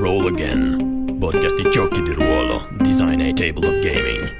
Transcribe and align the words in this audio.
Roll 0.00 0.28
Again, 0.28 1.18
podcast 1.18 1.60
di 1.60 1.68
giochi 1.68 2.00
di 2.00 2.14
ruolo, 2.14 2.70
design 2.78 3.20
a 3.20 3.34
table 3.34 3.68
of 3.68 3.80
gaming. 3.80 4.32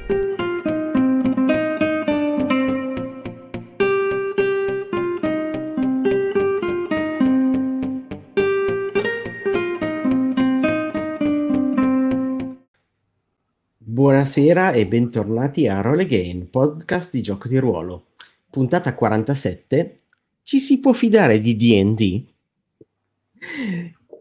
Buonasera 13.77 14.73
e 14.73 14.87
bentornati 14.87 15.69
a 15.69 15.83
Roll 15.83 16.01
Again, 16.01 16.49
podcast 16.49 17.11
di 17.13 17.21
gioco 17.21 17.49
di 17.49 17.59
ruolo. 17.59 18.07
Puntata 18.49 18.95
47. 18.95 19.99
Ci 20.41 20.59
si 20.59 20.81
può 20.81 20.95
fidare 20.95 21.39
di 21.39 21.55
D&D? 21.55 22.25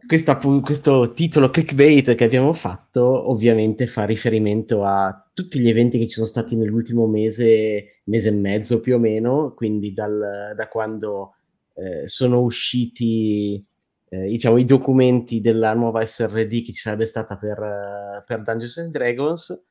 Questa, 0.09 0.39
questo 0.39 1.13
titolo 1.13 1.51
clickbait 1.51 2.15
che 2.15 2.23
abbiamo 2.23 2.51
fatto 2.53 3.29
ovviamente 3.29 3.85
fa 3.85 4.05
riferimento 4.05 4.83
a 4.83 5.29
tutti 5.31 5.59
gli 5.59 5.69
eventi 5.69 5.99
che 5.99 6.07
ci 6.07 6.15
sono 6.15 6.25
stati 6.25 6.55
nell'ultimo 6.55 7.05
mese, 7.05 7.99
mese 8.05 8.29
e 8.29 8.31
mezzo 8.31 8.79
più 8.79 8.95
o 8.95 8.97
meno, 8.97 9.53
quindi 9.53 9.93
dal, 9.93 10.53
da 10.55 10.67
quando 10.67 11.35
eh, 11.75 12.07
sono 12.07 12.41
usciti 12.41 13.63
eh, 14.09 14.21
diciamo, 14.29 14.57
i 14.57 14.65
documenti 14.65 15.41
della 15.41 15.75
nuova 15.75 16.03
SRD 16.03 16.65
che 16.65 16.73
ci 16.73 16.81
sarebbe 16.81 17.05
stata 17.05 17.37
per, 17.37 18.23
per 18.25 18.41
Dungeons 18.41 18.77
and 18.79 18.91
Dragons 18.91 19.63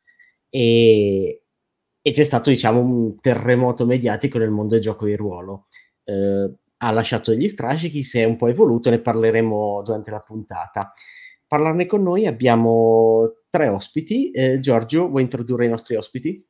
e, 0.48 1.42
e, 2.00 2.12
c'è 2.12 2.22
stato 2.22 2.50
diciamo, 2.50 2.78
un 2.78 3.20
terremoto 3.20 3.84
mediatico 3.86 4.38
nel 4.38 4.50
mondo 4.50 4.74
del 4.74 4.84
gioco 4.84 5.04
di 5.04 5.16
ruolo. 5.16 5.66
Eh, 6.04 6.48
ha 6.78 6.90
lasciato 6.90 7.30
degli 7.30 7.48
strascichi, 7.48 8.02
si 8.02 8.18
è 8.18 8.24
un 8.24 8.36
po' 8.36 8.48
evoluto, 8.48 8.90
ne 8.90 9.00
parleremo 9.00 9.82
durante 9.84 10.10
la 10.10 10.20
puntata. 10.20 10.92
Parlarne 11.46 11.86
con 11.86 12.02
noi 12.02 12.26
abbiamo 12.26 13.32
tre 13.48 13.68
ospiti. 13.68 14.30
Eh, 14.30 14.60
Giorgio, 14.60 15.08
vuoi 15.08 15.22
introdurre 15.22 15.66
i 15.66 15.68
nostri 15.68 15.96
ospiti? 15.96 16.44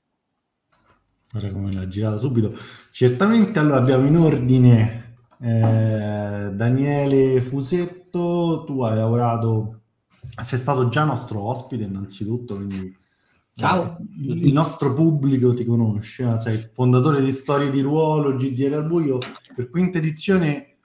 Guarda 1.31 1.51
come 1.53 1.73
l'ha 1.73 1.89
girata 1.89 2.17
subito. 2.17 2.53
Certamente 2.91 3.59
allora 3.59 3.79
abbiamo 3.79 4.07
in 4.07 4.17
ordine 4.17 5.17
eh, 5.41 6.51
Daniele 6.53 7.41
Fusetto, 7.41 8.65
tu 8.67 8.83
hai 8.83 8.97
lavorato, 8.97 9.83
sei 10.43 10.59
stato 10.59 10.89
già 10.89 11.05
nostro 11.05 11.43
ospite 11.43 11.85
innanzitutto, 11.85 12.57
quindi 12.57 12.97
Ciao. 13.59 13.97
Il 14.21 14.53
nostro 14.53 14.95
pubblico 14.95 15.53
ti 15.53 15.65
conosce, 15.65 16.23
eh? 16.23 16.39
sei 16.39 16.55
il 16.55 16.71
fondatore 16.73 17.21
di 17.21 17.33
Storie 17.33 17.73
di 17.73 17.81
Ruolo, 17.81 18.37
GDR 18.37 18.75
al 18.75 18.87
buio, 18.87 19.19
per 19.59 19.71
quinta 19.71 19.99
edizione 19.99 20.77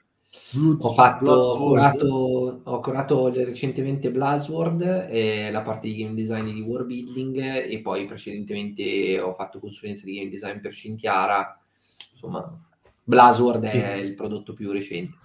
Blood, 0.54 0.78
ho, 0.82 0.94
fatto, 0.94 1.30
ho, 1.30 1.58
curato, 1.58 2.62
ho 2.64 2.80
curato 2.80 3.32
recentemente 3.32 4.10
Blazword 4.10 5.06
e 5.08 5.52
la 5.52 5.62
parte 5.62 5.88
di 5.88 5.98
game 5.98 6.16
design 6.16 6.52
di 6.52 6.62
War 6.62 6.84
Building 6.84 7.38
e 7.38 7.82
poi 7.84 8.08
precedentemente 8.08 9.20
ho 9.20 9.36
fatto 9.36 9.60
consulenza 9.60 10.06
di 10.06 10.16
game 10.16 10.32
design 10.32 10.60
per 10.60 10.72
Scintiara. 10.72 11.62
Insomma, 12.14 12.52
Blazword 13.04 13.64
è 13.64 13.94
il 13.94 14.16
prodotto 14.16 14.54
più 14.54 14.72
recente 14.72 15.18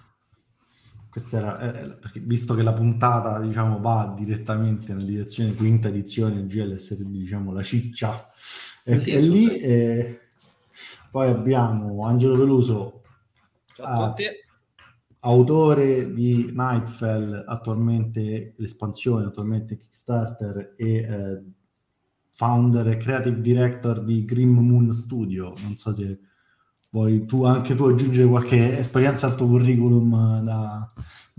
questa 1.09 1.37
era, 1.37 1.59
eh, 1.59 1.85
eh, 1.85 1.89
perché 1.99 2.19
visto 2.19 2.53
che 2.53 2.61
la 2.61 2.73
puntata 2.73 3.39
diciamo, 3.39 3.79
va 3.79 4.13
direttamente 4.15 4.93
nella 4.93 5.07
direzione 5.07 5.55
quinta 5.55 5.87
edizione 5.87 6.45
GLSD, 6.45 7.01
diciamo 7.07 7.51
la 7.51 7.63
ciccia 7.63 8.15
è, 8.83 8.95
sì, 8.99 9.09
è 9.09 9.19
lì. 9.19 9.57
E 9.57 10.19
poi 11.09 11.29
abbiamo 11.29 12.05
Angelo 12.05 12.35
Peluso, 13.79 13.83
a, 13.83 14.13
autore 15.21 16.13
di 16.13 16.51
Nightfell, 16.53 17.43
attualmente 17.47 18.53
l'espansione, 18.57 19.25
attualmente 19.25 19.77
Kickstarter 19.77 20.75
e 20.77 20.95
eh, 20.95 21.43
founder 22.31 22.87
e 22.87 22.97
creative 22.97 23.41
director 23.41 24.03
di 24.03 24.23
Grim 24.23 24.57
Moon 24.59 24.93
Studio. 24.93 25.53
Non 25.61 25.75
so 25.75 25.93
se 25.93 26.19
vuoi 26.91 27.25
tu 27.25 27.43
anche 27.43 27.75
tu 27.75 27.83
aggiungere 27.85 28.27
qualche 28.27 28.77
esperienza 28.79 29.27
al 29.27 29.35
tuo 29.35 29.47
curriculum 29.47 30.41
da, 30.41 30.87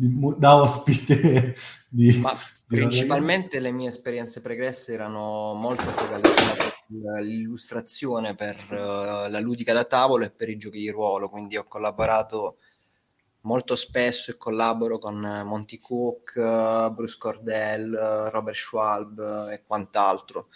di, 0.01 0.35
da 0.39 0.57
ospite 0.57 1.55
di, 1.89 2.19
Ma 2.19 2.33
di 2.67 2.77
principalmente 2.77 3.61
le 3.61 3.71
mie 3.71 3.89
esperienze 3.89 4.41
pregresse 4.41 4.95
erano 4.95 5.53
molto 5.55 5.83
focalizzate 5.83 6.73
sull'illustrazione 6.87 8.35
per 8.35 8.57
uh, 8.71 9.31
la 9.31 9.41
ludica 9.41 9.73
da 9.75 9.85
tavolo 9.85 10.25
e 10.25 10.31
per 10.31 10.49
i 10.49 10.57
giochi 10.57 10.79
di 10.79 10.91
ruolo, 10.91 11.29
quindi 11.29 11.57
ho 11.57 11.65
collaborato 11.65 12.57
molto 13.43 13.75
spesso 13.75 14.31
e 14.31 14.37
collaboro 14.37 14.99
con 14.99 15.19
Monty 15.19 15.81
Cook, 15.81 16.35
Bruce 16.91 17.17
Cordell, 17.19 17.95
Robert 18.31 18.57
Schwalb 18.57 19.49
e 19.51 19.63
quant'altro 19.67 20.49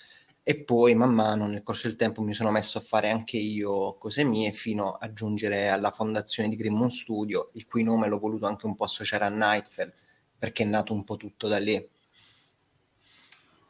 e 0.47 0.63
poi 0.63 0.95
man 0.95 1.11
mano 1.11 1.47
nel 1.47 1.63
corso 1.63 1.89
del 1.89 1.97
tempo 1.97 2.21
mi 2.21 2.35
sono 2.35 2.51
messo 2.51 2.77
a 2.77 2.83
fare 2.83 3.11
anche 3.11 3.39
io 3.39 3.97
cose 3.97 4.25
mie 4.25 4.53
fino 4.53 4.93
a 4.93 5.11
giungere 5.11 5.71
alla 5.71 5.91
fondazione 5.91 6.51
di 6.51 6.57
Grimmon 6.57 6.91
Studio, 6.91 7.49
il 7.55 7.67
cui 7.67 7.83
nome 7.83 8.09
l'ho 8.09 8.19
voluto 8.19 8.47
anche 8.47 8.67
un 8.67 8.75
po' 8.75 8.85
associare 8.85 9.25
a 9.25 9.31
Nightfell, 9.31 9.91
perché 10.39 10.65
è 10.65 10.67
nato 10.67 10.93
un 10.93 11.03
po' 11.03 11.17
tutto 11.17 11.49
da 11.49 11.59
lì. 11.59 11.83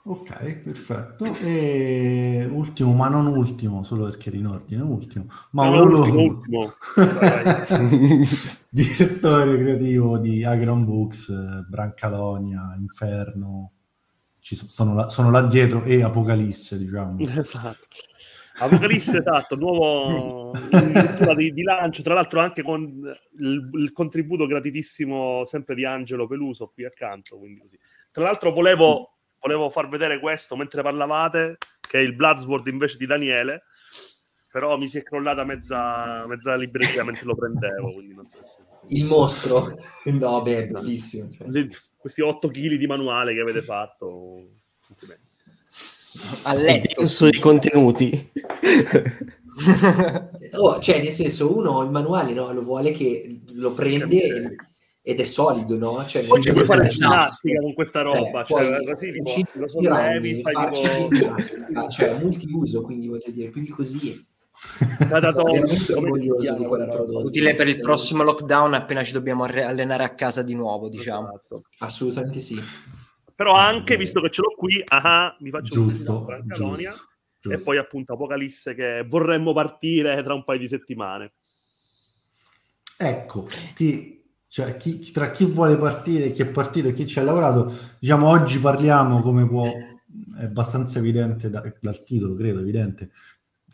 Ok, 0.06 0.56
perfetto. 0.56 1.24
E 1.24 2.46
ultimo, 2.50 2.92
ma 2.92 3.08
non 3.08 3.28
ultimo, 3.28 3.84
solo 3.84 4.06
perché 4.06 4.30
era 4.30 4.38
in 4.38 4.46
ordine, 4.46 4.82
ultimo. 4.82 5.26
Ma 5.52 5.68
no, 5.68 5.82
ultimo, 5.84 6.20
ultimo. 6.22 6.72
direttore 8.68 9.58
creativo 9.58 10.18
di 10.18 10.42
Agron 10.44 10.84
Books, 10.84 11.32
Brancalonia, 11.68 12.76
Inferno, 12.78 13.73
sono, 14.52 14.94
là, 14.94 15.08
sono 15.08 15.30
là 15.30 15.40
dietro 15.40 15.84
e 15.84 16.02
Apocalisse, 16.02 16.76
diciamo. 16.76 17.16
Esatto. 17.24 17.86
Apocalisse, 18.56 19.18
esatto, 19.18 19.56
nuovo 19.56 20.52
di, 21.34 21.52
di, 21.52 21.62
lancio, 21.62 22.02
tra 22.02 22.14
l'altro 22.14 22.38
anche 22.38 22.62
con 22.62 22.80
il, 23.40 23.70
il, 23.72 23.90
contributo 23.92 24.46
gratitissimo 24.46 25.44
sempre 25.44 25.74
di 25.74 25.84
Angelo 25.84 26.28
Peluso 26.28 26.70
qui 26.72 26.84
accanto. 26.84 27.36
Quindi 27.38 27.60
così. 27.60 27.76
Tra 28.12 28.22
l'altro 28.22 28.52
volevo, 28.52 29.14
volevo 29.40 29.70
far 29.70 29.88
vedere 29.88 30.20
questo 30.20 30.54
mentre 30.54 30.82
parlavate, 30.82 31.56
che 31.80 31.98
è 31.98 32.02
il 32.02 32.14
Bloodsword 32.14 32.68
invece 32.68 32.96
di 32.96 33.06
Daniele, 33.06 33.64
però 34.52 34.78
mi 34.78 34.86
si 34.86 34.98
è 34.98 35.02
crollata 35.02 35.42
mezza, 35.42 36.24
mezza 36.28 36.54
libreria 36.54 37.02
mentre 37.02 37.26
lo 37.26 37.34
prendevo, 37.34 37.92
quindi 37.92 38.14
non 38.14 38.24
so 38.24 38.38
se... 38.44 38.58
Il 38.88 39.04
mostro? 39.04 39.76
No, 40.04 40.42
beh, 40.42 40.68
bellissimo. 40.68 41.28
Cioè 41.32 41.48
questi 42.04 42.20
8 42.20 42.48
kg 42.48 42.74
di 42.74 42.86
manuale 42.86 43.32
che 43.32 43.40
avete 43.40 43.62
fatto. 43.62 44.46
A 46.42 46.52
letto 46.52 47.06
sui 47.06 47.38
contenuti. 47.38 48.30
oh, 50.60 50.82
cioè, 50.82 51.02
nel 51.02 51.12
senso, 51.12 51.56
uno 51.56 51.82
il 51.82 51.88
manuale 51.88 52.34
no, 52.34 52.52
lo 52.52 52.62
vuole 52.62 52.92
che 52.92 53.40
lo 53.54 53.72
prende 53.72 54.18
e, 54.18 54.54
ed 55.00 55.18
è 55.18 55.24
solido, 55.24 55.78
no? 55.78 56.02
Cioè, 56.02 56.26
Oggi 56.28 56.52
puoi 56.52 56.66
fare 56.66 56.88
ginnastica 56.88 57.62
con 57.62 57.72
questa 57.72 58.02
roba, 58.02 58.42
eh, 58.42 58.46
cioè, 58.48 58.84
così 58.84 59.10
tipo, 59.22 59.50
lo 59.54 59.68
sollevi, 59.68 60.42
fai 60.42 60.72
tipo... 60.74 61.88
cioè, 61.88 62.18
multiuso, 62.18 62.82
quindi 62.82 63.08
voglio 63.08 63.30
dire, 63.30 63.48
più 63.48 63.62
di 63.62 63.70
così 63.70 64.22
Utile 67.24 67.54
per 67.54 67.68
il 67.68 67.80
prossimo 67.80 68.22
lockdown 68.22 68.74
appena 68.74 69.04
ci 69.04 69.12
dobbiamo 69.12 69.44
allenare 69.44 70.04
a 70.04 70.14
casa 70.14 70.42
di 70.42 70.54
nuovo, 70.54 70.88
diciamo. 70.88 71.28
Esatto. 71.28 71.62
Assolutamente 71.78 72.40
sì. 72.40 72.60
Però 73.34 73.54
anche, 73.54 73.96
visto 73.96 74.20
che 74.20 74.30
ce 74.30 74.42
l'ho 74.42 74.54
qui, 74.56 74.82
aha, 74.84 75.36
mi 75.40 75.50
faccio 75.50 75.74
giusto, 75.74 76.26
un 76.28 76.42
giusto, 76.46 76.92
giusto. 77.40 77.50
e 77.50 77.62
poi 77.62 77.78
appunto 77.78 78.12
Apocalisse 78.12 78.74
che 78.74 79.04
vorremmo 79.08 79.52
partire 79.52 80.22
tra 80.22 80.34
un 80.34 80.44
paio 80.44 80.60
di 80.60 80.68
settimane. 80.68 81.32
Ecco, 82.96 83.48
chi, 83.74 84.22
cioè, 84.46 84.76
chi, 84.76 85.10
tra 85.10 85.30
chi 85.30 85.46
vuole 85.46 85.76
partire, 85.76 86.30
chi 86.30 86.42
è 86.42 86.46
partito 86.46 86.88
e 86.88 86.94
chi 86.94 87.08
ci 87.08 87.18
ha 87.18 87.24
lavorato, 87.24 87.74
diciamo 87.98 88.28
oggi 88.28 88.60
parliamo 88.60 89.20
come 89.20 89.48
può, 89.48 89.66
è 89.66 90.44
abbastanza 90.44 91.00
evidente 91.00 91.50
da, 91.50 91.60
dal 91.80 92.04
titolo, 92.04 92.36
credo 92.36 92.60
evidente, 92.60 93.10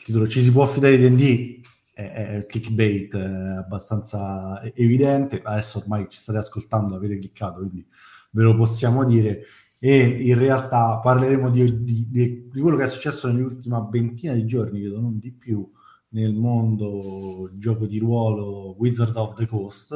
il 0.01 0.07
titolo 0.07 0.27
ci 0.27 0.41
si 0.41 0.51
può 0.51 0.63
affidare 0.63 0.97
di 0.97 1.09
D&D 1.09 1.61
è, 1.93 2.13
è 2.13 2.47
clickbait 2.47 3.15
è 3.15 3.57
abbastanza 3.59 4.63
evidente. 4.75 5.43
Adesso 5.43 5.79
ormai 5.79 6.07
ci 6.09 6.19
state 6.19 6.39
ascoltando 6.39 6.97
avete 6.97 7.19
cliccato 7.19 7.59
quindi 7.59 7.87
ve 8.31 8.43
lo 8.43 8.57
possiamo 8.57 9.05
dire. 9.05 9.45
E 9.79 9.99
in 9.99 10.39
realtà 10.39 10.99
parleremo 10.99 11.51
di, 11.51 11.85
di, 11.85 12.07
di, 12.11 12.49
di 12.51 12.61
quello 12.61 12.77
che 12.77 12.85
è 12.85 12.89
successo 12.89 13.29
nell'ultima 13.29 13.87
ventina 13.91 14.35
di 14.35 14.45
giorni 14.47 14.81
credo 14.81 15.01
non 15.01 15.19
di 15.19 15.33
più 15.33 15.71
nel 16.11 16.35
mondo 16.35 17.51
gioco 17.55 17.87
di 17.87 17.99
ruolo 17.99 18.75
Wizard 18.79 19.17
of 19.17 19.35
the 19.35 19.47
Coast. 19.47 19.95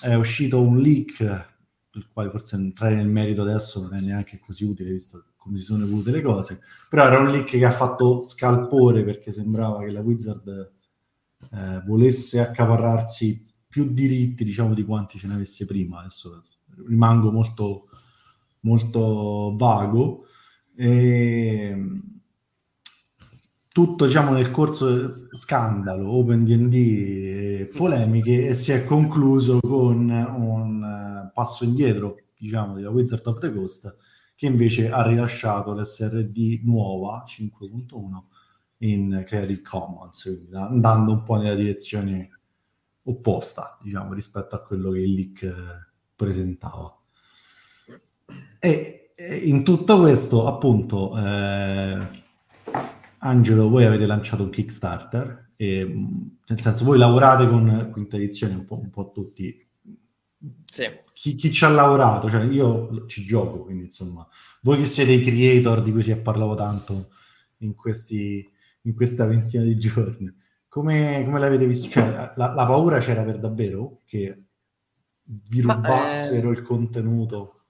È 0.00 0.14
uscito 0.14 0.60
un 0.60 0.78
leak 0.78 1.53
il 1.94 2.08
quale 2.12 2.30
forse 2.30 2.56
entrare 2.56 2.94
nel 2.94 3.08
merito 3.08 3.42
adesso 3.42 3.80
non 3.82 3.94
è 3.94 4.00
neanche 4.00 4.38
così 4.38 4.64
utile 4.64 4.92
visto 4.92 5.24
come 5.36 5.58
si 5.58 5.66
sono 5.66 5.84
evolute 5.84 6.10
le 6.10 6.22
cose, 6.22 6.60
però 6.88 7.04
era 7.04 7.20
un 7.20 7.30
leak 7.30 7.44
che 7.44 7.64
ha 7.64 7.70
fatto 7.70 8.22
scalpore 8.22 9.04
perché 9.04 9.30
sembrava 9.30 9.80
che 9.80 9.90
la 9.90 10.00
Wizard 10.00 10.72
eh, 11.52 11.82
volesse 11.86 12.40
accaparrarsi 12.40 13.42
più 13.68 13.92
diritti, 13.92 14.44
diciamo, 14.44 14.72
di 14.72 14.84
quanti 14.84 15.18
ce 15.18 15.26
ne 15.26 15.34
avesse 15.34 15.66
prima. 15.66 15.98
Adesso 15.98 16.42
rimango 16.86 17.30
molto, 17.30 17.88
molto 18.60 19.54
vago. 19.56 20.26
E 20.76 21.76
tutto 23.74 24.06
diciamo 24.06 24.32
nel 24.32 24.52
corso 24.52 25.26
scandalo, 25.32 26.08
Open 26.08 26.44
D&D, 26.44 27.76
polemiche 27.76 28.46
e 28.46 28.54
si 28.54 28.70
è 28.70 28.84
concluso 28.84 29.58
con 29.60 30.08
un 30.08 31.13
passo 31.34 31.64
indietro 31.64 32.20
diciamo 32.36 32.74
della 32.74 32.90
Wizard 32.90 33.26
of 33.26 33.38
the 33.38 33.52
Coast 33.52 33.96
che 34.34 34.46
invece 34.46 34.90
ha 34.90 35.06
rilasciato 35.06 35.74
l'SRD 35.74 36.60
nuova 36.62 37.24
5.1 37.26 38.22
in 38.78 39.22
Creative 39.26 39.62
Commons, 39.62 40.48
andando 40.52 41.12
un 41.12 41.22
po' 41.22 41.36
nella 41.36 41.54
direzione 41.54 42.30
opposta, 43.04 43.78
diciamo, 43.82 44.12
rispetto 44.12 44.56
a 44.56 44.62
quello 44.62 44.90
che 44.90 44.98
il 44.98 45.14
leak 45.14 45.42
eh, 45.42 45.52
presentava. 46.14 46.96
E, 48.58 49.12
in 49.44 49.62
tutto 49.62 50.00
questo, 50.00 50.46
appunto, 50.46 51.16
eh, 51.16 52.22
Angelo, 53.18 53.68
voi 53.68 53.84
avete 53.84 54.06
lanciato 54.06 54.42
un 54.42 54.50
Kickstarter, 54.50 55.52
e, 55.56 55.84
nel 56.46 56.60
senso 56.60 56.84
voi 56.84 56.98
lavorate 56.98 57.48
con 57.48 57.88
quinta 57.92 58.16
edizione 58.16 58.54
un 58.54 58.64
po', 58.64 58.78
un 58.78 58.90
po 58.90 59.12
tutti. 59.12 59.63
Sì. 60.64 60.90
Chi, 61.12 61.34
chi, 61.36 61.52
ci 61.52 61.64
ha 61.64 61.68
lavorato, 61.68 62.28
cioè 62.28 62.42
io 62.44 63.06
ci 63.06 63.24
gioco, 63.24 63.64
quindi 63.64 63.84
insomma, 63.84 64.26
voi 64.62 64.78
che 64.78 64.84
siete 64.84 65.12
i 65.12 65.22
creator 65.22 65.82
di 65.82 65.92
cui 65.92 66.02
si 66.02 66.10
è 66.10 66.16
parlato 66.16 66.54
tanto 66.54 67.08
in, 67.58 67.74
questi, 67.74 68.46
in 68.82 68.94
questa 68.94 69.26
ventina 69.26 69.62
di 69.62 69.78
giorni, 69.78 70.32
come, 70.68 71.22
come 71.24 71.38
l'avete 71.38 71.66
visto? 71.66 71.88
Cioè, 71.88 72.10
la, 72.10 72.32
la, 72.34 72.66
paura 72.66 72.98
c'era 72.98 73.22
per 73.22 73.38
davvero 73.38 74.00
che 74.04 74.36
vi 75.22 75.60
rubassero 75.60 76.48
Ma, 76.48 76.54
eh... 76.54 76.58
il 76.58 76.62
contenuto? 76.62 77.60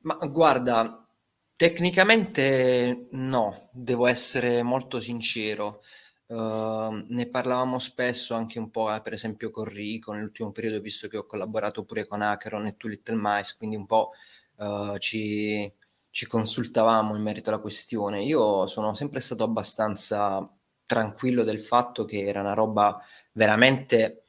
Ma 0.00 0.14
guarda, 0.26 1.08
tecnicamente 1.56 3.08
no, 3.12 3.54
devo 3.72 4.06
essere 4.06 4.62
molto 4.62 5.00
sincero. 5.00 5.80
Uh, 6.26 7.04
ne 7.08 7.28
parlavamo 7.28 7.78
spesso 7.78 8.34
anche 8.34 8.58
un 8.58 8.70
po', 8.70 8.94
eh, 8.94 9.02
per 9.02 9.12
esempio, 9.12 9.50
con 9.50 9.64
Rico 9.64 10.12
nell'ultimo 10.12 10.52
periodo, 10.52 10.80
visto 10.80 11.06
che 11.06 11.18
ho 11.18 11.26
collaborato 11.26 11.84
pure 11.84 12.06
con 12.06 12.22
Acheron 12.22 12.66
e 12.66 12.76
Two 12.76 12.88
Little 12.88 13.18
Mice, 13.18 13.56
quindi 13.58 13.76
un 13.76 13.84
po' 13.86 14.12
uh, 14.56 14.96
ci, 14.98 15.70
ci 16.10 16.26
consultavamo 16.26 17.14
in 17.14 17.22
merito 17.22 17.50
alla 17.50 17.58
questione. 17.60 18.22
Io 18.22 18.66
sono 18.66 18.94
sempre 18.94 19.20
stato 19.20 19.44
abbastanza 19.44 20.50
tranquillo 20.86 21.44
del 21.44 21.60
fatto 21.60 22.04
che 22.04 22.24
era 22.24 22.40
una 22.40 22.54
roba 22.54 23.00
veramente 23.32 24.24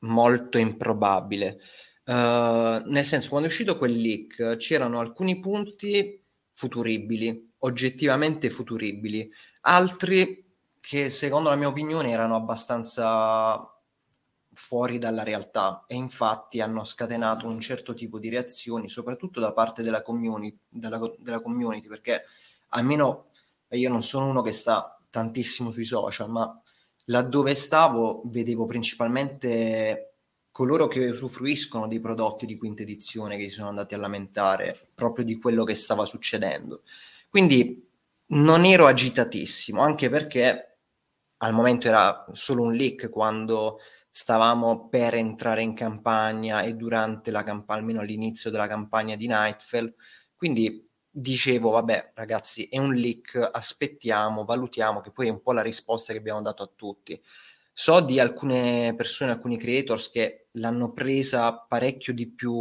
molto 0.00 0.58
improbabile. 0.58 1.60
Uh, 2.04 2.82
nel 2.86 3.04
senso, 3.04 3.30
quando 3.30 3.48
è 3.48 3.50
uscito 3.50 3.78
quel 3.78 3.96
leak 3.96 4.56
c'erano 4.58 5.00
alcuni 5.00 5.40
punti 5.40 6.22
futuribili, 6.52 7.54
oggettivamente 7.58 8.48
futuribili, 8.48 9.28
altri 9.62 10.45
che 10.86 11.10
secondo 11.10 11.48
la 11.48 11.56
mia 11.56 11.66
opinione 11.66 12.12
erano 12.12 12.36
abbastanza 12.36 13.76
fuori 14.52 14.98
dalla 14.98 15.24
realtà 15.24 15.84
e 15.88 15.96
infatti 15.96 16.60
hanno 16.60 16.84
scatenato 16.84 17.48
un 17.48 17.58
certo 17.60 17.92
tipo 17.92 18.20
di 18.20 18.28
reazioni, 18.28 18.88
soprattutto 18.88 19.40
da 19.40 19.52
parte 19.52 19.82
della 19.82 20.02
community, 20.02 20.56
della, 20.68 21.00
della 21.18 21.40
community 21.40 21.88
perché 21.88 22.22
almeno 22.68 23.30
io 23.70 23.88
non 23.88 24.00
sono 24.00 24.28
uno 24.28 24.42
che 24.42 24.52
sta 24.52 24.96
tantissimo 25.10 25.72
sui 25.72 25.82
social, 25.82 26.30
ma 26.30 26.62
laddove 27.06 27.56
stavo 27.56 28.22
vedevo 28.26 28.66
principalmente 28.66 30.12
coloro 30.52 30.86
che 30.86 31.04
usufruiscono 31.08 31.88
dei 31.88 31.98
prodotti 31.98 32.46
di 32.46 32.56
quinta 32.56 32.82
edizione 32.82 33.36
che 33.36 33.48
si 33.48 33.50
sono 33.50 33.70
andati 33.70 33.94
a 33.94 33.98
lamentare 33.98 34.90
proprio 34.94 35.24
di 35.24 35.36
quello 35.36 35.64
che 35.64 35.74
stava 35.74 36.04
succedendo. 36.04 36.82
Quindi 37.28 37.84
non 38.28 38.64
ero 38.64 38.86
agitatissimo, 38.86 39.80
anche 39.80 40.08
perché 40.08 40.75
al 41.38 41.52
momento 41.52 41.88
era 41.88 42.24
solo 42.32 42.62
un 42.62 42.74
leak 42.74 43.10
quando 43.10 43.78
stavamo 44.10 44.88
per 44.88 45.14
entrare 45.14 45.62
in 45.62 45.74
campagna 45.74 46.62
e 46.62 46.74
durante 46.74 47.30
la 47.30 47.42
campagna, 47.42 47.80
almeno 47.80 48.00
all'inizio 48.00 48.50
della 48.50 48.66
campagna 48.66 49.14
di 49.16 49.26
Nightfall. 49.26 49.94
Quindi 50.34 50.88
dicevo, 51.10 51.70
vabbè 51.70 52.12
ragazzi, 52.14 52.64
è 52.64 52.78
un 52.78 52.94
leak, 52.94 53.50
aspettiamo, 53.52 54.44
valutiamo, 54.44 55.00
che 55.00 55.10
poi 55.10 55.28
è 55.28 55.30
un 55.30 55.42
po' 55.42 55.52
la 55.52 55.62
risposta 55.62 56.12
che 56.12 56.18
abbiamo 56.18 56.42
dato 56.42 56.62
a 56.62 56.70
tutti. 56.74 57.20
So 57.72 58.00
di 58.00 58.18
alcune 58.18 58.94
persone, 58.96 59.32
alcuni 59.32 59.58
creators 59.58 60.10
che 60.10 60.48
l'hanno 60.52 60.92
presa 60.92 61.54
parecchio 61.54 62.14
di 62.14 62.26
più 62.30 62.54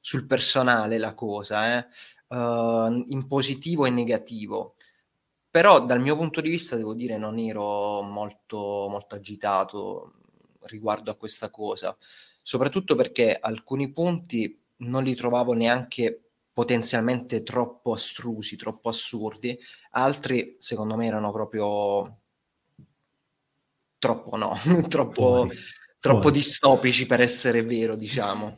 sul 0.00 0.26
personale 0.26 0.96
la 0.96 1.12
cosa, 1.12 1.76
eh? 1.78 1.86
uh, 2.28 3.04
in 3.08 3.26
positivo 3.28 3.84
e 3.84 3.90
negativo. 3.90 4.73
Però 5.54 5.84
dal 5.84 6.00
mio 6.00 6.16
punto 6.16 6.40
di 6.40 6.50
vista 6.50 6.74
devo 6.74 6.94
dire 6.94 7.16
non 7.16 7.38
ero 7.38 8.02
molto, 8.02 8.88
molto 8.90 9.14
agitato 9.14 10.14
riguardo 10.62 11.12
a 11.12 11.14
questa 11.14 11.48
cosa, 11.48 11.96
soprattutto 12.42 12.96
perché 12.96 13.38
alcuni 13.40 13.92
punti 13.92 14.60
non 14.78 15.04
li 15.04 15.14
trovavo 15.14 15.52
neanche 15.52 16.30
potenzialmente 16.52 17.44
troppo 17.44 17.92
astrusi, 17.92 18.56
troppo 18.56 18.88
assurdi, 18.88 19.56
altri 19.92 20.56
secondo 20.58 20.96
me 20.96 21.06
erano 21.06 21.30
proprio 21.30 22.18
troppo 23.96 24.36
no, 24.36 24.56
troppo, 24.88 25.48
troppo 26.00 26.30
distopici 26.32 27.06
per 27.06 27.20
essere 27.20 27.62
vero, 27.62 27.94
diciamo. 27.94 28.56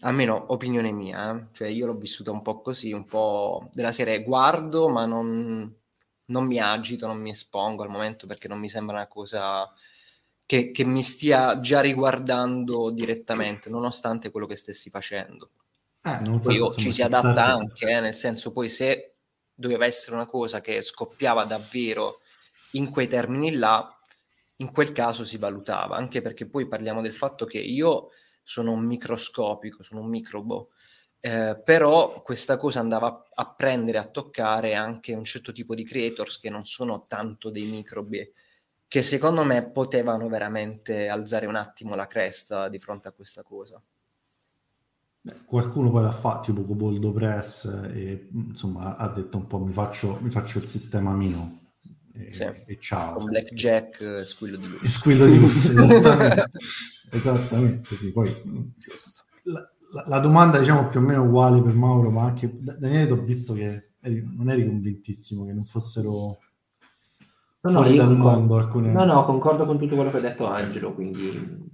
Almeno 0.00 0.46
opinione 0.54 0.92
mia, 0.92 1.36
eh? 1.36 1.46
cioè 1.52 1.68
io 1.68 1.84
l'ho 1.84 1.98
vissuta 1.98 2.30
un 2.30 2.40
po' 2.40 2.62
così, 2.62 2.90
un 2.92 3.04
po' 3.04 3.68
della 3.74 3.92
serie 3.92 4.22
guardo 4.22 4.88
ma 4.88 5.04
non, 5.04 5.76
non 6.30 6.46
mi 6.46 6.58
agito, 6.58 7.06
non 7.06 7.18
mi 7.18 7.30
espongo 7.30 7.82
al 7.82 7.90
momento 7.90 8.26
perché 8.26 8.48
non 8.48 8.58
mi 8.58 8.68
sembra 8.68 8.96
una 8.96 9.06
cosa 9.06 9.70
che, 10.46 10.72
che 10.72 10.84
mi 10.84 11.02
stia 11.02 11.60
già 11.60 11.80
riguardando 11.80 12.90
direttamente, 12.90 13.70
nonostante 13.70 14.30
quello 14.30 14.46
che 14.46 14.56
stessi 14.56 14.90
facendo. 14.90 15.50
Eh, 16.02 16.40
poi 16.40 16.54
io, 16.54 16.74
ci 16.74 16.90
si 16.90 17.02
adatta 17.02 17.32
stato... 17.32 17.58
anche, 17.58 17.88
eh, 17.88 18.00
nel 18.00 18.14
senso 18.14 18.52
poi 18.52 18.68
se 18.68 19.14
doveva 19.54 19.84
essere 19.84 20.16
una 20.16 20.26
cosa 20.26 20.60
che 20.60 20.82
scoppiava 20.82 21.44
davvero 21.44 22.20
in 22.72 22.90
quei 22.90 23.06
termini 23.06 23.52
là, 23.52 23.94
in 24.56 24.72
quel 24.72 24.92
caso 24.92 25.24
si 25.24 25.36
valutava, 25.36 25.96
anche 25.96 26.22
perché 26.22 26.46
poi 26.46 26.66
parliamo 26.66 27.02
del 27.02 27.12
fatto 27.12 27.44
che 27.44 27.58
io 27.58 28.10
sono 28.42 28.72
un 28.72 28.84
microscopico, 28.84 29.82
sono 29.82 30.00
un 30.00 30.08
microbo, 30.08 30.70
eh, 31.20 31.60
però 31.62 32.22
questa 32.22 32.56
cosa 32.56 32.80
andava 32.80 33.28
a 33.32 33.54
prendere, 33.54 33.98
a 33.98 34.04
toccare 34.04 34.74
anche 34.74 35.14
un 35.14 35.24
certo 35.24 35.52
tipo 35.52 35.74
di 35.74 35.84
creators 35.84 36.40
che 36.40 36.50
non 36.50 36.64
sono 36.64 37.04
tanto 37.06 37.50
dei 37.50 37.66
microbi, 37.66 38.32
che 38.88 39.02
secondo 39.02 39.44
me 39.44 39.70
potevano 39.70 40.28
veramente 40.28 41.08
alzare 41.08 41.46
un 41.46 41.56
attimo 41.56 41.94
la 41.94 42.06
cresta 42.06 42.68
di 42.68 42.78
fronte 42.78 43.08
a 43.08 43.12
questa 43.12 43.42
cosa. 43.42 43.80
Qualcuno 45.44 45.90
poi 45.90 46.02
l'ha 46.02 46.12
fatto, 46.12 46.52
tipo 46.52 46.64
Coboldo 46.64 47.12
Press, 47.12 47.66
e 47.92 48.28
insomma 48.32 48.96
ha 48.96 49.08
detto 49.08 49.36
un 49.36 49.46
po' 49.46 49.58
mi 49.58 49.72
faccio, 49.72 50.18
mi 50.22 50.30
faccio 50.30 50.58
il 50.58 50.66
sistema 50.66 51.12
mio 51.12 51.58
e, 52.14 52.32
sì. 52.32 52.42
e 52.66 52.78
ciao. 52.80 53.14
Con 53.14 53.24
Blackjack 53.26 54.24
Squillo 54.24 54.56
di 54.56 54.68
Lusso. 54.68 54.86
Squillo 54.88 55.26
di 55.26 55.38
Lusso, 55.38 55.82
esattamente. 55.82 56.46
esattamente, 57.12 57.96
sì. 57.96 58.12
Poi, 58.12 58.72
la, 59.44 59.70
la, 59.92 60.04
la, 60.06 60.18
domanda 60.18 60.58
diciamo 60.58 60.88
più 60.88 61.00
o 61.00 61.02
meno 61.02 61.24
uguale 61.24 61.62
per 61.62 61.74
Mauro, 61.74 62.10
ma 62.10 62.24
anche 62.24 62.50
Daniele 62.52 63.06
ti 63.06 63.12
ho 63.12 63.22
visto 63.22 63.54
che 63.54 63.92
eri, 64.00 64.26
non 64.36 64.50
eri 64.50 64.66
convintissimo 64.66 65.44
che 65.44 65.52
non 65.52 65.64
fossero... 65.64 66.38
No, 67.62 67.70
no, 67.70 67.84
io 67.86 68.06
concordo, 68.06 68.56
alcune... 68.56 68.90
no, 68.90 69.04
no, 69.04 69.24
concordo 69.24 69.66
con 69.66 69.78
tutto 69.78 69.94
quello 69.94 70.10
che 70.10 70.16
ha 70.16 70.20
detto 70.20 70.46
Angelo, 70.46 70.94
quindi 70.94 71.68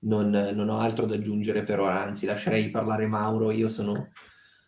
non, 0.00 0.30
non, 0.30 0.68
ho 0.68 0.80
altro 0.80 1.06
da 1.06 1.14
aggiungere 1.14 1.62
per 1.62 1.78
ora, 1.78 2.02
anzi 2.02 2.26
lascerei 2.26 2.70
parlare 2.70 3.06
Mauro, 3.06 3.50
io 3.50 3.68
sono... 3.68 4.10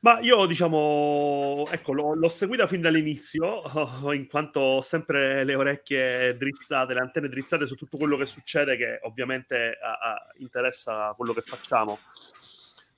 Ma 0.03 0.19
io 0.21 0.47
diciamo, 0.47 1.67
ecco, 1.71 1.93
l'ho, 1.93 2.15
l'ho 2.15 2.29
seguita 2.29 2.67
fin 2.67 2.81
dall'inizio, 2.81 3.61
in 4.15 4.29
quanto 4.29 4.61
ho 4.61 4.81
sempre 4.81 5.45
le 5.45 5.55
orecchie 5.55 6.37
drizzate, 6.39 6.95
le 6.95 7.01
antenne 7.01 7.29
drizzate 7.29 7.67
su 7.67 7.75
tutto 7.75 7.99
quello 7.99 8.17
che 8.17 8.25
succede, 8.25 8.79
che 8.79 9.01
ovviamente 9.03 9.77
a, 9.83 10.13
a, 10.13 10.27
interessa 10.39 11.13
quello 11.15 11.35
che 11.35 11.43
facciamo. 11.43 11.99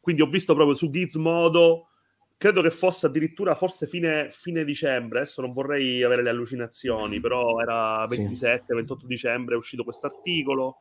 Quindi 0.03 0.23
ho 0.23 0.27
visto 0.27 0.55
proprio 0.55 0.75
su 0.75 0.91
Gizmodo, 0.91 1.87
credo 2.37 2.61
che 2.61 2.73
fosse 2.73 3.07
addirittura 3.07 3.55
forse 3.55 3.87
fine, 3.87 4.31
fine 4.33 4.65
dicembre, 4.65 5.21
adesso 5.21 5.41
non 5.43 5.53
vorrei 5.53 6.03
avere 6.03 6.25
le 6.25 6.31
allucinazioni, 6.31 7.21
però 7.21 7.61
era 7.61 8.03
27-28 8.03 8.99
sì. 8.99 9.07
dicembre 9.07 9.55
è 9.55 9.59
uscito 9.59 9.85
questo 9.85 10.07
articolo 10.07 10.79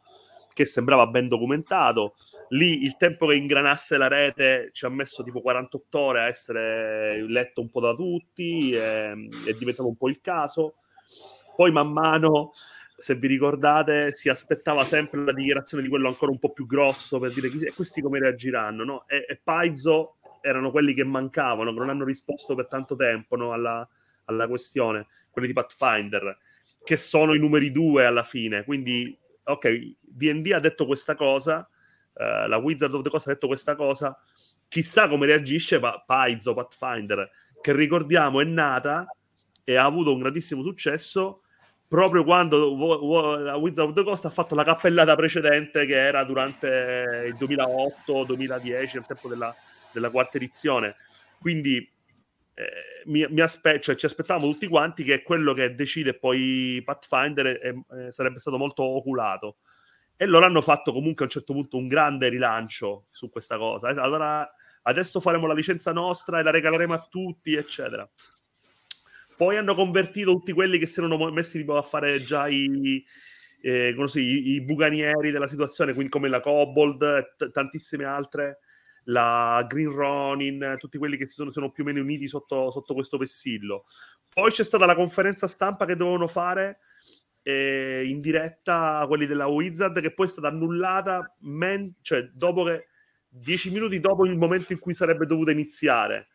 che 0.53 0.65
sembrava 0.65 1.05
ben 1.05 1.27
documentato. 1.27 2.15
Lì 2.49 2.81
il 2.81 2.97
tempo 2.97 3.27
che 3.27 3.35
ingranasse 3.35 3.97
la 3.97 4.07
rete 4.07 4.71
ci 4.73 4.85
ha 4.85 4.89
messo 4.89 5.21
tipo 5.21 5.39
48 5.39 5.99
ore 5.99 6.21
a 6.21 6.27
essere 6.27 7.23
letto 7.27 7.61
un 7.61 7.69
po' 7.69 7.79
da 7.79 7.93
tutti, 7.93 8.73
è, 8.73 9.11
è 9.11 9.53
diventato 9.53 9.87
un 9.87 9.95
po' 9.95 10.09
il 10.09 10.19
caso. 10.19 10.77
Poi 11.55 11.71
man 11.71 11.91
mano, 11.91 12.53
se 13.01 13.15
vi 13.15 13.27
ricordate, 13.27 14.15
si 14.15 14.29
aspettava 14.29 14.85
sempre 14.85 15.23
la 15.23 15.33
dichiarazione 15.33 15.81
di 15.81 15.89
quello 15.89 16.07
ancora 16.07 16.31
un 16.31 16.37
po' 16.37 16.51
più 16.51 16.67
grosso 16.67 17.17
per 17.17 17.33
dire 17.33 17.49
chi, 17.49 17.71
questi 17.75 17.99
come 17.99 18.19
reagiranno, 18.19 18.83
no? 18.83 19.07
E, 19.07 19.25
e 19.27 19.39
Paizo 19.43 20.17
erano 20.41 20.69
quelli 20.69 20.93
che 20.93 21.03
mancavano, 21.03 21.73
che 21.73 21.79
non 21.79 21.89
hanno 21.89 22.05
risposto 22.05 22.53
per 22.53 22.67
tanto 22.67 22.95
tempo 22.95 23.35
no, 23.35 23.53
alla, 23.53 23.87
alla 24.25 24.47
questione, 24.47 25.07
quelli 25.31 25.47
di 25.47 25.53
Pathfinder, 25.53 26.37
che 26.83 26.95
sono 26.95 27.33
i 27.33 27.39
numeri 27.39 27.71
due 27.71 28.05
alla 28.05 28.23
fine. 28.23 28.63
Quindi, 28.63 29.17
ok, 29.43 29.95
DD 29.99 30.51
ha 30.53 30.59
detto 30.59 30.85
questa 30.85 31.15
cosa, 31.15 31.67
uh, 32.13 32.47
la 32.47 32.57
Wizard 32.57 32.93
of 32.93 33.01
the 33.01 33.09
Coast 33.09 33.27
ha 33.27 33.33
detto 33.33 33.47
questa 33.47 33.75
cosa, 33.75 34.15
chissà 34.67 35.07
come 35.07 35.25
reagisce 35.25 35.79
pa- 35.79 36.03
Paizo, 36.05 36.53
Pathfinder, 36.53 37.29
che 37.61 37.73
ricordiamo 37.73 38.41
è 38.41 38.43
nata 38.43 39.07
e 39.63 39.75
ha 39.75 39.85
avuto 39.85 40.13
un 40.13 40.19
grandissimo 40.19 40.61
successo 40.61 41.40
proprio 41.91 42.23
quando 42.23 42.73
Wizard 43.57 43.89
of 43.89 43.93
the 43.93 44.03
Coast 44.03 44.23
ha 44.23 44.29
fatto 44.29 44.55
la 44.55 44.63
cappellata 44.63 45.13
precedente 45.13 45.85
che 45.85 45.97
era 45.97 46.23
durante 46.23 47.25
il 47.27 47.35
2008-2010, 47.35 48.91
nel 48.93 49.05
tempo 49.05 49.27
della, 49.27 49.53
della 49.91 50.09
quarta 50.09 50.37
edizione. 50.37 50.95
Quindi 51.37 51.85
eh, 52.53 52.63
mi, 53.07 53.25
mi 53.27 53.41
aspe- 53.41 53.81
cioè, 53.81 53.95
ci 53.95 54.05
aspettavamo 54.05 54.49
tutti 54.49 54.69
quanti 54.69 55.03
che 55.03 55.21
quello 55.21 55.53
che 55.53 55.75
decide 55.75 56.13
poi 56.13 56.81
Pathfinder 56.85 57.45
eh, 57.47 57.83
eh, 58.05 58.11
sarebbe 58.13 58.39
stato 58.39 58.57
molto 58.57 58.83
oculato. 58.83 59.57
E 60.15 60.25
loro 60.27 60.45
hanno 60.45 60.61
fatto 60.61 60.93
comunque 60.93 61.25
a 61.25 61.27
un 61.27 61.33
certo 61.33 61.51
punto 61.51 61.75
un 61.75 61.89
grande 61.89 62.29
rilancio 62.29 63.07
su 63.11 63.29
questa 63.29 63.57
cosa. 63.57 63.89
Allora 63.89 64.49
adesso 64.83 65.19
faremo 65.19 65.45
la 65.45 65.53
licenza 65.53 65.91
nostra 65.91 66.39
e 66.39 66.43
la 66.43 66.51
regaleremo 66.51 66.93
a 66.93 67.05
tutti, 67.09 67.53
eccetera. 67.53 68.09
Poi 69.41 69.57
hanno 69.57 69.73
convertito 69.73 70.33
tutti 70.33 70.51
quelli 70.51 70.77
che 70.77 70.85
si 70.85 70.99
erano 70.99 71.31
messi 71.31 71.57
tipo, 71.57 71.75
a 71.75 71.81
fare 71.81 72.19
già 72.19 72.47
i, 72.47 73.03
eh, 73.63 73.91
così, 73.97 74.21
i, 74.21 74.49
i 74.51 74.61
buganieri 74.61 75.31
della 75.31 75.47
situazione, 75.47 75.95
quindi 75.95 76.11
come 76.11 76.29
la 76.29 76.39
Kobold, 76.39 77.33
t- 77.37 77.49
tantissime 77.49 78.05
altre, 78.05 78.59
la 79.05 79.65
Green 79.67 79.89
Ronin, 79.89 80.75
tutti 80.77 80.99
quelli 80.99 81.17
che 81.17 81.27
si 81.27 81.33
sono, 81.33 81.51
sono 81.51 81.71
più 81.71 81.83
o 81.83 81.87
meno 81.87 82.01
uniti 82.01 82.27
sotto, 82.27 82.69
sotto, 82.69 82.93
questo 82.93 83.17
vessillo. 83.17 83.85
Poi 84.31 84.51
c'è 84.51 84.63
stata 84.63 84.85
la 84.85 84.93
conferenza 84.93 85.47
stampa 85.47 85.85
che 85.85 85.95
dovevano 85.95 86.27
fare 86.27 86.81
eh, 87.41 88.03
in 88.05 88.21
diretta 88.21 89.03
quelli 89.07 89.25
della 89.25 89.47
Wizard, 89.47 89.99
che 90.01 90.13
poi 90.13 90.27
è 90.27 90.29
stata 90.29 90.49
annullata 90.49 91.35
men- 91.39 91.95
cioè, 92.03 92.29
dopo 92.31 92.65
che, 92.65 92.89
dieci 93.27 93.71
minuti 93.71 93.99
dopo 93.99 94.23
il 94.23 94.37
momento 94.37 94.71
in 94.71 94.77
cui 94.77 94.93
sarebbe 94.93 95.25
dovuta 95.25 95.49
iniziare 95.49 96.27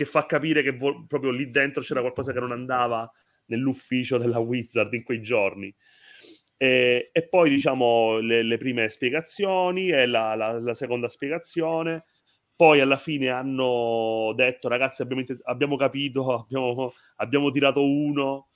che 0.00 0.06
fa 0.06 0.24
capire 0.24 0.62
che 0.62 0.70
vo- 0.70 1.04
proprio 1.06 1.30
lì 1.30 1.50
dentro 1.50 1.82
c'era 1.82 2.00
qualcosa 2.00 2.32
che 2.32 2.40
non 2.40 2.52
andava 2.52 3.10
nell'ufficio 3.46 4.16
della 4.16 4.38
Wizard 4.38 4.94
in 4.94 5.02
quei 5.02 5.20
giorni. 5.20 5.74
E, 6.56 7.10
e 7.12 7.28
poi 7.28 7.50
diciamo 7.50 8.18
le, 8.18 8.42
le, 8.42 8.56
prime 8.56 8.88
spiegazioni 8.88 9.90
e 9.90 10.06
la, 10.06 10.34
la, 10.34 10.58
la, 10.58 10.72
seconda 10.72 11.10
spiegazione. 11.10 12.04
Poi 12.56 12.80
alla 12.80 12.96
fine 12.96 13.28
hanno 13.28 14.32
detto 14.34 14.68
ragazzi 14.68 15.02
abbiamo, 15.02 15.22
abbiamo 15.42 15.76
capito, 15.76 16.46
abbiamo, 16.48 16.92
abbiamo, 17.16 17.50
tirato 17.50 17.84
uno, 17.84 18.48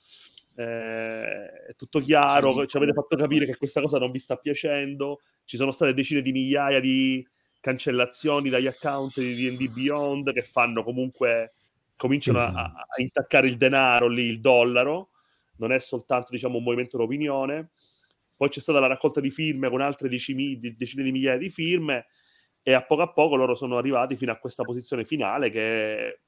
eh, 0.55 1.51
è 1.67 1.75
tutto 1.75 1.99
chiaro, 1.99 2.65
ci 2.65 2.77
avete 2.77 2.93
fatto 2.93 3.15
capire 3.15 3.45
che 3.45 3.55
questa 3.55 3.81
cosa 3.81 3.99
non 3.99 4.09
vi 4.09 4.19
sta 4.19 4.35
piacendo, 4.37 5.19
ci 5.43 5.57
sono 5.57 5.71
state 5.71 5.93
decine 5.93 6.23
di 6.23 6.31
migliaia 6.31 6.79
di, 6.79 7.23
cancellazioni 7.65 8.51
dagli 8.51 8.67
account 8.67 9.17
di 9.17 9.49
D&D 9.49 9.71
Beyond 9.71 10.31
che 10.33 10.43
fanno 10.43 10.83
comunque 10.83 11.53
cominciano 11.95 12.37
esatto. 12.37 12.57
a, 12.59 12.85
a, 12.87 13.01
intaccare 13.01 13.47
il 13.47 13.57
denaro 13.57 14.07
lì, 14.07 14.25
il 14.25 14.39
dollaro. 14.39 15.09
Non 15.57 15.71
è 15.71 15.79
soltanto 15.79 16.27
diciamo 16.29 16.59
un 16.59 16.63
movimento 16.63 16.95
d'opinione. 16.95 17.71
Poi 18.35 18.49
c'è 18.49 18.59
stata 18.59 18.79
la 18.79 18.85
raccolta 18.85 19.19
di 19.19 19.31
firme 19.31 19.69
con 19.69 19.81
altre 19.81 20.09
decine, 20.09 20.59
decine 20.77 21.01
di 21.01 21.11
migliaia 21.11 21.39
di 21.39 21.49
firme 21.49 22.05
e 22.61 22.73
a 22.73 22.83
poco 22.83 23.01
a 23.01 23.11
poco 23.11 23.35
loro 23.35 23.55
sono 23.55 23.77
arrivati 23.77 24.15
fino 24.15 24.31
a 24.31 24.37
questa 24.37 24.61
posizione 24.61 25.03
finale 25.03 25.49
che 25.49 26.19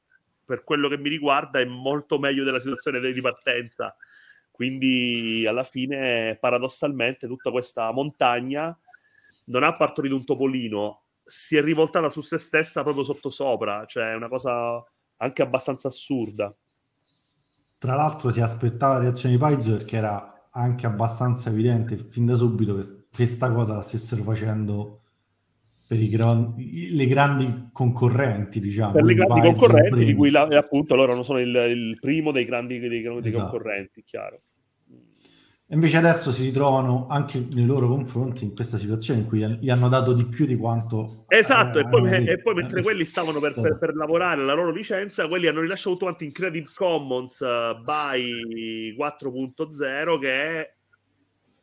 per 0.44 0.64
quello 0.64 0.88
che 0.88 0.98
mi 0.98 1.10
riguarda 1.10 1.60
è 1.60 1.66
molto 1.66 2.18
meglio 2.18 2.44
della 2.46 2.60
situazione 2.60 3.00
di 3.12 3.22
partenza 3.22 3.96
quindi 4.52 5.46
alla 5.48 5.64
fine 5.64 6.38
paradossalmente 6.40 7.28
tutta 7.28 7.50
questa 7.50 7.92
montagna 7.92 8.78
non 9.46 9.64
ha 9.64 9.72
partorito 9.72 10.14
un 10.14 10.24
topolino 10.24 11.07
si 11.28 11.58
è 11.58 11.62
rivoltata 11.62 12.10
su 12.10 12.22
se 12.22 12.38
stessa 12.38 12.84
proprio 12.84 13.04
sottosopra, 13.04 13.86
cioè 13.86 14.12
è 14.12 14.16
una 14.16 14.30
cosa 14.30 14.84
anche 15.18 15.42
abbastanza 15.42 15.90
assurda. 15.90 16.54
Tra 17.78 17.96
l'altro 17.96 18.32
si 18.32 18.42
aspettava 18.42 18.94
la 18.94 19.02
reazione 19.02 19.36
di 19.36 19.40
Paizo 19.40 19.72
perché 19.78 19.98
era 19.98 20.50
anche 20.52 20.88
abbastanza 20.88 21.50
evidente 21.50 21.96
fin 21.98 22.26
da 22.26 22.36
subito 22.36 22.76
che 22.76 22.86
questa 23.14 23.52
cosa 23.52 23.76
la 23.76 23.82
stessero 23.82 24.24
facendo 24.24 25.02
per 25.86 26.00
gran... 26.08 26.56
le 26.58 27.06
grandi 27.06 27.70
concorrenti, 27.72 28.60
diciamo. 28.60 28.94
Per 28.94 29.04
le 29.04 29.14
grandi 29.14 29.42
Paizo, 29.42 29.56
concorrenti, 29.56 30.06
di 30.06 30.16
cui 30.16 30.32
la, 30.32 30.44
appunto 30.44 30.96
loro 30.96 31.14
non 31.14 31.24
sono 31.24 31.40
il, 31.40 31.56
il 31.56 31.98
primo 32.00 32.32
dei 32.32 32.46
grandi 32.46 32.80
dei, 32.80 33.02
dei 33.02 33.20
esatto. 33.24 33.50
concorrenti, 33.50 34.04
chiaro. 34.04 34.42
Invece 35.70 35.98
adesso 35.98 36.32
si 36.32 36.44
ritrovano 36.44 37.08
anche 37.10 37.46
nei 37.52 37.66
loro 37.66 37.90
confronti 37.90 38.46
in 38.46 38.56
questa 38.56 38.78
situazione 38.78 39.20
in 39.20 39.28
cui 39.28 39.46
gli 39.60 39.70
hanno 39.70 39.90
dato 39.90 40.14
di 40.14 40.26
più 40.26 40.46
di 40.46 40.56
quanto... 40.56 41.26
Esatto, 41.28 41.80
eh, 41.80 41.82
e, 41.82 41.90
poi, 41.90 42.26
e, 42.26 42.42
poi, 42.42 42.54
mentre 42.54 42.80
eh, 42.80 42.84
quelli 42.84 43.04
stavano 43.04 43.42
per, 43.42 43.54
per, 43.54 43.78
per, 43.78 43.94
lavorare 43.94 44.46
la 44.46 44.54
loro 44.54 44.72
licenza, 44.72 45.28
quelli 45.28 45.48
hanno 45.48 45.60
rilasciato 45.60 45.92
tutto 45.92 46.06
quanto 46.06 46.24
in 46.24 46.32
Creative 46.32 46.70
Commons 46.74 47.40
uh, 47.42 47.82
by 47.84 48.96
4.0 48.98 50.20
che 50.20 50.32
è 50.32 50.74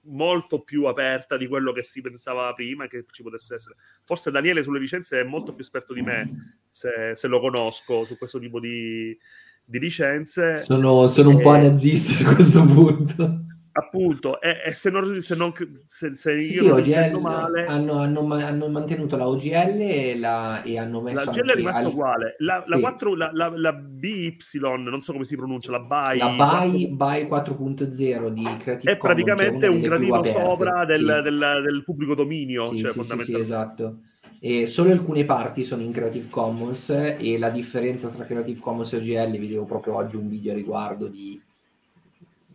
molto 0.02 0.61
più 0.61 0.84
aperta 0.84 1.38
di 1.38 1.46
quello 1.46 1.73
che 1.73 1.82
si 1.82 2.02
pensava 2.02 2.52
prima 2.52 2.87
che 2.87 3.06
ci 3.11 3.23
potesse 3.23 3.54
essere. 3.54 3.75
Forse 4.04 4.30
Daniele 4.30 4.62
sulle 4.62 4.80
licenze 4.80 5.20
è 5.20 5.25
molto 5.25 5.54
più 5.54 5.64
esperto 5.64 5.94
di 5.94 6.02
me, 6.02 6.58
se, 6.70 7.14
se 7.14 7.26
lo 7.26 7.40
conosco, 7.40 8.04
su 8.04 8.18
questo 8.18 8.38
tipo 8.38 8.61
di, 8.61 9.16
di 9.64 9.78
licenze. 9.78 10.62
Sono, 10.62 11.06
sono 11.06 11.30
un 11.30 11.40
po' 11.40 11.56
nazista 11.56 12.12
su 12.12 12.34
questo 12.34 12.66
punto 12.66 13.46
appunto, 13.76 14.40
e, 14.40 14.62
e, 14.66 14.73
se 14.73 14.88
non, 14.90 15.21
se, 15.21 15.35
non, 15.35 15.52
se, 15.88 16.14
se 16.14 16.40
sì, 16.40 16.52
sì, 16.52 16.69
OGL 16.69 17.19
male... 17.21 17.64
hanno, 17.66 17.99
hanno, 17.99 18.21
hanno, 18.35 18.69
mantenuto 18.69 19.16
la 19.16 19.26
OGL 19.26 19.81
e, 19.81 20.16
la, 20.19 20.62
e 20.62 20.78
hanno 20.78 21.00
messo 21.00 21.25
la 21.25 21.31
OGL 21.31 21.50
è 21.50 21.54
rimasta 21.54 21.81
al... 21.81 21.87
uguale 21.87 22.37
la, 22.38 22.62
sì. 22.64 22.71
la, 22.71 22.78
4, 22.78 23.16
la, 23.16 23.31
la, 23.33 23.52
la, 23.57 23.73
BY 23.73 24.38
non 24.61 25.02
so 25.02 25.12
come 25.12 25.25
si 25.25 25.35
pronuncia 25.37 25.73
la 25.73 25.81
BY 25.81 26.19
la 26.19 26.62
BY, 26.87 27.26
4... 27.26 27.54
4.0 27.54 28.28
di 28.28 28.49
Creative 28.59 28.93
è 28.93 28.97
praticamente 28.97 29.66
un 29.66 29.81
gradino 29.81 30.25
sopra 30.25 30.85
del, 30.85 31.00
sì. 31.00 31.23
del, 31.23 31.61
del, 31.64 31.83
pubblico 31.85 32.14
dominio 32.14 32.71
sì, 32.71 32.78
cioè, 32.78 32.93
sì, 33.02 33.37
esatto 33.37 33.99
e 34.38 34.66
solo 34.66 34.93
alcune 34.93 35.25
parti 35.25 35.64
sono 35.64 35.83
in 35.83 35.90
Creative 35.90 36.28
Commons 36.28 36.90
e 36.90 37.38
la 37.38 37.50
differenza 37.50 38.09
tra 38.09 38.25
Creative 38.25 38.61
Commons 38.61 38.93
e 38.93 38.99
OGL 38.99 39.31
vi 39.33 39.38
vedevo 39.38 39.64
proprio 39.64 39.97
oggi 39.97 40.14
un 40.14 40.28
video 40.28 40.52
a 40.52 40.57
riguardo 40.57 41.09
di 41.09 41.40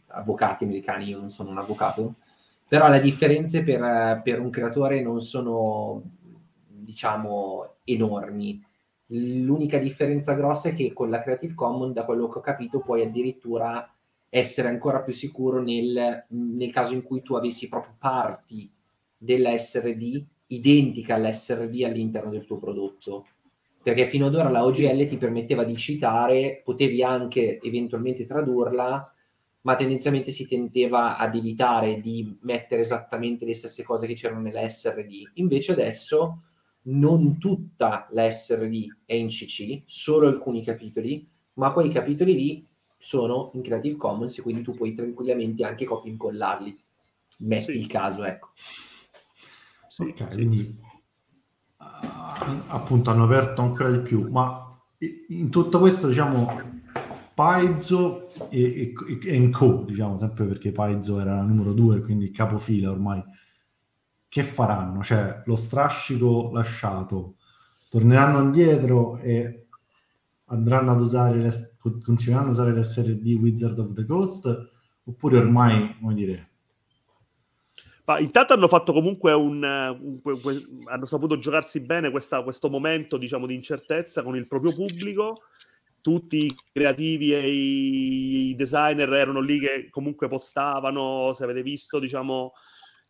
avvocati 0.09 0.63
americani, 0.63 1.09
io 1.09 1.19
non 1.19 1.29
sono 1.29 1.49
un 1.49 1.57
avvocato, 1.57 2.15
però 2.67 2.87
le 2.89 3.01
differenze 3.01 3.63
per, 3.63 4.21
per 4.23 4.39
un 4.39 4.49
creatore 4.49 5.01
non 5.01 5.21
sono, 5.21 6.03
diciamo, 6.67 7.77
enormi. 7.83 8.63
L'unica 9.07 9.79
differenza 9.79 10.33
grossa 10.33 10.69
è 10.69 10.75
che 10.75 10.93
con 10.93 11.09
la 11.09 11.19
Creative 11.19 11.55
Commons, 11.55 11.93
da 11.93 12.05
quello 12.05 12.27
che 12.27 12.37
ho 12.37 12.41
capito, 12.41 12.79
puoi 12.79 13.03
addirittura 13.03 13.91
essere 14.29 14.67
ancora 14.67 15.01
più 15.01 15.13
sicuro 15.13 15.61
nel, 15.61 16.23
nel 16.29 16.71
caso 16.71 16.93
in 16.93 17.03
cui 17.03 17.23
tu 17.23 17.33
avessi 17.33 17.67
proprio 17.67 17.95
parti 17.99 18.71
dell'SRD 19.17 20.23
identica 20.47 21.15
all'SRD 21.15 21.83
all'interno 21.83 22.29
del 22.29 22.45
tuo 22.45 22.59
prodotto. 22.59 23.25
Perché 23.81 24.05
fino 24.05 24.27
ad 24.27 24.35
ora 24.35 24.49
la 24.49 24.65
OGL 24.65 25.07
ti 25.07 25.17
permetteva 25.17 25.63
di 25.63 25.75
citare, 25.75 26.61
potevi 26.63 27.01
anche 27.01 27.59
eventualmente 27.61 28.25
tradurla, 28.25 29.11
ma 29.61 29.75
tendenzialmente 29.75 30.31
si 30.31 30.47
tendeva 30.47 31.17
ad 31.17 31.35
evitare 31.35 31.99
di 31.99 32.37
mettere 32.41 32.81
esattamente 32.81 33.45
le 33.45 33.55
stesse 33.55 33.83
cose 33.83 34.07
che 34.07 34.13
c'erano 34.13 34.41
nella 34.41 34.67
SRD. 34.67 35.31
Invece 35.35 35.73
adesso 35.73 36.43
non 36.83 37.37
tutta 37.37 38.07
la 38.11 38.29
SRD 38.29 38.99
è 39.05 39.13
in 39.13 39.27
CC, 39.27 39.81
solo 39.85 40.27
alcuni 40.27 40.63
capitoli, 40.63 41.27
ma 41.53 41.71
quei 41.71 41.91
capitoli 41.91 42.33
lì 42.35 42.67
sono 42.97 43.51
in 43.53 43.61
Creative 43.61 43.97
Commons 43.97 44.37
e 44.37 44.41
quindi 44.41 44.61
tu 44.61 44.75
puoi 44.75 44.93
tranquillamente 44.93 45.63
anche 45.63 45.85
copia 45.85 46.11
incollarli. 46.11 46.77
Metti 47.39 47.71
sì. 47.71 47.77
il 47.77 47.87
caso, 47.87 48.23
ecco. 48.23 48.49
Sì, 48.53 50.03
ok, 50.03 50.29
quindi 50.29 50.77
uh, 51.77 51.83
appunto 52.67 53.09
hanno 53.09 53.23
aperto 53.23 53.61
ancora 53.61 53.91
di 53.91 53.99
più, 53.99 54.29
ma 54.29 54.65
in 55.29 55.49
tutto 55.49 55.79
questo 55.79 56.07
diciamo 56.07 56.78
Paizo 57.39 58.27
e, 58.49 58.93
e, 58.93 59.19
e 59.23 59.49
Co, 59.49 59.85
diciamo 59.87 60.17
sempre 60.17 60.43
perché 60.43 60.73
Paizo 60.73 61.21
era 61.21 61.35
la 61.35 61.43
numero 61.43 61.71
due, 61.71 62.01
quindi 62.01 62.31
capofila 62.31 62.91
ormai. 62.91 63.23
Che 64.27 64.43
faranno? 64.43 65.01
Cioè, 65.01 65.43
lo 65.45 65.55
strascico 65.55 66.49
lasciato, 66.51 67.35
torneranno 67.89 68.41
indietro 68.41 69.15
e 69.19 69.67
andranno 70.47 70.91
ad 70.91 70.99
usare 70.99 71.37
le, 71.37 71.77
continueranno 72.03 72.49
a 72.49 72.51
usare 72.51 72.73
l'SRD 72.73 73.25
Wizard 73.39 73.79
of 73.79 73.93
the 73.93 74.05
Coast 74.05 74.69
oppure 75.05 75.37
ormai, 75.37 75.95
come 75.97 76.13
dire, 76.15 76.49
Ma 78.03 78.19
intanto 78.19 78.51
hanno 78.51 78.67
fatto 78.67 78.91
comunque 78.91 79.31
un, 79.31 79.63
un, 79.63 80.19
un, 80.23 80.61
hanno 80.87 81.05
saputo 81.05 81.39
giocarsi 81.39 81.79
bene 81.79 82.11
questa, 82.11 82.43
questo 82.43 82.69
momento 82.69 83.15
diciamo 83.15 83.45
di 83.45 83.55
incertezza 83.55 84.23
con 84.23 84.35
il 84.35 84.45
proprio 84.45 84.73
pubblico 84.73 85.43
tutti 86.01 86.45
i 86.45 86.55
creativi 86.71 87.33
e 87.33 87.49
i 87.49 88.55
designer 88.55 89.11
erano 89.13 89.39
lì 89.39 89.59
che 89.59 89.87
comunque 89.89 90.27
postavano, 90.27 91.33
se 91.33 91.43
avete 91.43 91.61
visto, 91.61 91.99
diciamo, 91.99 92.53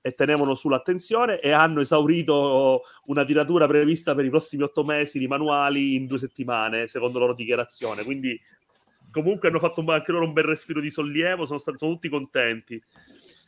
e 0.01 0.13
tenevano 0.13 0.55
sull'attenzione 0.55 1.39
e 1.39 1.51
hanno 1.51 1.81
esaurito 1.81 2.83
una 3.05 3.25
tiratura 3.25 3.67
prevista 3.67 4.15
per 4.15 4.25
i 4.25 4.29
prossimi 4.29 4.63
otto 4.63 4.83
mesi 4.83 5.19
di 5.19 5.27
manuali 5.27 5.95
in 5.95 6.07
due 6.07 6.17
settimane, 6.17 6.87
secondo 6.87 7.19
la 7.19 7.25
loro 7.25 7.35
dichiarazione. 7.35 8.03
Quindi 8.03 8.39
comunque 9.11 9.49
hanno 9.49 9.59
fatto 9.59 9.83
anche 9.87 10.11
loro 10.11 10.25
un 10.25 10.33
bel 10.33 10.45
respiro 10.45 10.79
di 10.79 10.89
sollievo, 10.89 11.45
sono, 11.45 11.59
stati, 11.59 11.77
sono 11.77 11.93
tutti 11.93 12.09
contenti. 12.09 12.81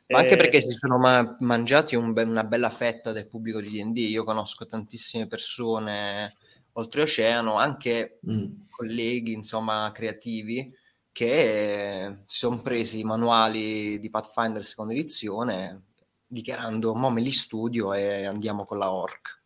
Ma 0.08 0.20
anche 0.20 0.36
perché 0.36 0.60
si 0.60 0.72
sono 0.72 0.98
ma- 0.98 1.38
mangiati 1.40 1.96
un 1.96 2.12
be- 2.12 2.24
una 2.24 2.44
bella 2.44 2.70
fetta 2.70 3.14
del 3.14 3.28
pubblico 3.28 3.62
di 3.62 3.70
D&D. 3.70 3.98
Io 4.10 4.26
conosco 4.26 4.66
tantissime 4.66 5.26
persone 5.28 6.34
oltreoceano, 6.74 7.56
anche 7.56 8.20
mm. 8.30 8.46
colleghi, 8.70 9.34
insomma, 9.34 9.92
creativi, 9.94 10.74
che 11.12 12.18
si 12.26 12.38
sono 12.38 12.62
presi 12.62 13.00
i 13.00 13.04
manuali 13.04 14.00
di 14.00 14.10
Pathfinder 14.10 14.66
seconda 14.66 14.94
edizione 14.94 15.84
dichiarando 16.32 16.96
mo 16.96 17.10
me 17.10 17.20
li 17.20 17.32
studio 17.32 17.94
e 17.94 18.26
andiamo 18.26 18.64
con 18.64 18.78
la 18.78 18.92
orc. 18.92 19.42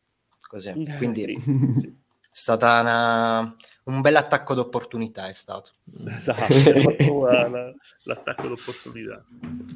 Così. 0.48 0.70
Eh, 0.70 0.98
Quindi 0.98 1.40
sì. 1.40 1.88
è 1.90 2.30
stata 2.30 2.80
una, 2.80 3.56
un 3.86 4.02
bel 4.02 4.16
attacco 4.16 4.56
d'opportunità 4.56 5.28
è 5.28 5.34
stato. 5.34 5.72
Esatto, 6.08 6.44
l'attacco 8.06 8.48
d'opportunità. 8.48 9.24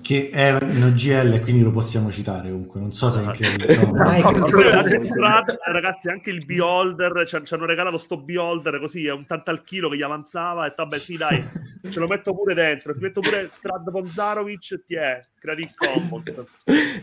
Che 0.01 0.29
è 0.31 0.57
in 0.63 0.83
OGL, 0.83 1.41
quindi 1.41 1.61
lo 1.61 1.71
possiamo 1.71 2.09
citare 2.09 2.49
comunque, 2.49 2.79
non 2.79 2.91
so 2.91 3.09
se 3.09 3.19
anche... 3.19 3.55
No, 3.85 4.03
ragazzi, 5.71 6.09
anche 6.09 6.31
il 6.31 6.43
Beholder, 6.43 7.27
ci, 7.27 7.39
ci 7.43 7.53
hanno 7.53 7.65
regalato 7.65 7.97
sto 7.99 8.17
Beholder 8.17 8.79
così, 8.79 9.05
è 9.05 9.11
un 9.11 9.27
tanto 9.27 9.51
al 9.51 9.63
chilo 9.63 9.89
che 9.89 9.97
gli 9.97 10.03
avanzava 10.03 10.65
e 10.65 10.73
vabbè 10.75 10.97
sì 10.97 11.15
dai, 11.15 11.43
ce 11.87 11.99
lo 11.99 12.07
metto 12.07 12.33
pure 12.33 12.55
dentro, 12.55 12.95
ti 12.95 13.01
metto 13.01 13.21
pure 13.21 13.47
Strad 13.49 13.91
Bonzarovic, 13.91 14.85
ti 14.85 14.95
è, 14.95 15.19
Creative 15.37 15.73
Commons, 15.75 16.33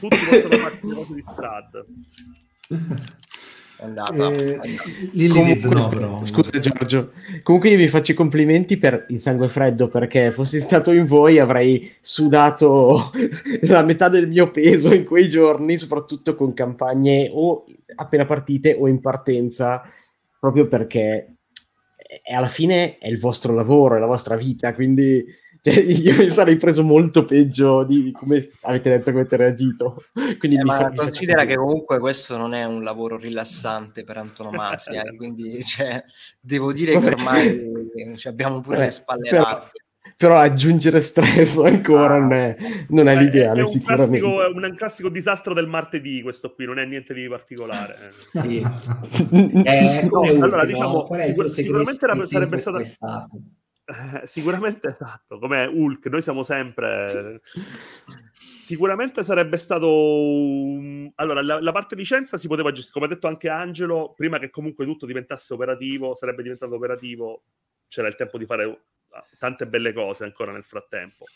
tutti 0.01 0.17
possono 0.17 0.57
fare 0.57 0.81
cose 0.81 1.15
di 1.15 1.25
Strad. 1.25 1.85
È 3.79 3.85
andata. 3.85 4.33
Eh, 4.33 5.29
Comunque, 5.29 5.69
no, 5.69 5.89
però. 5.89 6.25
Scusa 6.25 6.59
Giorgio. 6.59 7.13
Comunque 7.43 7.71
io 7.71 7.77
vi 7.77 7.89
faccio 7.89 8.13
i 8.13 8.15
complimenti 8.15 8.79
per 8.79 9.07
il 9.11 9.21
sangue 9.21 9.49
freddo 9.49 9.89
perché 9.89 10.33
fossi 10.33 10.61
stato 10.61 10.93
in 10.93 11.05
voi 11.05 11.39
avrei 11.39 11.95
sudato 12.01 13.11
la 13.63 13.83
metà 13.83 14.09
del 14.09 14.29
mio 14.29 14.51
peso 14.51 14.95
in 14.95 15.05
quei 15.05 15.29
giorni, 15.29 15.77
soprattutto 15.77 16.35
con 16.35 16.55
campagne 16.55 17.29
o 17.33 17.65
appena 17.97 18.25
partite 18.25 18.75
o 18.79 18.89
in 18.89 19.01
partenza, 19.01 19.83
proprio 20.39 20.67
perché 20.69 21.37
alla 22.35 22.49
fine 22.49 22.99
è 22.99 23.09
il 23.09 23.19
vostro 23.19 23.53
lavoro, 23.53 23.97
è 23.97 23.99
la 23.99 24.07
vostra 24.07 24.37
vita, 24.37 24.75
quindi 24.75 25.25
cioè, 25.67 25.81
io 25.81 26.17
mi 26.17 26.29
sarei 26.29 26.57
preso 26.57 26.85
molto 26.85 27.25
peggio 27.25 27.83
di 27.83 28.13
come 28.13 28.47
avete 28.63 28.91
detto 28.91 29.11
che 29.11 29.19
avete 29.19 29.37
reagito. 29.37 30.05
Quindi 30.39 30.59
eh, 30.59 30.63
ma 30.63 30.77
fa, 30.77 30.93
considera 30.95 31.45
che 31.45 31.57
comunque 31.57 31.99
questo 31.99 32.37
non 32.37 32.55
è 32.55 32.65
un 32.65 32.85
lavoro 32.85 33.19
rilassante 33.19 34.05
per 34.05 34.17
antonomasia, 34.19 35.03
eh, 35.11 35.17
quindi 35.17 35.65
cioè, 35.65 36.05
devo 36.41 36.73
dire 36.73 36.97
che 36.97 37.07
ormai 37.07 37.73
cioè, 38.17 38.31
abbiamo 38.31 38.61
pure 38.61 38.79
le 38.79 38.91
spalle 38.91 39.29
però, 39.29 39.43
larghe. 39.43 39.71
Però 40.17 40.39
aggiungere 40.39 41.01
stress 41.01 41.57
ancora 41.59 42.15
ah, 42.15 42.19
non 42.19 42.33
è, 42.33 42.57
non 42.91 43.09
è 43.09 43.15
cioè, 43.15 43.23
l'ideale, 43.25 43.59
è 43.59 43.63
un 43.65 43.69
sicuramente. 43.69 44.19
Classico, 44.21 44.45
è 44.45 44.47
un 44.47 44.75
classico 44.77 45.09
disastro 45.09 45.53
del 45.53 45.67
martedì 45.67 46.23
questo 46.23 46.55
qui, 46.55 46.65
non 46.65 46.79
è 46.79 46.85
niente 46.85 47.13
di 47.13 47.27
particolare. 47.27 48.13
Sì. 48.31 48.59
eh, 49.65 50.09
allora, 50.41 50.65
diciamo, 50.65 51.09
sicur- 51.19 51.49
sicuramente 51.49 52.05
era, 52.05 52.21
sarebbe 52.23 52.59
stata... 52.59 52.79
Stressato 52.79 53.41
eh, 53.87 54.27
sicuramente 54.27 54.89
esatto, 54.89 55.39
come 55.39 55.65
Hulk, 55.67 56.07
noi 56.07 56.21
siamo 56.21 56.43
sempre... 56.43 57.41
Sicuramente 58.33 59.23
sarebbe 59.23 59.59
stato... 59.59 59.87
Allora, 61.15 61.41
la, 61.41 61.61
la, 61.61 61.73
parte 61.73 61.95
licenza 61.95 62.37
si 62.37 62.49
poteva 62.49 62.73
gestire, 62.73 62.95
come 62.95 63.07
ha 63.07 63.15
detto 63.15 63.29
anche 63.29 63.49
Angelo, 63.49 64.13
prima 64.17 64.41
che 64.41 64.51
comunque 64.51 64.85
tutto 64.85 65.07
diventasse 65.07 65.55
operativo, 65.55 66.17
sarebbe 66.17 66.43
diventato 66.43 66.75
operativo, 66.75 67.45
c'era 67.87 68.09
il 68.09 68.17
tempo 68.17 68.39
di 68.39 68.45
fare 68.45 68.65
ah, 69.11 69.25
tante 69.39 69.69
belle 69.69 69.93
cose 69.93 70.25
ancora 70.25 70.51
nel 70.51 70.65
frattempo. 70.65 71.27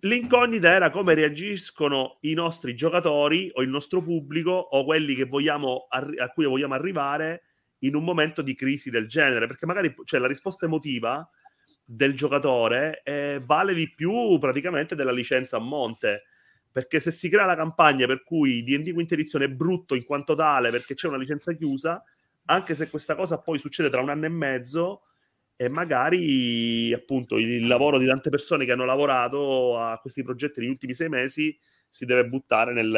L'incognita 0.00 0.68
era 0.68 0.90
come 0.90 1.14
reagiscono 1.14 2.18
i 2.20 2.34
nostri 2.34 2.74
giocatori 2.74 3.50
o 3.54 3.62
il 3.62 3.70
nostro 3.70 4.02
pubblico 4.02 4.50
o 4.50 4.84
quelli 4.84 5.24
vogliamo, 5.24 5.86
a 5.88 6.28
cui 6.34 6.44
vogliamo 6.44 6.74
arrivare 6.74 7.44
in 7.78 7.94
un 7.94 8.04
momento 8.04 8.42
di 8.42 8.54
crisi 8.54 8.90
del 8.90 9.08
genere, 9.08 9.46
perché 9.46 9.64
magari 9.64 9.94
cioè, 10.04 10.20
la 10.20 10.26
risposta 10.26 10.66
emotiva 10.66 11.26
del 11.88 12.14
giocatore 12.14 13.00
eh, 13.04 13.40
vale 13.44 13.72
di 13.72 13.88
più 13.94 14.38
praticamente 14.40 14.96
della 14.96 15.12
licenza 15.12 15.56
a 15.56 15.60
monte. 15.60 16.24
Perché 16.70 17.00
se 17.00 17.10
si 17.10 17.30
crea 17.30 17.46
la 17.46 17.56
campagna 17.56 18.06
per 18.06 18.22
cui 18.22 18.62
D&D 18.62 18.92
quinta 18.92 19.14
edizione 19.14 19.46
è 19.46 19.48
brutto 19.48 19.94
in 19.94 20.04
quanto 20.04 20.34
tale 20.34 20.70
perché 20.70 20.94
c'è 20.94 21.08
una 21.08 21.16
licenza 21.16 21.52
chiusa, 21.54 22.02
anche 22.46 22.74
se 22.74 22.90
questa 22.90 23.14
cosa 23.14 23.38
poi 23.38 23.58
succede 23.58 23.88
tra 23.88 24.02
un 24.02 24.10
anno 24.10 24.26
e 24.26 24.30
mezzo, 24.30 25.02
e 25.56 25.70
magari 25.70 26.92
appunto 26.92 27.38
il 27.38 27.66
lavoro 27.66 27.98
di 27.98 28.06
tante 28.06 28.28
persone 28.28 28.66
che 28.66 28.72
hanno 28.72 28.84
lavorato 28.84 29.78
a 29.78 29.98
questi 29.98 30.22
progetti 30.22 30.60
negli 30.60 30.68
ultimi 30.68 30.92
sei 30.92 31.08
mesi 31.08 31.58
si 31.88 32.04
deve 32.04 32.24
buttare 32.24 32.74
nel, 32.74 32.88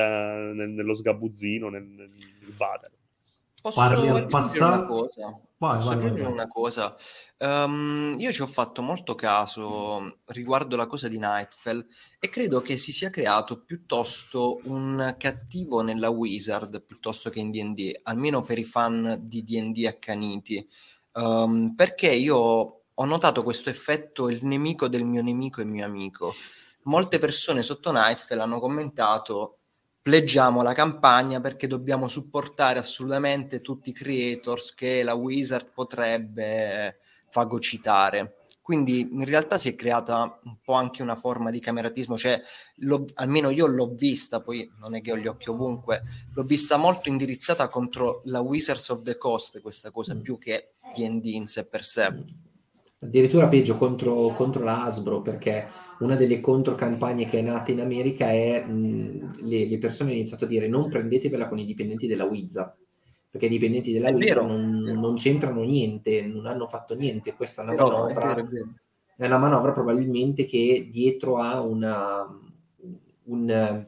nel, 0.57 0.71
nello 0.71 0.95
sgabuzzino, 0.95 1.69
nel, 1.69 1.85
nel 1.85 2.53
battle. 2.57 2.91
Posso 3.63 3.81
Parli 3.81 4.09
al 4.09 4.27
passato? 4.27 5.09
Vai, 5.61 5.77
Posso 5.79 5.89
vai, 5.89 6.11
vai, 6.11 6.21
una 6.21 6.47
cosa? 6.47 6.95
Um, 7.39 8.15
io 8.17 8.31
ci 8.31 8.43
ho 8.43 8.47
fatto 8.47 8.81
molto 8.81 9.17
caso 9.17 10.21
riguardo 10.27 10.77
la 10.77 10.87
cosa 10.87 11.09
di 11.09 11.19
Nightfell 11.19 11.85
e 12.21 12.29
credo 12.29 12.61
che 12.61 12.77
si 12.77 12.93
sia 12.93 13.11
creato 13.11 13.65
piuttosto 13.65 14.61
un 14.65 15.17
cattivo 15.19 15.81
nella 15.81 16.11
Wizard 16.11 16.85
piuttosto 16.85 17.29
che 17.31 17.41
in 17.41 17.51
D&D, 17.51 18.03
almeno 18.05 18.43
per 18.43 18.59
i 18.59 18.65
fan 18.65 19.19
di 19.21 19.43
D&D 19.43 19.85
accaniti. 19.87 20.65
Um, 21.15 21.75
perché 21.75 22.13
io 22.13 22.37
ho 23.01 23.05
notato 23.05 23.43
questo 23.43 23.69
effetto 23.69 24.29
il 24.29 24.45
nemico 24.45 24.87
del 24.87 25.05
mio 25.05 25.23
nemico 25.23 25.61
è 25.61 25.65
mio 25.65 25.85
amico. 25.85 26.33
Molte 26.85 27.19
persone 27.19 27.63
sotto 27.63 27.91
Nightfell 27.91 28.39
hanno 28.39 28.61
commentato 28.61 29.58
pleggiamo 30.09 30.63
la 30.63 30.73
campagna 30.73 31.39
perché 31.39 31.67
dobbiamo 31.67 32.09
supportare 32.09 32.79
assolutamente 32.79 33.61
tutti 33.61 33.91
i 33.91 33.93
creators 33.93 34.73
che 34.73 35.03
la 35.03 35.13
Wizard 35.13 35.71
potrebbe 35.75 36.97
fagocitare. 37.29 38.37
Quindi 38.63 39.07
in 39.13 39.27
realtà 39.27 39.59
si 39.59 39.69
è 39.69 39.75
creata 39.75 40.41
un 40.45 40.57
po' 40.63 40.73
anche 40.73 41.03
una 41.03 41.15
forma 41.15 41.51
di 41.51 41.61
cameratismo, 41.61 42.17
cioè 42.17 42.41
almeno 43.17 43.51
io 43.51 43.67
l'ho 43.67 43.93
vista, 43.95 44.41
poi 44.41 44.73
non 44.79 44.95
è 44.95 45.03
che 45.03 45.13
ho 45.13 45.19
gli 45.19 45.27
occhi 45.27 45.51
ovunque, 45.51 46.01
l'ho 46.33 46.43
vista 46.43 46.79
molto 46.79 47.11
indirizzata 47.11 47.69
contro 47.69 48.23
la 48.25 48.41
Wizards 48.41 48.89
of 48.89 49.03
the 49.03 49.19
Coast, 49.19 49.61
questa 49.61 49.91
cosa, 49.91 50.15
mm. 50.15 50.21
più 50.21 50.39
che 50.39 50.77
D&D 50.95 51.25
in 51.27 51.47
sé 51.47 51.67
per 51.67 51.85
sé 51.85 52.47
addirittura 53.01 53.49
peggio 53.49 53.77
contro, 53.77 54.29
contro 54.35 54.65
la 54.65 54.85
Hasbro 54.85 55.23
perché 55.23 55.67
una 56.01 56.17
delle 56.17 56.41
controcampagne 56.41 57.27
che 57.27 57.39
è 57.39 57.43
nata 57.43 57.71
in 57.71 57.81
America 57.81 58.31
è 58.31 58.65
mh, 58.65 59.47
le, 59.47 59.67
le, 59.67 59.79
persone 59.79 60.11
hanno 60.11 60.19
iniziato 60.19 60.45
a 60.45 60.49
dire 60.49 60.67
non 60.67 60.89
prendetevela 60.89 61.49
con 61.49 61.59
i 61.59 61.65
dipendenti 61.65 62.07
della 62.09 62.25
Wizard 62.25 62.75
perché 63.31 63.47
i 63.47 63.51
dipendenti 63.51 63.93
della 63.93 64.11
Wizard 64.11 64.49
non, 64.49 64.81
non, 64.81 65.15
c'entrano 65.15 65.63
niente 65.63 66.27
non 66.27 66.47
hanno 66.47 66.67
fatto 66.67 66.95
niente. 66.95 67.35
Questa 67.35 67.63
è 67.63 67.65
una, 67.65 67.75
Però, 67.75 67.89
manovra, 67.89 68.35
è, 68.35 68.43
vero, 68.43 68.69
è, 69.17 69.23
è 69.23 69.27
una 69.27 69.39
manovra 69.39 69.73
probabilmente 69.73 70.45
che 70.45 70.89
dietro 70.91 71.37
ha 71.37 71.61
una 71.61 72.27
un, 73.29 73.87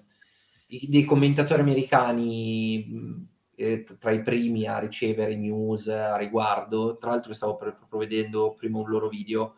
dei 0.89 1.05
commentatori 1.05 1.61
americani 1.61 3.20
eh, 3.61 3.85
tra 3.99 4.11
i 4.11 4.23
primi 4.23 4.67
a 4.67 4.79
ricevere 4.79 5.37
news 5.37 5.87
a 5.89 6.17
riguardo. 6.17 6.97
Tra 6.97 7.11
l'altro 7.11 7.35
stavo 7.35 7.57
proprio 7.57 7.99
vedendo 7.99 8.55
prima 8.57 8.79
un 8.79 8.89
loro 8.89 9.09
video, 9.09 9.57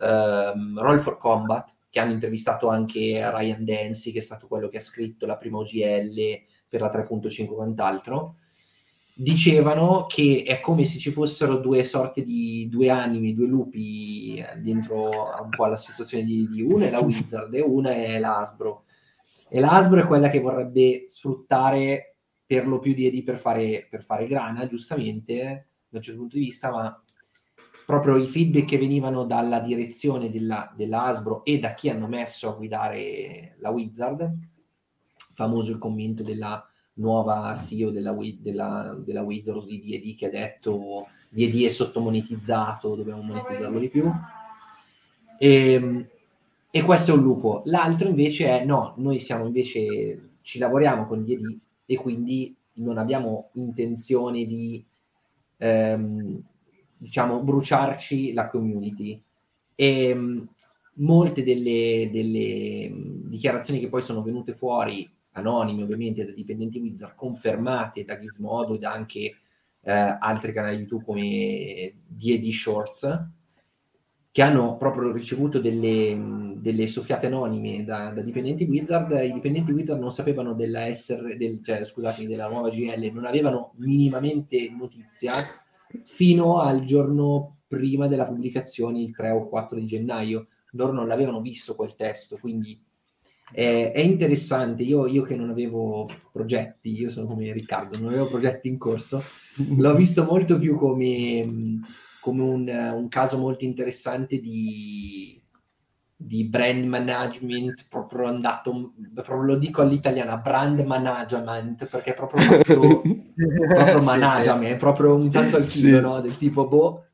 ehm, 0.00 0.78
Roll 0.80 0.98
for 0.98 1.16
Combat, 1.16 1.74
che 1.88 2.00
hanno 2.00 2.12
intervistato 2.12 2.68
anche 2.68 3.22
Ryan 3.30 3.64
Dancy, 3.64 4.10
che 4.10 4.18
è 4.18 4.22
stato 4.22 4.48
quello 4.48 4.68
che 4.68 4.78
ha 4.78 4.80
scritto 4.80 5.26
la 5.26 5.36
prima 5.36 5.58
OGL 5.58 6.42
per 6.68 6.80
la 6.80 6.90
3.5 6.90 7.54
quant'altro. 7.54 8.34
Dicevano 9.18 10.04
che 10.06 10.42
è 10.46 10.60
come 10.60 10.84
se 10.84 10.98
ci 10.98 11.10
fossero 11.10 11.56
due 11.56 11.84
sorte 11.84 12.22
di 12.22 12.68
due 12.68 12.90
animi, 12.90 13.32
due 13.32 13.46
lupi 13.46 14.44
dentro 14.60 15.08
un 15.40 15.48
po' 15.48 15.64
alla 15.64 15.78
situazione 15.78 16.24
di, 16.24 16.46
di 16.48 16.60
una 16.60 16.86
è 16.86 16.90
la 16.90 17.00
Wizard 17.00 17.54
e 17.54 17.62
una 17.62 17.92
è 17.92 18.18
l'Asbro. 18.18 18.84
E 19.48 19.60
l'Asbro 19.60 20.00
è 20.00 20.06
quella 20.06 20.28
che 20.28 20.40
vorrebbe 20.40 21.04
sfruttare 21.06 22.15
per 22.46 22.66
lo 22.66 22.78
più 22.78 22.94
di 22.94 23.22
per 23.24 23.38
fare, 23.38 23.86
per 23.90 24.04
fare 24.04 24.26
grana, 24.26 24.66
giustamente, 24.66 25.66
da 25.88 25.98
un 25.98 26.02
certo 26.02 26.20
punto 26.20 26.36
di 26.36 26.44
vista, 26.44 26.70
ma 26.70 27.02
proprio 27.84 28.16
i 28.16 28.26
feedback 28.26 28.66
che 28.66 28.78
venivano 28.78 29.24
dalla 29.24 29.60
direzione 29.60 30.30
della, 30.30 30.72
della 30.76 31.04
Hasbro 31.04 31.44
e 31.44 31.58
da 31.58 31.74
chi 31.74 31.88
hanno 31.88 32.08
messo 32.08 32.48
a 32.48 32.54
guidare 32.54 33.56
la 33.60 33.70
Wizard 33.70 34.54
famoso 35.36 35.70
il 35.70 35.78
commento 35.78 36.22
della 36.22 36.66
nuova 36.94 37.54
CEO 37.54 37.90
della, 37.90 38.14
della, 38.38 38.96
della 39.04 39.22
Wizard 39.22 39.66
di 39.66 39.80
D&D 39.80 40.16
che 40.16 40.26
ha 40.26 40.30
detto 40.30 41.06
D&D 41.28 41.64
è 41.64 41.68
sottomonetizzato, 41.68 42.96
dobbiamo 42.96 43.20
monetizzarlo 43.20 43.78
di 43.78 43.90
più. 43.90 44.10
E, 45.38 45.72
ehm, 45.72 46.08
e 46.70 46.82
questo 46.82 47.10
è 47.10 47.14
un 47.14 47.22
lupo. 47.22 47.62
L'altro 47.66 48.08
invece 48.08 48.60
è 48.60 48.64
no, 48.64 48.94
noi 48.96 49.18
siamo 49.18 49.44
invece, 49.44 50.36
ci 50.40 50.58
lavoriamo 50.58 51.06
con 51.06 51.22
D&D 51.22 51.58
e 51.86 51.96
quindi 51.96 52.54
non 52.74 52.98
abbiamo 52.98 53.50
intenzione 53.54 54.44
di, 54.44 54.84
ehm, 55.58 56.42
diciamo, 56.98 57.42
bruciarci 57.42 58.32
la 58.32 58.48
community. 58.48 59.22
E 59.74 60.08
ehm, 60.08 60.48
molte 60.94 61.42
delle, 61.42 62.10
delle 62.12 62.92
dichiarazioni 63.26 63.80
che 63.80 63.88
poi 63.88 64.02
sono 64.02 64.22
venute 64.22 64.52
fuori, 64.52 65.08
anonime 65.32 65.82
ovviamente, 65.82 66.24
da 66.24 66.32
dipendenti 66.32 66.78
Wizard, 66.78 67.14
confermate 67.14 68.04
da 68.04 68.18
Gizmodo 68.18 68.74
e 68.74 68.78
da 68.78 68.92
anche 68.92 69.36
eh, 69.82 69.92
altri 69.92 70.52
canali 70.52 70.78
YouTube 70.78 71.04
come 71.04 71.94
D&D 72.06 72.50
Shorts, 72.50 73.28
che 74.36 74.42
hanno 74.42 74.76
proprio 74.76 75.12
ricevuto 75.12 75.58
delle, 75.60 76.56
delle 76.56 76.88
soffiate 76.88 77.24
anonime 77.24 77.84
da, 77.84 78.10
da, 78.10 78.20
dipendenti 78.20 78.64
Wizard. 78.64 79.10
I 79.12 79.32
dipendenti 79.32 79.72
Wizard 79.72 79.98
non 79.98 80.10
sapevano 80.10 80.52
della, 80.52 80.92
SR, 80.92 81.38
del, 81.38 81.64
cioè, 81.64 81.82
scusatemi, 81.86 82.28
della 82.28 82.46
nuova 82.46 82.68
GL, 82.68 83.12
non 83.14 83.24
avevano 83.24 83.72
minimamente 83.76 84.70
notizia 84.78 85.32
fino 86.04 86.60
al 86.60 86.84
giorno 86.84 87.60
prima 87.66 88.08
della 88.08 88.26
pubblicazione, 88.26 89.00
il 89.00 89.16
3 89.16 89.30
o 89.30 89.48
4 89.48 89.78
di 89.78 89.86
gennaio. 89.86 90.48
Loro 90.72 90.92
non 90.92 91.06
l'avevano 91.06 91.40
visto 91.40 91.74
quel 91.74 91.94
testo, 91.94 92.36
quindi 92.36 92.78
è, 93.50 93.92
è 93.94 94.00
interessante. 94.00 94.82
Io, 94.82 95.06
io, 95.06 95.22
che 95.22 95.34
non 95.34 95.48
avevo 95.48 96.06
progetti, 96.30 96.94
io 96.94 97.08
sono 97.08 97.26
come 97.26 97.50
Riccardo, 97.54 97.98
non 98.00 98.08
avevo 98.08 98.26
progetti 98.26 98.68
in 98.68 98.76
corso, 98.76 99.22
l'ho 99.78 99.94
visto 99.94 100.24
molto 100.24 100.58
più 100.58 100.74
come 100.74 101.80
come 102.26 102.42
un, 102.42 102.68
un 102.68 103.08
caso 103.08 103.38
molto 103.38 103.62
interessante 103.62 104.40
di, 104.40 105.40
di, 106.16 106.44
brand 106.48 106.82
management 106.82 107.86
proprio 107.88 108.26
andato, 108.26 108.94
proprio 109.14 109.42
lo 109.42 109.56
dico 109.56 109.80
all'italiana, 109.80 110.36
brand 110.38 110.80
management, 110.80 111.86
perché 111.86 112.10
è 112.10 112.14
proprio, 112.14 112.44
proprio, 112.48 113.00
proprio 113.68 114.00
sì, 114.00 114.04
management, 114.04 114.64
sì. 114.64 114.70
è 114.70 114.76
proprio 114.76 115.14
un 115.14 115.30
tanto 115.30 115.56
al 115.56 115.66
chilo, 115.66 115.96
sì. 115.98 116.02
no? 116.02 116.20
Del 116.20 116.36
tipo, 116.36 116.66
boh, 116.66 117.06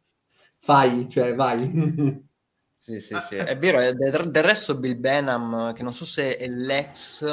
fai, 0.57 1.07
cioè 1.11 1.35
vai. 1.35 2.21
Sì, 2.83 2.99
sì, 2.99 3.15
sì, 3.21 3.37
è 3.37 3.57
vero, 3.59 3.79
del, 3.79 4.29
del 4.29 4.43
resto 4.43 4.77
Bill 4.77 4.99
Benham, 4.99 5.73
che 5.73 5.85
non 5.85 5.93
so 5.93 6.05
se 6.05 6.37
è 6.37 6.49
l'ex 6.49 7.25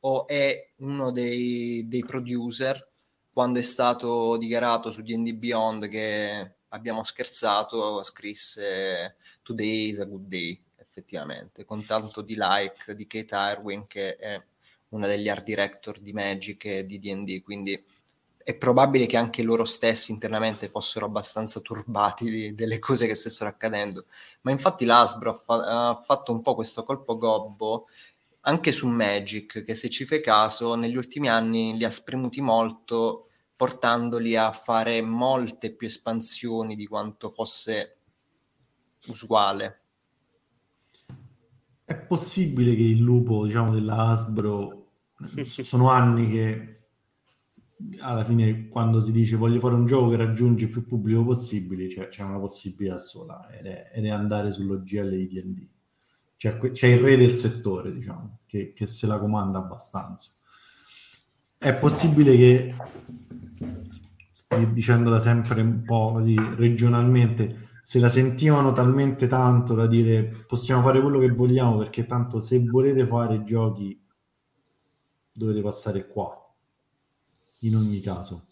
o 0.00 0.26
è 0.26 0.70
uno 0.76 1.10
dei, 1.10 1.84
dei 1.86 2.02
producer, 2.06 2.82
quando 3.30 3.58
è 3.58 3.62
stato 3.62 4.38
dichiarato 4.38 4.90
su 4.90 5.02
D&D 5.02 5.34
Beyond 5.34 5.88
che 5.90 6.54
abbiamo 6.74 7.04
scherzato, 7.04 8.02
scrisse 8.02 9.16
Today 9.42 9.88
is 9.90 10.00
a 10.00 10.04
good 10.04 10.26
day, 10.26 10.60
effettivamente, 10.76 11.64
con 11.64 11.84
tanto 11.86 12.20
di 12.20 12.34
like 12.36 12.94
di 12.94 13.06
Kate 13.06 13.34
Irwin, 13.34 13.86
che 13.86 14.16
è 14.16 14.42
una 14.90 15.06
degli 15.06 15.28
art 15.28 15.44
director 15.44 15.98
di 16.00 16.12
Magic 16.12 16.64
e 16.66 16.86
di 16.86 16.98
D&D, 16.98 17.42
quindi 17.42 17.82
è 18.36 18.54
probabile 18.56 19.06
che 19.06 19.16
anche 19.16 19.42
loro 19.42 19.64
stessi 19.64 20.12
internamente 20.12 20.68
fossero 20.68 21.06
abbastanza 21.06 21.60
turbati 21.60 22.30
di, 22.30 22.54
delle 22.54 22.78
cose 22.78 23.06
che 23.06 23.14
stessero 23.14 23.48
accadendo. 23.48 24.06
Ma 24.42 24.50
infatti 24.50 24.84
l'Asbro 24.84 25.30
ha, 25.30 25.32
fa- 25.32 25.90
ha 25.90 26.02
fatto 26.02 26.32
un 26.32 26.42
po' 26.42 26.54
questo 26.54 26.82
colpo 26.82 27.16
gobbo 27.16 27.88
anche 28.46 28.72
su 28.72 28.86
Magic, 28.88 29.64
che 29.64 29.74
se 29.74 29.88
ci 29.88 30.04
fai 30.04 30.20
caso, 30.20 30.74
negli 30.74 30.96
ultimi 30.96 31.30
anni 31.30 31.76
li 31.78 31.84
ha 31.84 31.90
spremuti 31.90 32.42
molto 32.42 33.28
portandoli 33.64 34.36
a 34.36 34.52
fare 34.52 35.00
molte 35.00 35.74
più 35.74 35.86
espansioni 35.86 36.76
di 36.76 36.86
quanto 36.86 37.30
fosse 37.30 37.96
usuale. 39.06 39.80
È 41.82 41.96
possibile 41.96 42.74
che 42.74 42.82
il 42.82 42.98
lupo, 42.98 43.46
diciamo, 43.46 43.72
della 43.72 44.10
Hasbro 44.10 44.88
sono 45.48 45.88
anni 45.88 46.28
che 46.28 46.68
alla 48.00 48.22
fine 48.22 48.68
quando 48.68 49.00
si 49.00 49.12
dice 49.12 49.36
voglio 49.36 49.60
fare 49.60 49.74
un 49.74 49.86
gioco 49.86 50.10
che 50.10 50.16
raggiunge 50.16 50.66
il 50.66 50.70
più 50.70 50.86
pubblico 50.86 51.24
possibile, 51.24 51.88
cioè, 51.88 52.08
c'è 52.08 52.22
una 52.22 52.38
possibilità 52.38 52.98
sola 52.98 53.48
ed 53.50 53.64
è, 53.64 53.92
ed 53.94 54.04
è 54.04 54.10
andare 54.10 54.52
sull'OGL 54.52 55.08
di 55.08 55.28
D&D. 55.28 55.68
C'è, 56.36 56.58
c'è, 56.70 56.88
il 56.88 57.00
re 57.00 57.16
del 57.16 57.34
settore, 57.36 57.92
diciamo, 57.92 58.40
che, 58.44 58.74
che 58.74 58.86
se 58.86 59.06
la 59.06 59.18
comanda 59.18 59.56
abbastanza. 59.56 60.32
È 61.56 61.74
possibile 61.74 62.36
che 62.36 62.74
dicendola 64.72 65.18
sempre 65.20 65.60
un 65.60 65.82
po' 65.84 66.12
così 66.12 66.34
regionalmente, 66.56 67.68
se 67.82 67.98
la 67.98 68.08
sentivano 68.08 68.72
talmente 68.72 69.26
tanto 69.26 69.74
da 69.74 69.86
dire 69.86 70.32
possiamo 70.46 70.82
fare 70.82 71.00
quello 71.00 71.18
che 71.18 71.28
vogliamo 71.28 71.76
perché 71.76 72.06
tanto 72.06 72.40
se 72.40 72.58
volete 72.60 73.06
fare 73.06 73.44
giochi 73.44 74.00
dovete 75.32 75.60
passare 75.60 76.06
qua, 76.06 76.30
in 77.60 77.76
ogni 77.76 78.00
caso. 78.00 78.46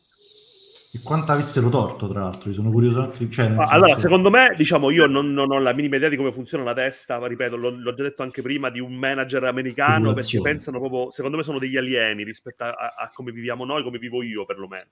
E 0.95 1.01
quanto 1.03 1.33
avessero 1.33 1.71
torto, 1.71 2.07
tra 2.07 2.21
l'altro, 2.21 2.51
io 2.51 2.55
sono 2.55 2.71
curioso 2.71 3.01
anche. 3.01 3.31
Cioè, 3.31 3.47
ah, 3.47 3.69
allora, 3.71 3.99
secondo 3.99 4.29
me, 4.29 4.53
diciamo, 4.55 4.91
io 4.91 5.07
non, 5.07 5.33
non, 5.33 5.51
ho 5.51 5.59
la 5.59 5.73
minima 5.73 5.97
idea 5.97 6.11
di 6.11 6.17
come 6.17 6.33
funziona 6.33 6.65
la 6.65 6.75
testa, 6.75 7.19
ma 7.19 7.29
ripeto, 7.29 7.57
l'ho, 7.57 7.71
l'ho 7.71 7.95
già 7.95 8.03
detto 8.03 8.23
anche 8.23 8.43
prima, 8.43 8.69
di 8.69 8.79
un 8.79 8.93
manager 8.93 9.45
americano, 9.45 10.12
perché 10.12 10.38
pensano 10.43 10.79
proprio, 10.79 11.11
secondo 11.11 11.38
me 11.38 11.45
sono 11.45 11.59
degli 11.59 11.79
alieni 11.79 12.25
rispetto 12.25 12.65
a, 12.65 12.73
a 12.73 13.11
come 13.15 13.33
viviamo 13.33 13.65
noi, 13.65 13.83
come 13.83 13.97
vivo 13.97 14.23
io 14.23 14.45
perlomeno 14.45 14.88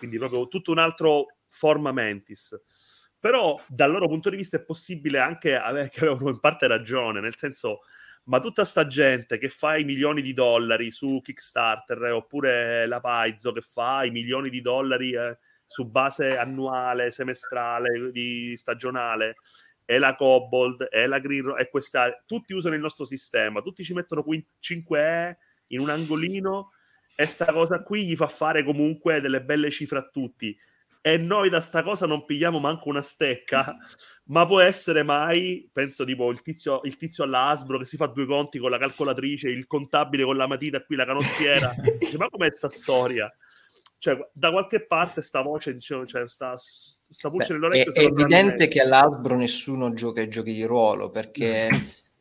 quindi 0.00 0.16
proprio 0.16 0.48
tutto 0.48 0.72
un 0.72 0.78
altro 0.78 1.26
forma 1.46 1.92
mentis. 1.92 2.58
Però 3.18 3.60
dal 3.68 3.90
loro 3.90 4.08
punto 4.08 4.30
di 4.30 4.36
vista 4.36 4.56
è 4.56 4.62
possibile 4.62 5.18
anche 5.18 5.54
avere, 5.54 5.90
che 5.90 6.00
avevano 6.00 6.30
in 6.30 6.40
parte 6.40 6.66
ragione, 6.66 7.20
nel 7.20 7.36
senso, 7.36 7.80
ma 8.24 8.40
tutta 8.40 8.64
sta 8.64 8.86
gente 8.86 9.36
che 9.36 9.50
fa 9.50 9.76
i 9.76 9.84
milioni 9.84 10.22
di 10.22 10.32
dollari 10.32 10.90
su 10.90 11.20
Kickstarter 11.22 12.04
eh, 12.06 12.10
oppure 12.10 12.86
la 12.86 12.98
Paizo 13.00 13.52
che 13.52 13.60
fa 13.60 14.04
i 14.04 14.10
milioni 14.10 14.48
di 14.48 14.62
dollari 14.62 15.12
eh, 15.12 15.38
su 15.66 15.86
base 15.86 16.38
annuale, 16.38 17.10
semestrale, 17.10 18.10
di 18.10 18.56
stagionale, 18.56 19.36
e 19.84 19.98
la 19.98 20.14
Cobalt, 20.14 20.88
e 20.90 21.06
la 21.06 21.18
Green, 21.18 21.54
e 21.58 21.68
questa, 21.68 22.22
tutti 22.24 22.54
usano 22.54 22.74
il 22.74 22.80
nostro 22.80 23.04
sistema, 23.04 23.60
tutti 23.60 23.84
ci 23.84 23.92
mettono 23.92 24.24
5E 24.24 25.36
in 25.68 25.80
un 25.80 25.90
angolino 25.90 26.70
e 27.20 27.26
sta 27.26 27.52
cosa 27.52 27.82
qui 27.82 28.06
gli 28.06 28.16
fa 28.16 28.28
fare 28.28 28.64
comunque 28.64 29.20
delle 29.20 29.42
belle 29.42 29.70
cifre 29.70 29.98
a 29.98 30.08
tutti. 30.10 30.56
E 31.02 31.18
noi 31.18 31.50
da 31.50 31.60
sta 31.60 31.82
cosa 31.82 32.06
non 32.06 32.24
pigliamo 32.24 32.58
manco 32.58 32.88
una 32.88 33.02
stecca, 33.02 33.76
ma 34.28 34.46
può 34.46 34.58
essere 34.60 35.02
mai, 35.02 35.68
penso 35.70 36.04
tipo 36.04 36.30
il 36.30 36.40
tizio, 36.40 36.80
il 36.84 36.96
tizio 36.96 37.24
all'Asbro 37.24 37.76
che 37.76 37.84
si 37.84 37.98
fa 37.98 38.06
due 38.06 38.24
conti 38.24 38.58
con 38.58 38.70
la 38.70 38.78
calcolatrice, 38.78 39.50
il 39.50 39.66
contabile 39.66 40.24
con 40.24 40.38
la 40.38 40.46
matita 40.46 40.82
qui, 40.82 40.96
la 40.96 41.04
canottiera. 41.04 41.74
Dice, 41.98 42.16
ma 42.16 42.30
com'è 42.30 42.50
sta 42.50 42.70
storia? 42.70 43.30
Cioè, 43.98 44.16
da 44.32 44.50
qualche 44.50 44.86
parte 44.86 45.20
sta 45.20 45.42
voce, 45.42 45.74
diciamo, 45.74 46.06
cioè, 46.06 46.26
sta, 46.26 46.54
sta 46.56 47.28
voce 47.28 47.52
nell'orecchio. 47.52 47.92
È, 47.92 48.00
è 48.00 48.04
evidente 48.04 48.68
che 48.68 48.80
all'Asbro 48.80 49.36
nessuno 49.36 49.92
gioca 49.92 50.22
ai 50.22 50.28
giochi 50.28 50.54
di 50.54 50.64
ruolo 50.64 51.10
perché 51.10 51.68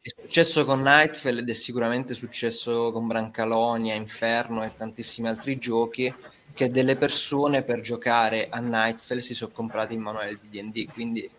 È 0.10 0.22
successo 0.22 0.65
con 0.65 0.82
Nightfall 0.82 1.38
ed 1.38 1.50
è 1.50 1.54
sicuramente 1.54 2.15
successo 2.15 2.91
con 2.91 3.06
Brancalonia, 3.06 3.93
Inferno 3.93 4.63
e 4.63 4.72
tantissimi 4.76 5.28
altri 5.28 5.56
giochi 5.58 6.12
che 6.52 6.72
delle 6.72 6.95
persone 6.95 7.62
per 7.62 7.82
giocare 7.82 8.48
a 8.50 8.60
Nightfall 8.60 9.19
si 9.19 9.36
sono 9.36 9.52
comprati 9.54 9.93
il 9.93 10.00
manuale 10.00 10.39
di 10.41 10.50
D&D, 10.50 10.91
quindi 10.91 11.30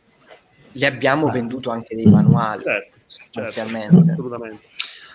gli 0.71 0.85
abbiamo 0.85 1.27
ah. 1.27 1.33
venduto 1.33 1.71
anche 1.71 1.97
dei 1.97 2.07
manuali, 2.07 2.63
certo, 2.63 2.99
sostanzialmente. 3.07 4.05
Certo, 4.07 4.59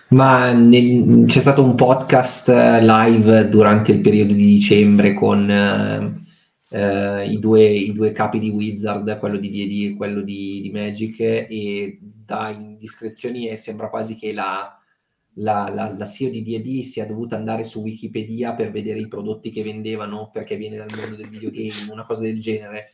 Ma 0.08 0.52
nel, 0.52 1.24
c'è 1.24 1.40
stato 1.40 1.64
un 1.64 1.74
podcast 1.74 2.50
eh, 2.50 2.84
live 2.84 3.48
durante 3.48 3.92
il 3.92 4.02
periodo 4.02 4.34
di 4.34 4.44
dicembre 4.44 5.14
con 5.14 5.50
eh, 5.50 6.24
eh, 6.68 7.30
i, 7.30 7.38
due, 7.38 7.64
i, 7.64 7.92
due, 7.94 8.12
capi 8.12 8.38
di 8.38 8.50
Wizard, 8.50 9.18
quello 9.18 9.38
di 9.38 9.48
D&D 9.48 9.92
e 9.92 9.96
quello 9.96 10.20
di, 10.20 10.60
di 10.60 10.70
Magic, 10.70 11.20
e 11.20 11.98
da 12.26 12.50
indiscrezioni 12.50 13.56
sembra 13.56 13.88
quasi 13.88 14.16
che 14.16 14.32
la, 14.32 14.76
la, 15.34 15.70
la, 15.72 15.92
la 15.92 16.04
CEO 16.04 16.30
di 16.30 16.42
D&D 16.42 16.82
sia 16.82 17.06
dovuta 17.06 17.36
andare 17.36 17.64
su 17.64 17.80
Wikipedia 17.80 18.54
per 18.54 18.70
vedere 18.70 18.98
i 18.98 19.08
prodotti 19.08 19.50
che 19.50 19.62
vendevano 19.62 20.30
perché 20.30 20.56
viene 20.56 20.76
dal 20.76 20.88
mondo 20.94 21.16
del 21.16 21.28
videogame, 21.28 21.92
una 21.92 22.04
cosa 22.04 22.22
del 22.22 22.40
genere. 22.40 22.90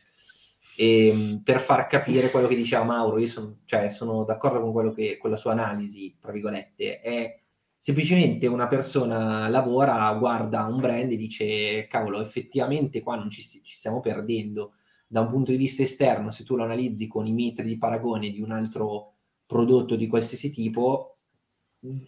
E, 0.75 1.07
ehm, 1.07 1.41
per 1.43 1.59
far 1.59 1.87
capire 1.87 2.29
quello 2.29 2.47
che 2.47 2.55
diceva 2.55 2.83
Mauro, 2.83 3.19
io 3.19 3.27
son, 3.27 3.59
cioè, 3.65 3.89
sono 3.89 4.23
d'accordo 4.23 4.61
con, 4.61 4.71
quello 4.71 4.91
che, 4.91 5.17
con 5.17 5.29
la 5.29 5.37
sua 5.37 5.51
analisi, 5.51 6.15
tra 6.19 6.31
virgolette, 6.31 6.99
è 6.99 7.39
semplicemente 7.77 8.47
una 8.47 8.67
persona 8.67 9.47
lavora, 9.49 10.11
guarda 10.13 10.65
un 10.65 10.79
brand 10.79 11.11
e 11.11 11.17
dice 11.17 11.85
cavolo, 11.87 12.21
effettivamente 12.21 13.01
qua 13.01 13.15
non 13.15 13.29
ci, 13.29 13.41
ci, 13.41 13.61
stiamo 13.75 13.99
perdendo 13.99 14.73
da 15.05 15.21
un 15.21 15.27
punto 15.27 15.51
di 15.51 15.57
vista 15.57 15.83
esterno, 15.83 16.31
se 16.31 16.43
tu 16.43 16.55
lo 16.55 16.63
analizzi 16.63 17.07
con 17.07 17.27
i 17.27 17.33
metri 17.33 17.67
di 17.67 17.77
paragone 17.77 18.31
di 18.31 18.41
un 18.41 18.51
altro 18.51 19.12
prodotto 19.53 19.95
di 19.95 20.07
qualsiasi 20.07 20.49
tipo, 20.49 21.19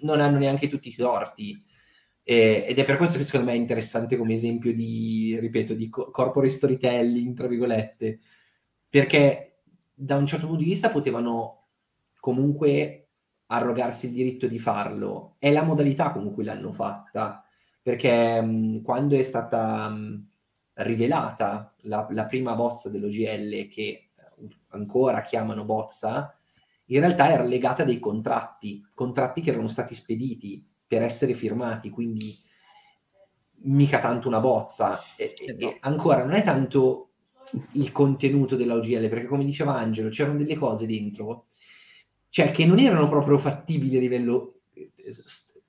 non 0.01 0.19
hanno 0.19 0.37
neanche 0.39 0.67
tutti 0.67 0.89
i 0.89 0.95
torti. 0.95 1.63
Eh, 2.23 2.65
ed 2.67 2.79
è 2.79 2.83
per 2.83 2.97
questo 2.97 3.17
che 3.19 3.23
secondo 3.23 3.45
me 3.45 3.53
è 3.53 3.59
interessante 3.59 4.17
come 4.17 4.33
esempio 4.33 4.73
di, 4.73 5.37
ripeto, 5.39 5.75
di 5.75 5.89
corporate 5.89 6.49
storytelling, 6.49 7.35
tra 7.35 7.47
virgolette, 7.47 8.19
perché 8.89 9.61
da 9.93 10.15
un 10.17 10.25
certo 10.25 10.47
punto 10.47 10.63
di 10.63 10.69
vista 10.69 10.89
potevano 10.89 11.67
comunque 12.19 13.09
arrogarsi 13.47 14.07
il 14.07 14.13
diritto 14.13 14.47
di 14.47 14.59
farlo. 14.59 15.35
È 15.37 15.51
la 15.51 15.63
modalità 15.63 16.11
con 16.11 16.33
cui 16.33 16.43
l'hanno 16.43 16.73
fatta, 16.73 17.45
perché 17.81 18.41
mh, 18.41 18.81
quando 18.81 19.15
è 19.15 19.21
stata 19.21 19.87
mh, 19.89 20.27
rivelata 20.73 21.73
la, 21.81 22.07
la, 22.09 22.25
prima 22.25 22.55
bozza 22.55 22.89
dell'OGL, 22.89 23.67
che 23.67 24.09
ancora 24.69 25.21
chiamano 25.21 25.63
bozza, 25.63 26.35
in 26.87 26.99
realtà 26.99 27.31
era 27.31 27.43
legata 27.43 27.83
a 27.83 27.85
dei 27.85 27.99
contratti, 27.99 28.85
contratti 28.93 29.41
che 29.41 29.51
erano 29.51 29.67
stati 29.67 29.95
spediti 29.95 30.65
per 30.87 31.01
essere 31.01 31.33
firmati, 31.33 31.89
quindi 31.89 32.37
mica 33.65 33.99
tanto 33.99 34.27
una 34.27 34.39
bozza. 34.39 34.99
E, 35.17 35.33
e 35.35 35.77
ancora 35.81 36.23
non 36.23 36.33
è 36.33 36.43
tanto 36.43 37.09
il 37.73 37.91
contenuto 37.91 38.55
dell'OGL, 38.55 39.09
perché 39.09 39.27
come 39.27 39.45
diceva 39.45 39.75
Angelo, 39.75 40.09
c'erano 40.09 40.37
delle 40.37 40.55
cose 40.55 40.85
dentro, 40.85 41.47
cioè 42.29 42.51
che 42.51 42.65
non 42.65 42.79
erano 42.79 43.07
proprio 43.07 43.37
fattibili 43.37 43.97
a 43.97 43.99
livello 43.99 44.61
eh, 44.73 44.85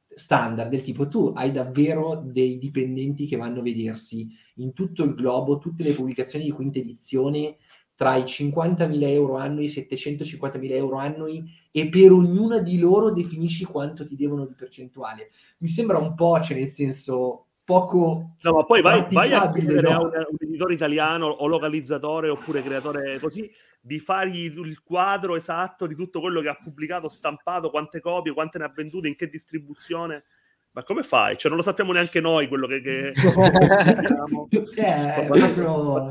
standard, 0.09 0.71
del 0.71 0.83
tipo 0.83 1.09
tu 1.09 1.33
hai 1.35 1.53
davvero 1.53 2.23
dei 2.25 2.59
dipendenti 2.59 3.27
che 3.27 3.37
vanno 3.37 3.61
a 3.61 3.63
vedersi 3.63 4.29
in 4.57 4.73
tutto 4.73 5.05
il 5.05 5.15
globo 5.15 5.59
tutte 5.59 5.83
le 5.83 5.93
pubblicazioni 5.93 6.47
di 6.47 6.51
quinta 6.53 6.79
edizione 6.79 7.55
tra 7.97 8.15
i 8.17 8.23
50.000 8.23 9.03
euro 9.09 9.37
annui 9.37 9.65
e 9.65 9.69
i 9.69 9.87
750.000 9.89 10.71
euro 10.73 10.97
annui 10.97 11.51
e 11.71 11.89
per 11.89 12.13
ognuna 12.13 12.59
di 12.59 12.79
loro 12.79 13.11
definisci 13.11 13.65
quanto 13.65 14.07
ti 14.07 14.15
devono 14.17 14.45
di 14.45 14.55
percentuale. 14.55 15.29
Mi 15.59 15.69
sembra 15.69 15.97
un 15.99 16.15
po', 16.15 16.39
cioè 16.41 16.59
nel 16.59 16.67
senso, 16.67 17.47
poco... 17.65 18.37
No, 18.43 18.53
ma 18.53 18.65
poi 18.65 18.83
vai, 18.83 19.07
vai 19.11 19.33
a 19.33 19.51
chiedere 19.51 19.81
no? 19.81 19.89
a 19.89 20.01
un, 20.01 20.11
un, 20.15 20.37
editore 20.39 20.75
italiano 20.75 21.27
o 21.27 21.47
localizzatore 21.47 22.29
oppure 22.29 22.63
creatore 22.63 23.19
così 23.19 23.51
di 23.81 23.99
fargli 23.99 24.45
il 24.45 24.83
quadro 24.83 25.37
esatto 25.37 25.87
di 25.87 25.95
tutto 25.95 26.21
quello 26.21 26.41
che 26.41 26.49
ha 26.49 26.59
pubblicato, 26.61 27.09
stampato, 27.09 27.71
quante 27.71 28.01
copie, 28.01 28.35
quante 28.35 28.59
ne 28.59 28.65
ha 28.65 28.73
vendute, 28.75 29.09
in 29.09 29.17
che 29.17 29.29
distribuzione. 29.29 30.23
Ma 30.73 30.83
come 30.83 31.03
fai? 31.03 31.39
Cioè 31.39 31.49
non 31.49 31.57
lo 31.59 31.65
sappiamo 31.65 31.93
neanche 31.93 32.21
noi 32.21 32.49
quello 32.49 32.67
che... 32.67 32.83
che... 32.83 33.13
eh, 34.77 35.25
proprio 35.25 36.11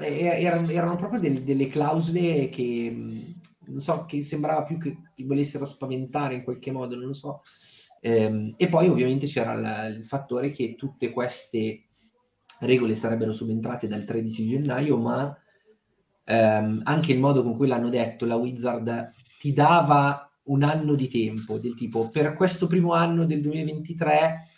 erano, 0.00 0.68
erano 0.68 0.96
proprio 0.96 1.20
delle, 1.20 1.44
delle 1.44 1.68
clausole 1.68 2.48
che 2.48 3.34
non 3.64 3.80
so, 3.80 4.04
che 4.04 4.22
sembrava 4.22 4.64
più 4.64 4.78
che 4.78 4.96
ti 5.14 5.24
volessero 5.24 5.64
spaventare 5.64 6.34
in 6.34 6.42
qualche 6.42 6.70
modo, 6.70 6.96
non 6.96 7.06
lo 7.06 7.14
so. 7.14 7.42
Ehm, 8.00 8.54
e 8.56 8.68
poi 8.68 8.88
ovviamente 8.88 9.26
c'era 9.26 9.54
la, 9.54 9.86
il 9.86 10.04
fattore 10.04 10.50
che 10.50 10.74
tutte 10.74 11.10
queste 11.10 11.84
regole 12.60 12.94
sarebbero 12.94 13.32
subentrate 13.32 13.86
dal 13.86 14.04
13 14.04 14.44
gennaio, 14.44 14.96
ma 14.98 15.36
ehm, 16.24 16.82
anche 16.84 17.12
il 17.12 17.20
modo 17.20 17.42
con 17.42 17.56
cui 17.56 17.66
l'hanno 17.66 17.88
detto, 17.88 18.26
la 18.26 18.36
Wizard 18.36 19.12
ti 19.38 19.52
dava 19.52 20.28
un 20.44 20.62
anno 20.62 20.94
di 20.94 21.08
tempo, 21.08 21.58
del 21.58 21.74
tipo 21.74 22.10
per 22.10 22.32
questo 22.34 22.66
primo 22.66 22.92
anno 22.92 23.24
del 23.24 23.40
2023, 23.40 24.48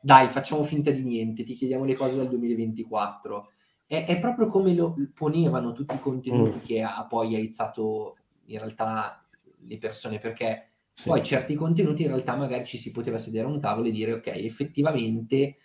dai, 0.00 0.28
facciamo 0.28 0.62
finta 0.62 0.90
di 0.90 1.02
niente, 1.02 1.44
ti 1.44 1.54
chiediamo 1.54 1.84
le 1.84 1.94
cose 1.94 2.16
dal 2.16 2.28
2024 2.28 3.50
è, 3.86 4.04
è, 4.06 4.18
proprio 4.18 4.48
come 4.48 4.74
lo 4.74 4.94
ponevano 5.14 5.72
tutti 5.72 5.94
i 5.94 6.00
contenuti 6.00 6.58
mm. 6.58 6.64
che 6.64 6.82
ha 6.82 7.06
poi 7.06 7.34
aizzato 7.34 8.16
in 8.46 8.58
realtà 8.58 9.24
le 9.60 9.78
persone, 9.78 10.18
perché 10.18 10.70
sì. 10.92 11.08
poi 11.08 11.22
certi 11.22 11.54
contenuti 11.54 12.02
in 12.02 12.08
realtà 12.08 12.34
magari 12.36 12.64
ci 12.64 12.78
si 12.78 12.90
poteva 12.90 13.18
sedere 13.18 13.46
a 13.46 13.50
un 13.50 13.60
tavolo 13.60 13.88
e 13.88 13.92
dire 13.92 14.14
ok, 14.14 14.26
effettivamente 14.28 15.56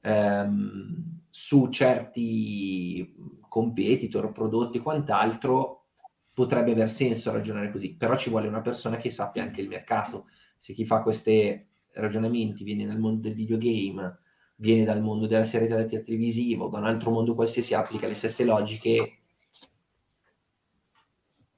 ehm, 0.00 1.20
su 1.30 1.68
certi 1.68 3.14
competitor, 3.48 4.32
prodotti 4.32 4.78
e 4.78 4.82
quant'altro 4.82 5.86
potrebbe 6.34 6.72
aver 6.72 6.90
senso 6.90 7.32
ragionare 7.32 7.70
così, 7.70 7.94
però 7.96 8.16
ci 8.16 8.30
vuole 8.30 8.48
una 8.48 8.62
persona 8.62 8.96
che 8.96 9.10
sappia 9.10 9.42
anche 9.42 9.60
il 9.60 9.68
mercato. 9.68 10.26
Se 10.56 10.72
chi 10.72 10.84
fa 10.84 11.02
questi 11.02 11.66
ragionamenti 11.92 12.64
viene 12.64 12.86
dal 12.86 12.98
mondo 12.98 13.20
del 13.20 13.34
videogame, 13.34 14.18
viene 14.60 14.84
dal 14.84 15.00
mondo 15.00 15.26
della 15.26 15.44
serie 15.44 15.68
televisiva 15.68 16.68
da 16.68 16.78
un 16.78 16.84
altro 16.84 17.10
mondo 17.10 17.34
qualsiasi, 17.34 17.74
applica 17.74 18.06
le 18.06 18.14
stesse 18.14 18.44
logiche. 18.44 19.14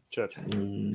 Certo. 0.08 0.40
Mm, 0.56 0.92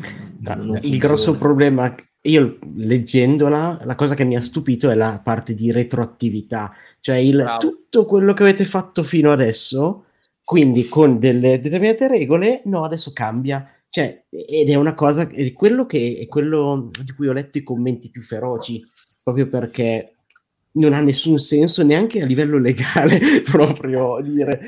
il 0.82 0.98
grosso 0.98 1.36
problema, 1.36 1.94
io 2.22 2.60
leggendola, 2.76 3.82
la 3.84 3.96
cosa 3.96 4.16
che 4.16 4.24
mi 4.24 4.36
ha 4.36 4.42
stupito 4.42 4.90
è 4.90 4.96
la 4.96 5.20
parte 5.24 5.54
di 5.54 5.72
retroattività, 5.72 6.74
cioè 7.00 7.16
il, 7.18 7.56
tutto 7.60 8.06
quello 8.06 8.34
che 8.34 8.44
avete 8.44 8.66
fatto 8.66 9.04
fino 9.04 9.32
adesso, 9.32 10.06
quindi 10.44 10.88
con 10.88 11.20
delle 11.20 11.60
determinate 11.60 12.08
regole, 12.08 12.62
no, 12.66 12.86
adesso 12.86 13.12
cambia. 13.12 13.70
Cioè, 13.90 14.26
ed 14.30 14.70
è 14.70 14.76
una 14.76 14.94
cosa, 14.94 15.28
è 15.28 15.52
quello, 15.54 15.86
che, 15.86 16.20
è 16.22 16.28
quello 16.28 16.90
di 17.04 17.12
cui 17.14 17.28
ho 17.28 17.34
letto 17.34 17.58
i 17.58 17.64
commenti 17.64 18.10
più 18.10 18.22
feroci, 18.22 18.86
proprio 19.24 19.48
perché 19.48 20.17
non 20.78 20.94
ha 20.94 21.02
nessun 21.02 21.40
senso 21.40 21.84
neanche 21.84 22.22
a 22.22 22.26
livello 22.26 22.58
legale 22.58 23.42
proprio 23.44 24.22
dire. 24.22 24.62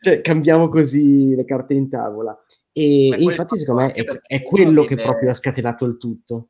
Cioè 0.00 0.20
cambiamo 0.20 0.68
così 0.68 1.34
le 1.34 1.44
carte 1.44 1.74
in 1.74 1.88
tavola. 1.88 2.38
E, 2.72 3.08
e 3.08 3.22
infatti 3.22 3.56
secondo 3.56 3.82
me 3.82 3.92
è, 3.92 4.04
è 4.04 4.42
quello 4.42 4.82
deve... 4.82 4.96
che 4.96 5.02
proprio 5.02 5.30
ha 5.30 5.34
scatenato 5.34 5.84
il 5.84 5.96
tutto. 5.96 6.48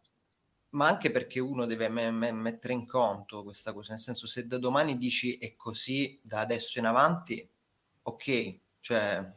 Ma 0.71 0.89
anche 0.89 1.11
perché 1.11 1.39
uno 1.39 1.67
deve 1.67 1.89
me- 1.89 2.11
me- 2.11 2.33
mettere 2.33 2.73
in 2.73 2.87
conto 2.87 3.45
questa 3.45 3.73
cosa. 3.73 3.93
Nel 3.93 4.01
senso 4.01 4.27
se 4.27 4.47
da 4.47 4.59
domani 4.59 4.99
dici 4.99 5.37
è 5.39 5.55
così 5.55 6.19
da 6.23 6.41
adesso 6.41 6.79
in 6.79 6.87
avanti 6.87 7.49
ok 8.03 8.59
cioè 8.81 9.33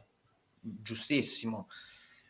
giustissimo. 0.60 1.68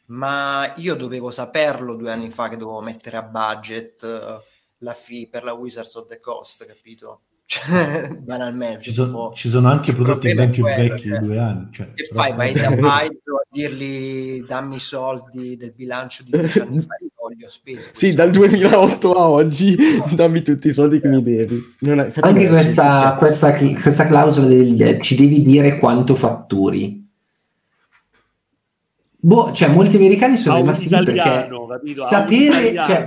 Ma 0.06 0.74
io 0.76 0.94
dovevo 0.94 1.30
saperlo 1.30 1.94
due 1.94 2.10
anni 2.10 2.30
fa 2.30 2.48
che 2.48 2.56
dovevo 2.56 2.80
mettere 2.80 3.16
a 3.16 3.22
budget 3.22 4.02
uh, 4.02 4.42
la 4.78 4.94
fee 4.94 5.28
per 5.28 5.42
la 5.42 5.52
Wizards 5.52 5.94
of 5.96 6.06
the 6.06 6.20
Coast 6.20 6.64
capito 6.64 7.22
cioè, 7.48 8.14
banalmente. 8.20 8.82
Ci, 8.82 8.92
so, 8.92 9.32
ci, 9.34 9.48
sono 9.48 9.70
anche 9.70 9.94
prodotti 9.94 10.34
ben 10.34 10.50
più 10.50 10.64
vecchi 10.64 11.08
di 11.10 11.18
due 11.18 11.38
anni. 11.38 11.68
Cioè, 11.72 11.94
che 11.94 12.04
fai? 12.04 12.34
Vai 12.34 12.52
da 12.52 12.76
Paizo 12.76 13.36
a 13.36 13.46
dirgli 13.50 14.42
dammi 14.42 14.76
i 14.76 14.80
soldi 14.80 15.56
del 15.56 15.72
bilancio 15.74 16.24
di 16.24 16.30
dieci 16.32 16.60
anni 16.60 16.80
fa 16.82 16.94
li 16.98 17.42
ho 17.42 17.48
spesi. 17.48 17.88
Sì, 17.94 18.12
dal 18.12 18.28
2008 18.32 19.12
a 19.14 19.30
oggi 19.30 19.74
dammi 20.14 20.42
tutti 20.42 20.68
i 20.68 20.74
soldi 20.74 21.00
che 21.00 21.08
mi 21.08 21.22
devi. 21.22 21.58
È, 21.80 22.12
anche 22.20 22.48
questa, 22.48 23.14
questa, 23.14 23.54
questa, 23.54 24.06
clausola 24.06 24.46
del 24.46 25.00
ci 25.00 25.14
devi 25.14 25.42
dire 25.42 25.78
quanto 25.78 26.14
fatturi. 26.14 27.08
Boh, 29.20 29.52
cioè, 29.52 29.70
molti 29.70 29.96
americani 29.96 30.36
sono 30.36 30.56
rimasti 30.56 30.94
lì 30.94 31.02
perché 31.02 31.48
sapere... 31.94 32.74
Cioè, 32.74 33.06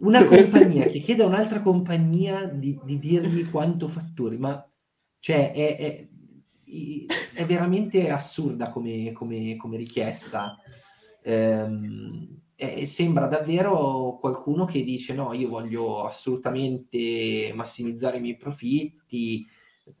una 0.00 0.24
compagnia 0.24 0.86
che 0.86 0.98
chiede 0.98 1.22
a 1.22 1.26
un'altra 1.26 1.60
compagnia 1.60 2.46
di, 2.46 2.78
di 2.84 2.98
dirgli 2.98 3.50
quanto 3.50 3.88
fatturi, 3.88 4.38
ma 4.38 4.66
cioè 5.18 5.52
è, 5.52 5.76
è, 5.76 6.08
è 7.34 7.44
veramente 7.44 8.10
assurda 8.10 8.70
come, 8.70 9.12
come, 9.12 9.56
come 9.56 9.76
richiesta. 9.76 10.56
Ehm, 11.22 12.42
e 12.56 12.86
sembra 12.86 13.26
davvero 13.26 14.16
qualcuno 14.20 14.64
che 14.64 14.84
dice 14.84 15.12
no, 15.12 15.32
io 15.32 15.48
voglio 15.48 16.04
assolutamente 16.04 17.52
massimizzare 17.54 18.18
i 18.18 18.20
miei 18.20 18.36
profitti, 18.36 19.44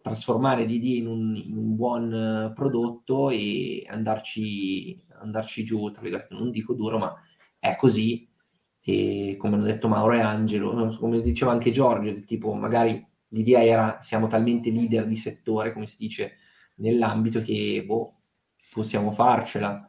trasformare 0.00 0.64
DD 0.64 0.84
in 0.84 1.06
un, 1.08 1.36
in 1.36 1.56
un 1.56 1.74
buon 1.74 2.52
prodotto 2.54 3.28
e 3.30 3.84
andarci, 3.88 5.04
andarci 5.20 5.64
giù, 5.64 5.90
tra 5.90 6.00
virgolette, 6.00 6.34
non 6.34 6.50
dico 6.50 6.74
duro, 6.74 6.98
ma 6.98 7.14
è 7.58 7.74
così 7.76 8.28
e 8.86 9.36
come 9.38 9.54
hanno 9.54 9.64
detto 9.64 9.88
Mauro 9.88 10.14
e 10.14 10.20
Angelo, 10.20 10.94
come 10.98 11.22
diceva 11.22 11.52
anche 11.52 11.70
Giorgio, 11.70 12.12
tipo 12.24 12.52
magari 12.52 13.04
l'idea 13.28 13.64
era 13.64 13.98
siamo 14.02 14.26
talmente 14.26 14.70
leader 14.70 15.06
di 15.06 15.16
settore, 15.16 15.72
come 15.72 15.86
si 15.86 15.96
dice 15.98 16.36
nell'ambito, 16.76 17.40
che 17.42 17.82
boh, 17.84 18.20
possiamo 18.70 19.10
farcela. 19.10 19.88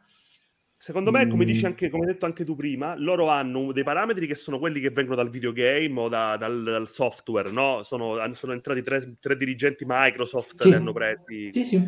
Secondo 0.78 1.10
me, 1.10 1.26
come 1.28 1.44
dici 1.44 1.62
mm. 1.62 1.66
anche, 1.66 1.90
come 1.90 2.06
hai 2.06 2.12
detto 2.12 2.26
anche 2.26 2.44
tu 2.44 2.54
prima, 2.54 2.94
loro 2.96 3.28
hanno 3.28 3.72
dei 3.72 3.82
parametri 3.82 4.26
che 4.26 4.36
sono 4.36 4.58
quelli 4.58 4.80
che 4.80 4.90
vengono 4.90 5.16
dal 5.16 5.30
videogame 5.30 6.00
o 6.00 6.08
da, 6.08 6.36
dal, 6.36 6.62
dal, 6.62 6.88
software, 6.88 7.50
no? 7.50 7.82
Sono, 7.82 8.16
sono 8.34 8.52
entrati 8.52 8.82
tre, 8.82 9.16
tre, 9.18 9.36
dirigenti 9.36 9.84
Microsoft, 9.86 10.62
sì. 10.62 10.68
li 10.68 10.74
hanno 10.74 10.92
presi. 10.92 11.50
Sì, 11.52 11.64
sì 11.64 11.82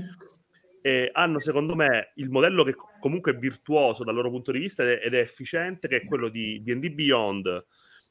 eh, 0.89 1.11
hanno 1.13 1.39
secondo 1.39 1.75
me 1.75 2.13
il 2.15 2.31
modello 2.31 2.65
che 2.65 2.75
comunque 2.99 3.33
è 3.33 3.37
virtuoso 3.37 4.05
dal 4.05 4.15
loro 4.15 4.31
punto 4.31 4.53
di 4.53 4.59
vista 4.59 4.91
ed 4.91 5.13
è 5.13 5.19
efficiente, 5.19 5.87
che 5.87 5.97
è 5.97 6.05
quello 6.05 6.31
di 6.31 6.63
D&D 6.63 6.91
Beyond, 6.91 7.67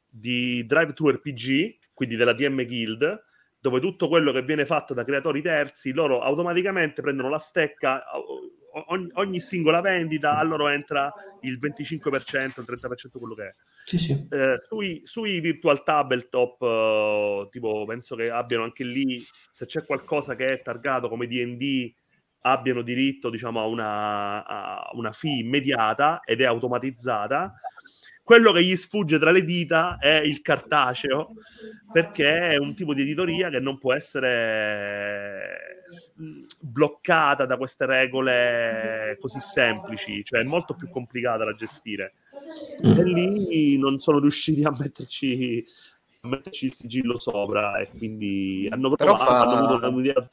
di 0.07 0.63
Drive 0.63 0.93
to 0.93 1.09
RPG, 1.09 1.77
quindi 1.95 2.15
della 2.15 2.33
DM 2.33 2.63
Guild, 2.67 3.23
dove 3.59 3.79
tutto 3.79 4.07
quello 4.07 4.31
che 4.31 4.43
viene 4.43 4.67
fatto 4.67 4.93
da 4.93 5.03
creatori 5.03 5.41
terzi, 5.41 5.91
loro 5.91 6.21
automaticamente 6.21 7.01
prendono 7.01 7.29
la 7.29 7.39
stecca, 7.39 8.03
ogni, 8.89 9.09
ogni, 9.13 9.39
singola 9.39 9.81
vendita 9.81 10.37
a 10.37 10.43
loro 10.43 10.67
entra 10.67 11.11
il 11.41 11.57
25%, 11.59 12.59
il 12.59 12.65
30% 12.79 13.17
quello 13.17 13.33
che 13.33 13.47
è. 13.47 13.49
Sì, 13.85 13.97
sì. 13.97 14.27
Eh, 14.29 14.57
sui, 14.59 15.01
sui, 15.03 15.39
virtual 15.39 15.81
tabletop, 15.83 16.61
uh, 16.61 17.49
tipo, 17.49 17.85
penso 17.87 18.15
che 18.15 18.29
abbiano 18.29 18.65
anche 18.65 18.83
lì, 18.83 19.19
se 19.51 19.65
c'è 19.65 19.83
qualcosa 19.83 20.35
che 20.35 20.45
è 20.45 20.61
targato 20.61 21.09
come 21.09 21.25
D&D, 21.25 21.91
abbiano 22.41 22.81
diritto 22.81 23.29
diciamo, 23.29 23.59
a, 23.59 23.65
una, 23.65 24.45
a 24.45 24.89
una 24.93 25.11
fee 25.11 25.39
immediata 25.39 26.21
ed 26.23 26.41
è 26.41 26.45
automatizzata 26.45 27.53
quello 28.27 28.51
che 28.51 28.61
gli 28.61 28.75
sfugge 28.75 29.19
tra 29.19 29.31
le 29.31 29.41
dita 29.41 29.99
è 29.99 30.15
il 30.15 30.41
cartaceo, 30.41 31.35
perché 31.89 32.49
è 32.49 32.57
un 32.57 32.75
tipo 32.75 32.93
di 32.93 33.03
editoria 33.03 33.49
che 33.49 33.61
non 33.61 33.77
può 33.77 33.93
essere 33.93 35.85
bloccata 36.59 37.45
da 37.45 37.55
queste 37.55 37.85
regole 37.85 39.17
così 39.21 39.39
semplici, 39.39 40.25
cioè 40.25 40.41
è 40.41 40.43
molto 40.43 40.73
più 40.73 40.89
complicata 40.89 41.45
da 41.45 41.53
gestire. 41.53 42.15
Mm. 42.85 42.99
E 42.99 43.03
lì 43.05 43.77
non 43.77 44.01
sono 44.01 44.19
riusciti 44.19 44.61
a 44.63 44.75
metterci, 44.77 45.65
metterci 46.27 46.65
il 46.67 46.73
sigillo 46.73 47.17
sopra 47.17 47.79
e 47.79 47.89
quindi 47.97 48.67
hanno 48.71 48.93
provato, 48.93 49.23
fa... 49.23 49.39
hanno 49.41 49.67
avuto 49.67 49.87
un'idea 49.89 50.27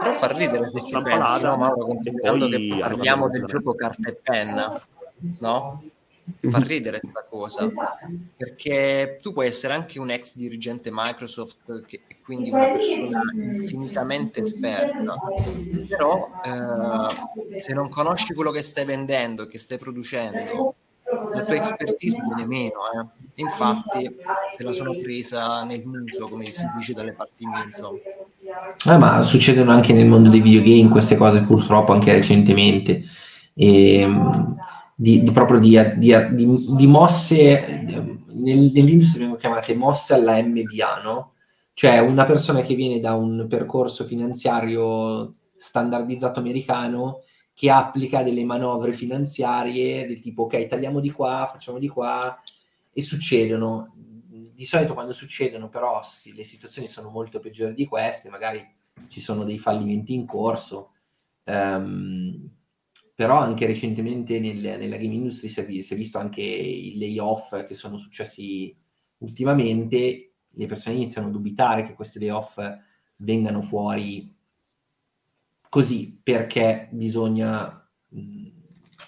però 0.00 0.12
fa 0.12 0.26
ridere 0.32 0.68
se 0.68 0.82
ci 0.84 1.02
pensi, 1.02 1.42
no, 1.42 1.56
Mauro, 1.56 1.86
considerando 1.86 2.48
che 2.48 2.76
parliamo 2.78 3.28
del 3.28 3.44
gioco 3.44 3.74
carta 3.74 4.08
e 4.08 4.14
penna, 4.14 4.80
no? 5.40 5.82
fa 6.40 6.58
ridere 6.58 6.98
sta 7.02 7.24
cosa. 7.28 7.70
Perché 8.36 9.18
tu 9.20 9.32
puoi 9.32 9.46
essere 9.46 9.74
anche 9.74 9.98
un 9.98 10.10
ex 10.10 10.36
dirigente 10.36 10.90
Microsoft 10.92 11.84
che, 11.86 12.02
quindi 12.22 12.50
una 12.50 12.68
persona 12.68 13.22
infinitamente 13.34 14.40
esperta 14.42 15.16
però 15.88 16.28
eh, 16.44 17.54
se 17.54 17.72
non 17.72 17.88
conosci 17.88 18.34
quello 18.34 18.50
che 18.50 18.62
stai 18.62 18.84
vendendo 18.84 19.44
e 19.44 19.48
che 19.48 19.58
stai 19.58 19.78
producendo 19.78 20.74
la 21.32 21.42
tua 21.42 21.54
expertise 21.54 22.20
viene 22.22 22.46
meno 22.46 22.80
eh. 22.94 23.40
infatti 23.42 24.08
se 24.56 24.64
la 24.64 24.72
sono 24.72 24.96
presa 24.96 25.64
nel 25.64 25.84
muso 25.84 26.28
come 26.28 26.50
si 26.50 26.66
dice 26.76 26.94
dalle 26.94 27.12
parti 27.12 27.46
mie 27.46 27.64
insomma 27.64 27.98
eh, 28.86 28.96
ma 28.96 29.22
succedono 29.22 29.70
anche 29.70 29.92
nel 29.92 30.06
mondo 30.06 30.28
dei 30.28 30.40
videogame 30.40 30.90
queste 30.90 31.16
cose 31.16 31.42
purtroppo 31.42 31.92
anche 31.92 32.12
recentemente 32.12 33.02
e, 33.54 34.00
ehm, 34.00 34.56
di, 34.94 35.22
di 35.22 35.30
proprio 35.30 35.60
di, 35.60 35.78
di, 35.96 36.14
di 36.74 36.86
mosse, 36.88 37.84
nel, 38.26 38.70
nell'industria 38.72 39.20
vengono 39.20 39.36
chiamate 39.36 39.76
mosse 39.76 40.14
alla 40.14 40.42
MBA, 40.42 41.02
no? 41.04 41.32
Cioè 41.72 41.98
una 41.98 42.24
persona 42.24 42.62
che 42.62 42.74
viene 42.74 42.98
da 42.98 43.14
un 43.14 43.46
percorso 43.48 44.04
finanziario 44.04 45.34
standardizzato 45.56 46.40
americano 46.40 47.20
che 47.58 47.70
applica 47.70 48.22
delle 48.22 48.44
manovre 48.44 48.92
finanziarie 48.92 50.06
del 50.06 50.20
tipo 50.20 50.44
ok, 50.44 50.68
tagliamo 50.68 51.00
di 51.00 51.10
qua, 51.10 51.48
facciamo 51.50 51.80
di 51.80 51.88
qua 51.88 52.40
e 52.92 53.02
succedono. 53.02 53.96
Di 54.54 54.64
solito 54.64 54.94
quando 54.94 55.12
succedono 55.12 55.68
però 55.68 56.00
sì, 56.04 56.36
le 56.36 56.44
situazioni 56.44 56.86
sono 56.86 57.10
molto 57.10 57.40
peggiori 57.40 57.74
di 57.74 57.84
queste, 57.84 58.28
magari 58.28 58.64
ci 59.08 59.18
sono 59.18 59.42
dei 59.42 59.58
fallimenti 59.58 60.14
in 60.14 60.24
corso. 60.24 60.92
Um, 61.46 62.48
però 63.12 63.38
anche 63.38 63.66
recentemente 63.66 64.38
nel, 64.38 64.60
nella 64.60 64.96
game 64.96 65.14
industry 65.14 65.48
si 65.48 65.60
è, 65.60 65.80
si 65.80 65.94
è, 65.94 65.96
visto 65.96 66.18
anche 66.18 66.40
i 66.40 66.96
layoff 66.96 67.64
che 67.64 67.74
sono 67.74 67.98
successi 67.98 68.72
ultimamente, 69.18 70.34
le 70.48 70.66
persone 70.66 70.94
iniziano 70.94 71.26
a 71.26 71.32
dubitare 71.32 71.84
che 71.84 71.94
questi 71.94 72.20
layoff 72.20 72.60
vengano 73.16 73.62
fuori 73.62 74.32
così 75.68 76.18
perché 76.22 76.88
bisogna, 76.90 77.88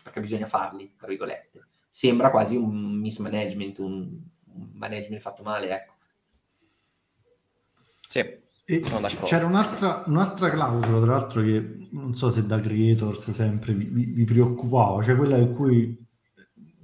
perché 0.03 0.21
bisogna 0.21 0.47
farli, 0.47 0.95
tra 0.97 1.07
virgolette. 1.07 1.67
Sembra 1.89 2.31
quasi 2.31 2.57
un 2.57 2.99
mismanagement, 2.99 3.79
un, 3.79 4.21
un 4.55 4.69
management 4.75 5.21
fatto 5.21 5.43
male, 5.43 5.71
ecco. 5.71 5.95
Sì. 8.07 8.19
E 8.65 8.83
c'era 9.25 9.47
un'altra, 9.47 10.05
un'altra, 10.07 10.51
clausola, 10.51 11.01
tra 11.01 11.13
l'altro, 11.13 11.43
che 11.43 11.89
non 11.91 12.15
so 12.15 12.31
se 12.31 12.47
da 12.47 12.61
creators 12.61 13.33
sempre 13.33 13.73
vi, 13.73 13.85
vi, 13.85 14.05
vi 14.05 14.25
preoccupava, 14.25 15.03
cioè 15.03 15.17
quella 15.17 15.37
in 15.37 15.55
cui 15.55 16.07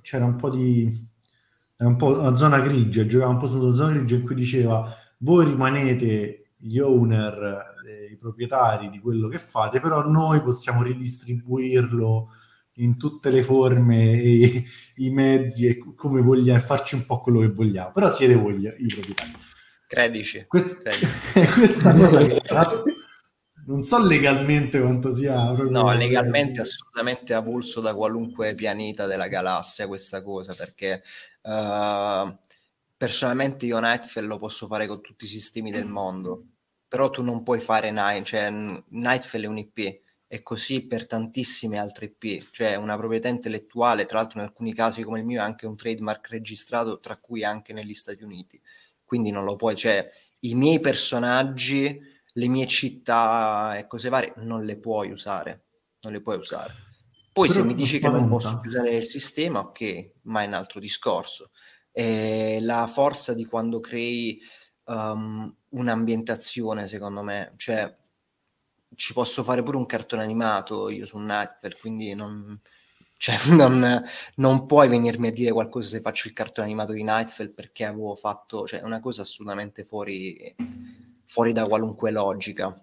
c'era 0.03 0.25
un 0.25 0.37
po' 0.37 0.51
di... 0.51 1.15
Era 1.77 1.91
un 1.91 1.97
po' 1.97 2.19
una 2.19 2.35
zona 2.35 2.61
grigia, 2.61 3.07
giocava 3.07 3.33
un 3.33 3.39
po' 3.39 3.49
sulla 3.49 3.75
zona 3.75 3.93
grigia 3.93 4.17
in 4.17 4.25
cui 4.25 4.35
diceva 4.35 4.91
voi 5.19 5.47
rimanete 5.47 6.53
gli 6.57 6.79
owner, 6.79 7.75
i 8.17 8.19
proprietari 8.19 8.91
di 8.91 8.99
quello 8.99 9.29
che 9.29 9.39
fate, 9.39 9.81
però 9.81 10.07
noi 10.07 10.43
possiamo 10.43 10.83
ridistribuirlo 10.83 12.29
in 12.79 12.99
tutte 12.99 13.31
le 13.31 13.43
forme 13.43 14.13
e 14.21 14.65
i 14.97 15.11
mezzi 15.11 15.67
e 15.67 15.79
come 15.95 16.21
vogliamo, 16.21 16.59
farci 16.61 16.95
un 16.95 17.07
po' 17.07 17.21
quello 17.21 17.41
che 17.41 17.49
vogliamo, 17.49 17.93
però 17.93 18.11
siete 18.11 18.35
voi 18.35 18.55
i 18.57 18.87
proprietari. 18.87 19.37
Credici. 19.87 20.45
Quest- 20.47 20.83
questa 21.55 21.95
cosa 21.95 22.27
che 22.27 22.41
non 23.67 23.83
so 23.83 24.05
legalmente 24.05 24.81
quanto 24.81 25.13
sia 25.13 25.53
no 25.53 25.93
legalmente. 25.93 26.61
assolutamente 26.61 27.35
avulso 27.35 27.81
da 27.81 27.95
qualunque 27.95 28.55
pianeta 28.55 29.07
della 29.07 29.27
galassia 29.27 29.89
questa 29.89 30.23
cosa 30.23 30.55
perché 30.55 31.03
uh, 31.43 32.37
personalmente 32.97 33.67
io 33.67 33.81
Nightfall 33.81 34.27
lo 34.27 34.39
posso 34.39 34.69
fare 34.69 34.87
con 34.87 35.01
tutti 35.01 35.25
i 35.25 35.29
sistemi 35.29 35.73
del 35.73 35.87
mondo 35.87 36.45
però 36.89 37.11
tu 37.11 37.23
non 37.23 37.43
puoi 37.43 37.61
fare 37.61 37.91
Night 37.91 38.25
cioè 38.25 38.51
Nightfall 38.51 39.43
è 39.43 39.47
un 39.47 39.59
IP 39.59 40.01
e 40.29 40.43
così 40.43 40.87
per 40.87 41.07
tantissime 41.07 41.79
altre 41.79 42.07
IP 42.07 42.51
cioè 42.51 42.75
una 42.77 42.97
proprietà 42.97 43.29
intellettuale 43.29 44.07
tra 44.07 44.19
l'altro 44.19 44.41
in 44.41 44.47
alcuni 44.47 44.75
casi 44.75 45.03
come 45.03 45.21
il 45.21 45.25
mio 45.25 45.41
è 45.41 45.45
anche 45.45 45.67
un 45.67 45.77
trademark 45.77 46.29
registrato 46.31 46.99
tra 47.01 47.17
cui 47.17 47.45
anche 47.45 47.73
negli 47.73 47.95
Stati 47.95 48.23
Uniti 48.23 48.61
quindi 49.07 49.31
non 49.31 49.45
lo 49.45 49.57
puoi, 49.57 49.77
cioè 49.77 50.11
i 50.41 50.55
miei 50.55 50.81
personaggi, 50.81 51.99
le 52.33 52.49
mie 52.49 52.67
città 52.67 53.77
e 53.79 53.87
cose 53.87 54.11
varie 54.11 54.35
non 54.39 54.65
le 54.65 54.77
puoi 54.77 55.11
usare, 55.11 55.67
non 56.01 56.13
le 56.13 56.21
puoi 56.21 56.37
usare. 56.37 56.75
Poi 57.33 57.49
Però 57.49 57.61
se 57.61 57.67
mi 57.67 57.75
dici 57.75 57.99
che 58.01 58.09
non 58.09 58.29
posso 58.29 58.59
più 58.61 58.69
usare 58.69 58.97
il 58.97 59.05
sistema, 59.05 59.61
ok, 59.61 60.11
ma 60.23 60.43
è 60.43 60.47
un 60.47 60.55
altro 60.55 60.81
discorso. 60.81 61.51
E 61.93 62.59
la 62.61 62.87
forza 62.89 63.33
di 63.33 63.45
quando 63.45 63.79
crei 63.79 64.41
um, 64.87 65.55
un'ambientazione, 65.71 66.89
secondo 66.89 67.23
me, 67.23 67.53
cioè 67.57 67.95
ci 68.95 69.13
posso 69.13 69.43
fare 69.43 69.63
pure 69.63 69.77
un 69.77 69.87
cartone 69.87 70.23
animato 70.23 70.89
io 70.89 71.07
su 71.07 71.19
Nightfall, 71.19 71.77
quindi 71.79 72.15
non, 72.15 72.59
cioè, 73.19 73.35
non, 73.55 74.05
non, 74.37 74.67
puoi 74.67 74.89
venirmi 74.89 75.29
a 75.29 75.33
dire 75.33 75.53
qualcosa 75.53 75.89
se 75.89 76.01
faccio 76.01 76.29
il 76.29 76.35
cartone 76.35 76.67
animato 76.67 76.93
di 76.93 77.03
Nightfall 77.03 77.53
perché 77.53 77.85
avevo 77.85 78.15
fatto, 78.15 78.67
cioè, 78.67 78.83
una 78.83 79.01
cosa 79.01 79.23
assolutamente 79.23 79.85
fuori, 79.85 80.55
fuori 81.27 81.53
da 81.53 81.67
qualunque 81.67 82.11
logica. 82.11 82.75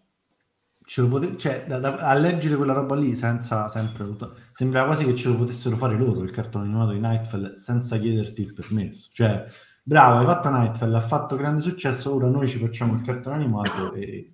Pote- 0.95 1.37
cioè, 1.37 1.63
da, 1.65 1.79
da, 1.79 1.95
a 1.95 2.13
leggere 2.13 2.57
quella 2.57 2.73
roba 2.73 2.93
lì 2.95 3.15
senza 3.15 3.69
sempre 3.69 4.03
tutto, 4.03 4.35
sembrava 4.51 4.87
quasi 4.87 5.05
che 5.05 5.15
ce 5.15 5.29
lo 5.29 5.37
potessero 5.37 5.77
fare 5.77 5.97
loro 5.97 6.21
il 6.23 6.31
cartone 6.31 6.65
animato 6.65 6.91
di 6.91 6.99
Nightfall 6.99 7.55
senza 7.55 7.97
chiederti 7.97 8.41
il 8.41 8.53
permesso. 8.53 9.09
Cioè, 9.13 9.45
bravo, 9.83 10.19
hai 10.19 10.25
fatto 10.25 10.49
Nightfall, 10.49 10.95
ha 10.95 11.01
fatto 11.01 11.35
grande 11.35 11.61
successo, 11.61 12.15
ora 12.15 12.27
noi 12.27 12.47
ci 12.47 12.57
facciamo 12.57 12.93
il 12.93 13.01
cartone 13.01 13.35
animato 13.35 13.93
e, 13.93 14.31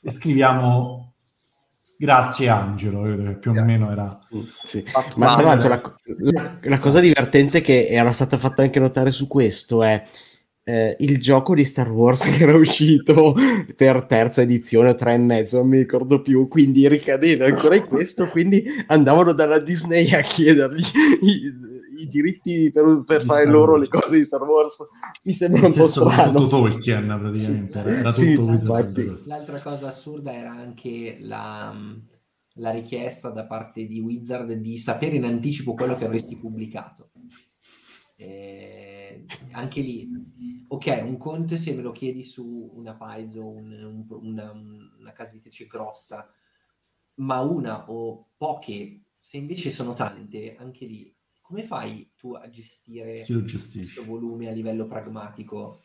e 0.00 0.10
scriviamo 0.10 1.12
Grazie 2.02 2.48
Angelo, 2.48 3.02
più 3.38 3.52
Grazie. 3.52 3.60
o 3.60 3.64
meno 3.64 3.90
era... 3.92 4.18
Mm, 4.34 4.40
sì. 4.64 4.84
Ma 5.18 5.36
tra 5.36 5.42
l'altro 5.44 5.68
la, 5.68 5.80
la, 6.32 6.58
la, 6.60 6.78
cosa 6.78 6.98
divertente 6.98 7.60
che 7.60 7.86
era 7.86 8.10
stata 8.10 8.38
fatta 8.38 8.62
anche 8.62 8.80
notare 8.80 9.12
su 9.12 9.28
questo 9.28 9.84
è 9.84 10.02
eh, 10.64 10.96
il 10.98 11.20
gioco 11.20 11.54
di 11.54 11.64
Star 11.64 11.92
Wars 11.92 12.22
che 12.26 12.42
era 12.42 12.56
uscito 12.56 13.36
per 13.76 14.06
terza 14.06 14.42
edizione 14.42 14.90
o 14.90 14.94
tre 14.96 15.14
e 15.14 15.18
mezzo, 15.18 15.58
non 15.58 15.68
mi 15.68 15.78
ricordo 15.78 16.22
più, 16.22 16.48
quindi 16.48 16.88
ricadeva 16.88 17.46
ancora 17.46 17.76
in 17.76 17.86
questo, 17.86 18.26
quindi 18.26 18.64
andavano 18.88 19.32
dalla 19.32 19.60
Disney 19.60 20.12
a 20.12 20.22
chiedergli 20.22 21.71
i, 21.98 22.06
diritti 22.06 22.70
per, 22.72 23.02
per 23.06 23.24
fare 23.24 23.46
loro 23.46 23.76
le 23.76 23.88
cose 23.88 24.16
di 24.16 24.24
Star 24.24 24.42
Wars. 24.42 24.76
Mi 25.24 25.32
sembra 25.32 25.66
un 25.66 25.72
po' 25.72 25.86
strano. 25.86 26.32
Tutto 26.32 26.48
Tolkien 26.48 27.06
praticamente, 27.06 27.82
sì. 27.82 27.88
era 27.88 28.12
sì, 28.12 28.34
tutto 28.34 29.24
L'altra 29.26 29.60
cosa 29.60 29.88
assurda 29.88 30.32
era 30.34 30.50
anche 30.50 31.18
la, 31.20 31.74
la 32.54 32.70
richiesta 32.70 33.30
da 33.30 33.44
parte 33.44 33.86
di 33.86 34.00
Wizard 34.00 34.52
di 34.52 34.78
sapere 34.78 35.16
in 35.16 35.24
anticipo 35.24 35.74
quello 35.74 35.94
che 35.94 36.04
avresti 36.04 36.36
pubblicato. 36.36 37.10
Eh, 38.16 39.24
anche 39.50 39.80
lì, 39.80 40.08
ok, 40.68 41.02
un 41.04 41.16
conto 41.16 41.56
se 41.56 41.74
me 41.74 41.82
lo 41.82 41.90
chiedi 41.90 42.22
su 42.22 42.70
una 42.74 42.94
Paizo, 42.94 43.48
un, 43.48 43.72
un, 43.72 44.06
una, 44.08 44.52
una 44.52 45.12
casa 45.12 45.32
editrice 45.32 45.66
grossa, 45.66 46.28
ma 47.14 47.40
una 47.40 47.90
o 47.90 48.30
poche, 48.36 49.06
se 49.18 49.38
invece 49.38 49.70
sono 49.70 49.92
tante, 49.94 50.54
anche 50.56 50.86
lì 50.86 51.14
come 51.52 51.64
fai 51.64 52.10
tu 52.16 52.32
a 52.32 52.48
gestire 52.48 53.26
questo 53.26 54.06
volume 54.06 54.48
a 54.48 54.52
livello 54.52 54.86
pragmatico? 54.86 55.82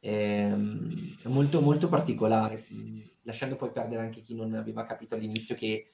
Ehm, 0.00 0.88
è 1.22 1.28
molto, 1.28 1.60
molto 1.60 1.90
particolare, 1.90 2.64
lasciando 3.22 3.56
poi 3.56 3.70
perdere 3.70 4.00
anche 4.00 4.22
chi 4.22 4.34
non 4.34 4.54
aveva 4.54 4.86
capito 4.86 5.14
all'inizio 5.14 5.54
che 5.56 5.90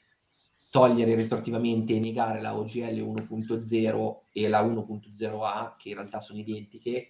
togliere 0.71 1.17
retroattivamente 1.17 1.97
e 1.97 1.99
negare 1.99 2.41
la 2.41 2.57
OGL 2.57 3.01
1.0 3.01 4.19
e 4.33 4.49
la 4.49 4.63
1.0A, 4.63 5.75
che 5.77 5.89
in 5.89 5.95
realtà 5.97 6.21
sono 6.21 6.39
identiche, 6.39 7.09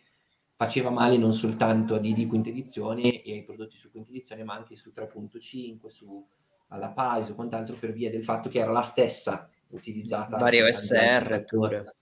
faceva 0.57 0.89
male 0.89 1.19
non 1.19 1.35
soltanto 1.35 1.97
a 1.97 1.99
DD 1.99 2.27
quinta 2.27 2.49
edizione 2.49 3.21
e 3.21 3.33
ai 3.33 3.45
prodotti 3.45 3.77
su 3.77 3.91
quinta 3.91 4.09
edizione, 4.09 4.43
ma 4.43 4.55
anche 4.55 4.75
su 4.75 4.91
3.5, 4.97 5.89
su 5.89 6.25
alla 6.69 6.89
PAIS 6.89 7.29
o 7.29 7.35
quant'altro 7.35 7.77
per 7.77 7.93
via 7.93 8.09
del 8.09 8.25
fatto 8.25 8.49
che 8.49 8.61
era 8.61 8.73
la 8.73 8.81
stessa 8.81 9.50
utilizzata. 9.71 10.37
Vario 10.37 10.67
OSR 10.67 11.45
pure. 11.45 11.95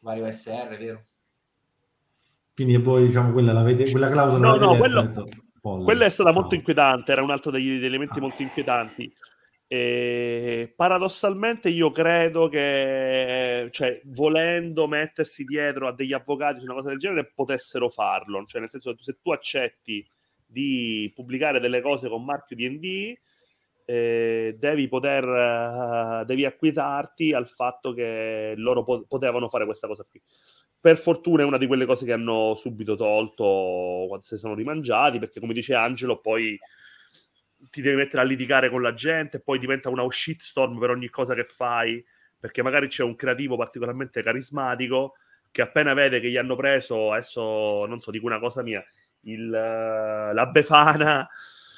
Vario 0.00 0.26
OSR, 0.26 0.76
vero? 0.78 1.04
Quindi 2.54 2.76
voi, 2.78 3.04
diciamo, 3.04 3.32
quella, 3.32 3.52
l'avete, 3.52 3.90
quella 3.90 4.08
clausola... 4.08 4.54
No, 4.54 4.56
no, 4.56 4.76
quello, 4.76 5.28
quella 5.60 6.04
è 6.06 6.08
stata 6.08 6.30
Ciao. 6.30 6.40
molto 6.40 6.54
inquietante, 6.54 7.12
era 7.12 7.22
un 7.22 7.30
altro 7.30 7.50
degli, 7.50 7.72
degli 7.72 7.84
elementi 7.84 8.18
ah. 8.18 8.22
molto 8.22 8.42
inquietanti. 8.42 9.12
E 9.68 10.72
paradossalmente 10.76 11.68
io 11.68 11.90
credo 11.90 12.48
che, 12.48 13.68
cioè, 13.72 14.00
volendo 14.04 14.86
mettersi 14.86 15.44
dietro 15.44 15.88
a 15.88 15.92
degli 15.92 16.12
avvocati 16.12 16.60
su 16.60 16.64
una 16.66 16.74
cosa 16.74 16.90
del 16.90 16.98
genere, 16.98 17.32
potessero 17.34 17.90
farlo. 17.90 18.44
Cioè, 18.46 18.60
nel 18.60 18.70
senso 18.70 18.94
che 18.94 19.02
se 19.02 19.18
tu 19.20 19.32
accetti 19.32 20.08
di 20.46 21.12
pubblicare 21.14 21.58
delle 21.58 21.80
cose 21.80 22.08
con 22.08 22.24
marchio 22.24 22.54
DD, 22.56 23.18
eh, 23.88 24.56
devi 24.58 24.88
poter, 24.88 25.24
uh, 25.24 26.24
devi 26.24 26.44
acquittarti 26.44 27.32
al 27.32 27.48
fatto 27.48 27.94
che 27.94 28.54
loro 28.56 28.82
po- 28.82 29.04
potevano 29.06 29.48
fare 29.48 29.64
questa 29.64 29.86
cosa 29.86 30.04
qui. 30.08 30.20
Per 30.78 30.98
fortuna 30.98 31.42
è 31.42 31.46
una 31.46 31.56
di 31.56 31.66
quelle 31.66 31.86
cose 31.86 32.04
che 32.04 32.12
hanno 32.12 32.54
subito 32.56 32.96
tolto 32.96 34.06
quando 34.08 34.26
si 34.26 34.36
sono 34.36 34.54
rimangiati, 34.54 35.18
perché 35.20 35.40
come 35.40 35.54
dice 35.54 35.74
Angelo, 35.74 36.18
poi 36.18 36.58
ti 37.70 37.80
devi 37.80 37.96
mettere 37.96 38.22
a 38.22 38.24
litigare 38.24 38.68
con 38.70 38.82
la 38.82 38.92
gente, 38.92 39.40
poi 39.40 39.58
diventa 39.58 39.88
una 39.88 40.04
shitstorm 40.08 40.78
per 40.78 40.90
ogni 40.90 41.08
cosa 41.08 41.34
che 41.34 41.44
fai, 41.44 42.04
perché 42.38 42.62
magari 42.62 42.88
c'è 42.88 43.04
un 43.04 43.14
creativo 43.14 43.56
particolarmente 43.56 44.22
carismatico 44.22 45.14
che 45.50 45.62
appena 45.62 45.94
vede 45.94 46.20
che 46.20 46.28
gli 46.28 46.36
hanno 46.36 46.56
preso, 46.56 47.12
adesso 47.12 47.86
non 47.86 48.00
so, 48.00 48.10
dico 48.10 48.26
una 48.26 48.40
cosa 48.40 48.62
mia, 48.62 48.84
il, 49.22 49.48
la 49.48 50.48
Befana 50.52 51.26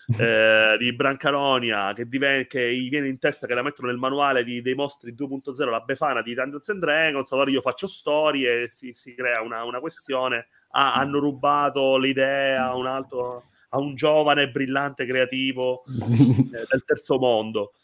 eh, 0.18 0.76
di 0.78 0.92
Brancalonia 0.94 1.92
che, 1.92 2.08
diven- 2.08 2.46
che 2.46 2.74
gli 2.74 2.88
viene 2.88 3.08
in 3.08 3.18
testa 3.18 3.46
che 3.46 3.54
la 3.54 3.62
mettono 3.62 3.88
nel 3.88 3.98
manuale 3.98 4.42
di, 4.42 4.62
dei 4.62 4.74
mostri 4.74 5.14
2.0, 5.14 5.68
la 5.68 5.80
Befana 5.80 6.22
di 6.22 6.34
Dungeons 6.34 6.68
and 6.70 6.80
Dragons, 6.80 7.30
allora 7.32 7.50
io 7.50 7.60
faccio 7.60 7.86
storie 7.86 8.62
e 8.62 8.68
si, 8.70 8.92
si 8.94 9.14
crea 9.14 9.42
una, 9.42 9.64
una 9.64 9.80
questione, 9.80 10.48
ah, 10.70 10.94
hanno 10.94 11.18
rubato 11.18 11.98
l'idea 11.98 12.68
a 12.68 12.76
un 12.76 12.86
altro 12.86 13.42
a 13.70 13.78
un 13.78 13.94
giovane 13.94 14.50
brillante 14.50 15.04
creativo 15.04 15.84
eh, 15.88 16.66
del 16.70 16.84
terzo 16.86 17.18
mondo. 17.18 17.74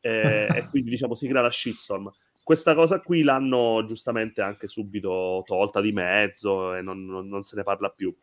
Eh, 0.00 0.48
e 0.54 0.68
quindi 0.68 0.90
diciamo 0.90 1.14
si 1.14 1.28
crea 1.28 1.42
la 1.42 1.50
shitstorm. 1.50 2.10
Questa 2.42 2.74
cosa 2.74 3.00
qui 3.00 3.22
l'hanno 3.22 3.84
giustamente 3.86 4.42
anche 4.42 4.68
subito 4.68 5.42
tolta 5.46 5.80
di 5.80 5.92
mezzo 5.92 6.74
e 6.74 6.82
non, 6.82 7.04
non, 7.06 7.26
non, 7.26 7.42
se 7.42 7.56
ne 7.56 7.62
parla 7.62 7.88
più 7.88 8.14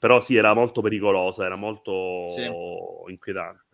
però 0.00 0.20
sì 0.20 0.34
era 0.34 0.54
molto 0.54 0.80
pericolosa 0.80 1.44
era 1.44 1.56
molto 1.56 2.24
sì. 2.26 2.50
inquietante 3.12 3.68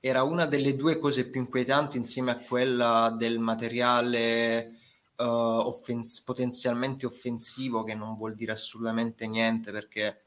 era 0.00 0.22
una 0.22 0.46
delle 0.46 0.74
due 0.74 0.98
cose 0.98 1.28
più 1.28 1.40
inquietanti 1.40 1.96
insieme 1.96 2.32
a 2.32 2.36
quella 2.36 3.14
del 3.16 3.38
materiale 3.38 4.72
uh, 5.16 5.24
offens- 5.24 6.22
potenzialmente 6.22 7.06
offensivo 7.06 7.84
che 7.84 7.94
non 7.94 8.16
vuol 8.16 8.34
dire 8.34 8.52
assolutamente 8.52 9.26
niente 9.26 9.70
perché 9.70 10.22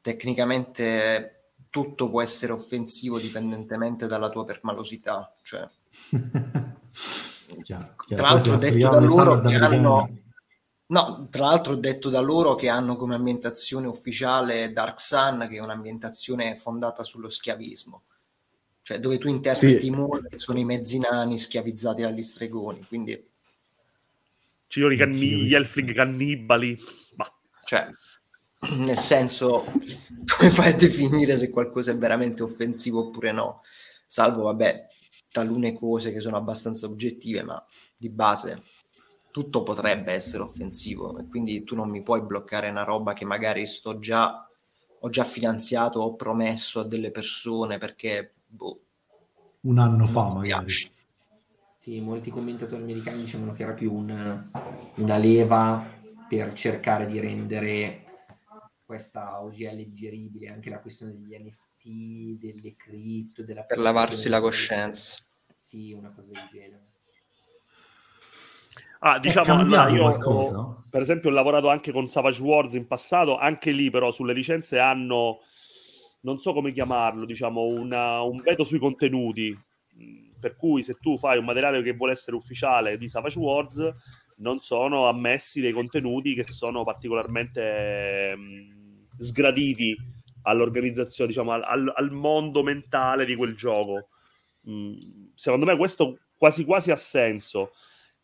tecnicamente 0.00 1.52
tutto 1.68 2.10
può 2.10 2.20
essere 2.20 2.52
offensivo 2.52 3.18
dipendentemente 3.18 4.06
dalla 4.06 4.28
tua 4.28 4.44
permalosità. 4.44 5.32
Cioè. 5.42 5.64
Chiaro, 7.62 7.94
chiaro. 8.06 8.22
Tra 8.22 8.30
l'altro, 8.30 8.56
detto 8.56 8.88
da 8.88 9.00
loro 9.00 9.40
che 9.40 9.54
hanno. 9.56 10.08
No, 10.90 11.28
tra 11.30 11.46
l'altro 11.46 11.76
detto 11.76 12.08
da 12.08 12.20
loro 12.20 12.56
che 12.56 12.68
hanno 12.68 12.96
come 12.96 13.14
ambientazione 13.14 13.86
ufficiale 13.86 14.72
Dark 14.72 15.00
Sun, 15.00 15.46
che 15.48 15.56
è 15.56 15.60
un'ambientazione 15.60 16.56
fondata 16.56 17.04
sullo 17.04 17.28
schiavismo, 17.28 18.02
cioè 18.82 18.98
dove 18.98 19.18
tu 19.18 19.28
interpreti 19.28 19.78
sì. 19.78 19.90
molti 19.90 20.38
sono 20.40 20.58
i 20.58 20.64
mezzi 20.64 20.98
nani 20.98 21.38
schiavizzati 21.38 22.02
dagli 22.02 22.22
stregoni, 22.22 22.84
quindi... 22.88 23.28
Ci 24.66 24.96
canni- 24.96 25.44
gli 25.44 25.54
elfling 25.54 25.94
cannibali, 25.94 26.76
ma... 27.14 27.32
Cioè, 27.64 27.88
nel 28.78 28.98
senso 28.98 29.64
come 30.26 30.50
fai 30.50 30.72
a 30.72 30.76
definire 30.76 31.38
se 31.38 31.50
qualcosa 31.50 31.92
è 31.92 31.96
veramente 31.96 32.42
offensivo 32.42 33.06
oppure 33.06 33.32
no? 33.32 33.62
Salvo 34.06 34.42
vabbè 34.42 34.86
talune 35.30 35.72
cose 35.72 36.12
che 36.12 36.20
sono 36.20 36.36
abbastanza 36.36 36.86
oggettive 36.86 37.42
ma 37.42 37.64
di 37.96 38.10
base 38.10 38.62
tutto 39.30 39.62
potrebbe 39.62 40.12
essere 40.12 40.42
offensivo 40.42 41.18
e 41.18 41.26
quindi 41.28 41.64
tu 41.64 41.74
non 41.74 41.88
mi 41.88 42.02
puoi 42.02 42.22
bloccare 42.22 42.68
una 42.68 42.84
roba 42.84 43.12
che 43.12 43.24
magari 43.24 43.66
sto 43.66 43.98
già 43.98 44.48
ho 45.02 45.08
già 45.08 45.24
finanziato 45.24 46.00
ho 46.00 46.14
promesso 46.14 46.80
a 46.80 46.84
delle 46.84 47.10
persone 47.10 47.78
perché 47.78 48.34
boh, 48.46 48.80
un 49.62 49.78
anno 49.78 50.06
fa 50.06 50.32
magari 50.32 50.72
sì, 51.78 51.98
molti 52.00 52.30
commentatori 52.30 52.82
americani 52.82 53.22
dicevano 53.22 53.54
che 53.54 53.62
era 53.62 53.72
più 53.72 53.90
una, 53.94 54.50
una 54.96 55.16
leva 55.16 55.82
per 56.28 56.52
cercare 56.52 57.06
di 57.06 57.18
rendere 57.18 58.04
questa 58.84 59.42
OGL 59.42 59.76
digeribile, 59.76 60.50
anche 60.50 60.68
la 60.68 60.80
questione 60.80 61.12
degli 61.12 61.34
NFT, 61.34 62.38
delle 62.38 62.74
cripto, 62.76 63.42
della... 63.44 63.62
Per 63.62 63.78
lavarsi 63.78 64.28
la 64.28 64.42
coscienza. 64.42 65.24
Sì, 65.56 65.92
una 65.92 66.10
cosa 66.10 66.22
del 66.22 66.48
genere. 66.52 66.89
Ah, 69.00 69.18
diciamo, 69.18 69.54
allora 69.54 69.88
io 69.88 70.04
ho, 70.06 70.82
per 70.90 71.02
esempio 71.02 71.30
ho 71.30 71.32
lavorato 71.32 71.68
anche 71.68 71.92
con 71.92 72.08
Savage 72.08 72.42
Wars 72.42 72.74
in 72.74 72.86
passato, 72.86 73.36
anche 73.36 73.70
lì 73.70 73.90
però 73.90 74.10
sulle 74.10 74.32
licenze 74.32 74.78
hanno, 74.78 75.40
non 76.22 76.38
so 76.38 76.52
come 76.52 76.72
chiamarlo, 76.72 77.24
diciamo, 77.24 77.62
una, 77.62 78.20
un 78.22 78.40
veto 78.42 78.64
sui 78.64 78.78
contenuti, 78.78 79.56
per 80.40 80.56
cui 80.56 80.82
se 80.82 80.94
tu 81.00 81.16
fai 81.16 81.38
un 81.38 81.44
materiale 81.44 81.82
che 81.82 81.94
vuole 81.94 82.12
essere 82.12 82.36
ufficiale 82.36 82.96
di 82.96 83.08
Savage 83.08 83.38
Wars, 83.38 83.90
non 84.36 84.60
sono 84.60 85.06
ammessi 85.08 85.60
dei 85.60 85.72
contenuti 85.72 86.34
che 86.34 86.44
sono 86.46 86.82
particolarmente... 86.82 88.34
Mh, 88.36 88.88
sgraditi 89.20 89.94
all'organizzazione, 90.42 91.28
diciamo, 91.30 91.52
al, 91.52 91.92
al 91.94 92.10
mondo 92.10 92.62
mentale 92.62 93.24
di 93.24 93.36
quel 93.36 93.54
gioco. 93.54 94.08
Mm, 94.68 94.94
secondo 95.34 95.66
me 95.66 95.76
questo 95.76 96.18
quasi 96.36 96.64
quasi 96.64 96.90
ha 96.90 96.96
senso. 96.96 97.72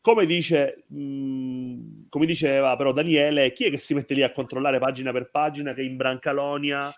Come, 0.06 0.24
dice, 0.24 0.84
mh, 0.86 1.00
mm, 1.00 2.02
come 2.08 2.26
diceva 2.26 2.76
però 2.76 2.92
Daniele, 2.92 3.50
chi 3.50 3.64
è 3.64 3.70
che 3.70 3.78
si 3.78 3.92
mette 3.92 4.14
lì 4.14 4.22
a 4.22 4.30
controllare 4.30 4.78
pagina 4.78 5.10
per 5.10 5.30
pagina 5.32 5.74
che 5.74 5.82
in 5.82 5.96
Brancalonia 5.96 6.88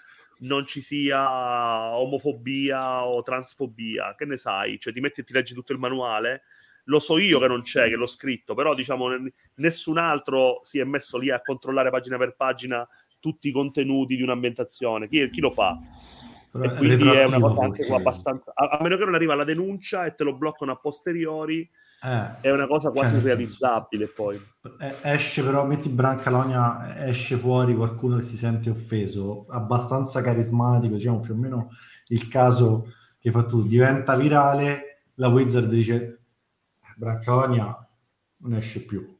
non 0.40 0.66
ci 0.66 0.82
sia 0.82 1.96
omofobia 1.96 3.06
o 3.06 3.22
transfobia? 3.22 4.14
Che 4.14 4.26
ne 4.26 4.36
sai? 4.36 4.78
Cioè 4.78 4.92
ti 4.92 5.00
metti 5.00 5.22
e 5.22 5.24
ti 5.24 5.32
leggi 5.32 5.54
tutto 5.54 5.72
il 5.72 5.78
manuale? 5.78 6.42
Lo 6.84 6.98
so 6.98 7.16
io 7.16 7.38
che 7.38 7.46
non 7.46 7.62
c'è, 7.62 7.88
che 7.88 7.96
l'ho 7.96 8.06
scritto, 8.06 8.52
però 8.52 8.74
diciamo 8.74 9.08
nessun 9.54 9.96
altro 9.96 10.60
si 10.64 10.78
è 10.78 10.84
messo 10.84 11.16
lì 11.16 11.30
a 11.30 11.40
controllare 11.40 11.88
pagina 11.88 12.18
per 12.18 12.36
pagina 12.36 12.86
tutti 13.18 13.48
i 13.48 13.52
contenuti 13.52 14.16
di 14.16 14.22
un'ambientazione. 14.22 15.08
Chi, 15.08 15.30
chi 15.30 15.40
lo 15.40 15.50
fa? 15.50 15.78
Però 16.52 16.62
e 16.62 16.76
quindi 16.76 17.08
è 17.08 17.24
una 17.24 17.40
cosa 17.40 17.62
anche 17.62 17.90
abbastanza... 17.90 18.52
A, 18.54 18.76
a, 18.76 18.82
meno 18.82 18.98
che 18.98 19.06
non 19.06 19.14
arriva 19.14 19.34
la 19.34 19.44
denuncia 19.44 20.04
e 20.04 20.14
te 20.14 20.24
lo 20.24 20.34
bloccano 20.34 20.72
a 20.72 20.76
posteriori, 20.76 21.66
eh, 22.02 22.40
è 22.40 22.50
una 22.50 22.66
cosa 22.66 22.90
quasi 22.90 23.14
cioè, 23.14 23.22
realizzabile 23.22 24.06
poi. 24.06 24.40
Esce 25.02 25.42
però, 25.42 25.66
metti 25.66 25.88
Brancalonia, 25.88 27.06
esce 27.06 27.36
fuori 27.36 27.74
qualcuno 27.74 28.16
che 28.16 28.22
si 28.22 28.36
sente 28.36 28.70
offeso, 28.70 29.46
abbastanza 29.48 30.20
carismatico, 30.22 30.94
diciamo 30.94 31.20
più 31.20 31.34
o 31.34 31.36
meno 31.36 31.70
il 32.08 32.28
caso 32.28 32.92
che 33.18 33.28
hai 33.28 33.34
fatto 33.34 33.48
tu, 33.48 33.66
diventa 33.66 34.16
virale, 34.16 35.02
la 35.14 35.28
Wizard 35.28 35.68
dice 35.68 36.20
Brancalonia 36.96 37.88
non 38.40 38.54
esce 38.54 38.84
più 38.84 39.16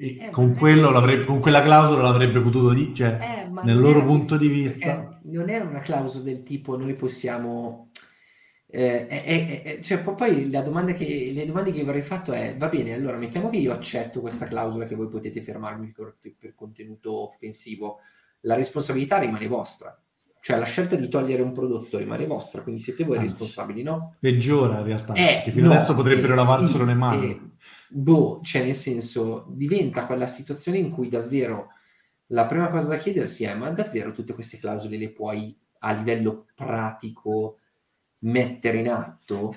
eh, 0.00 0.30
con, 0.30 0.54
con, 0.54 1.40
quella 1.40 1.62
clausola 1.62 2.02
l'avrebbe 2.02 2.40
potuto 2.40 2.72
dire, 2.72 2.94
cioè, 2.94 3.18
eh, 3.20 3.50
nel 3.64 3.78
loro 3.78 4.04
punto 4.04 4.36
di 4.36 4.46
vista. 4.46 5.18
Non 5.24 5.48
era 5.48 5.64
una 5.64 5.80
clausola 5.80 6.22
del 6.22 6.44
tipo 6.44 6.76
noi 6.76 6.94
possiamo... 6.94 7.90
Eh, 8.70 9.06
eh, 9.08 9.62
eh, 9.64 9.82
cioè, 9.82 9.98
poi 10.00 10.50
la 10.50 10.60
domanda 10.60 10.92
che, 10.92 11.30
le 11.34 11.46
domande 11.46 11.72
che 11.72 11.80
avrei 11.80 12.02
fatto 12.02 12.32
è, 12.32 12.54
va 12.56 12.68
bene, 12.68 12.92
allora 12.92 13.16
mettiamo 13.16 13.48
che 13.48 13.56
io 13.56 13.72
accetto 13.72 14.20
questa 14.20 14.46
clausola 14.46 14.86
che 14.86 14.94
voi 14.94 15.08
potete 15.08 15.40
fermarmi 15.40 15.90
per, 15.90 16.16
per 16.38 16.54
contenuto 16.54 17.12
offensivo, 17.14 18.00
la 18.40 18.54
responsabilità 18.54 19.18
rimane 19.18 19.46
vostra. 19.46 19.98
Cioè 20.40 20.58
la 20.58 20.64
scelta 20.64 20.96
di 20.96 21.08
togliere 21.08 21.42
un 21.42 21.52
prodotto 21.52 21.98
rimane 21.98 22.26
vostra, 22.26 22.62
quindi 22.62 22.80
siete 22.80 23.04
voi 23.04 23.18
Anzi, 23.18 23.30
responsabili, 23.30 23.82
no? 23.82 24.16
Peggiora 24.20 24.78
in 24.78 24.84
realtà, 24.84 25.12
eh, 25.14 25.24
perché 25.34 25.50
fino 25.50 25.66
no, 25.66 25.74
adesso 25.74 25.94
potrebbero 25.94 26.34
lavarselo 26.34 26.84
le 26.84 26.94
mani 26.94 27.56
boh, 27.88 28.40
cioè 28.42 28.62
nel 28.64 28.74
senso, 28.74 29.46
diventa 29.48 30.06
quella 30.06 30.26
situazione 30.26 30.78
in 30.78 30.90
cui 30.90 31.08
davvero 31.08 31.68
la 32.28 32.46
prima 32.46 32.68
cosa 32.68 32.88
da 32.88 32.96
chiedersi 32.98 33.44
è, 33.44 33.54
ma 33.54 33.70
davvero 33.70 34.12
tutte 34.12 34.34
queste 34.34 34.58
clausole 34.58 34.98
le 34.98 35.10
puoi 35.10 35.56
a 35.80 35.92
livello 35.92 36.46
pratico 36.54 37.58
mettere 38.20 38.78
in 38.78 38.88
atto? 38.88 39.54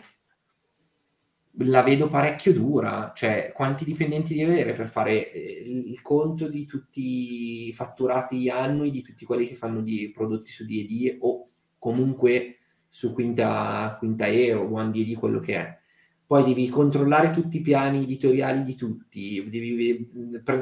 la 1.55 1.81
vedo 1.81 2.07
parecchio 2.07 2.53
dura, 2.53 3.11
cioè 3.15 3.51
quanti 3.53 3.83
dipendenti 3.83 4.33
devi 4.33 4.49
avere 4.49 4.73
per 4.73 4.87
fare 4.87 5.31
eh, 5.31 5.63
il 5.67 6.01
conto 6.01 6.47
di 6.47 6.65
tutti 6.65 7.67
i 7.67 7.73
fatturati 7.73 8.49
annui 8.49 8.89
di 8.89 9.01
tutti 9.01 9.25
quelli 9.25 9.47
che 9.47 9.55
fanno 9.55 9.81
di 9.81 10.11
prodotti 10.11 10.49
su 10.51 10.65
D&D 10.65 11.17
o 11.19 11.45
comunque 11.77 12.57
su 12.87 13.13
quinta, 13.13 13.95
quinta 13.99 14.25
E 14.27 14.53
o 14.53 14.71
One 14.73 14.91
D&D 14.91 15.13
quello 15.15 15.39
che 15.39 15.55
è. 15.55 15.79
Poi 16.25 16.43
devi 16.45 16.69
controllare 16.69 17.31
tutti 17.31 17.57
i 17.57 17.61
piani 17.61 18.03
editoriali 18.03 18.63
di 18.63 18.75
tutti, 18.75 19.45
devi, 19.49 20.09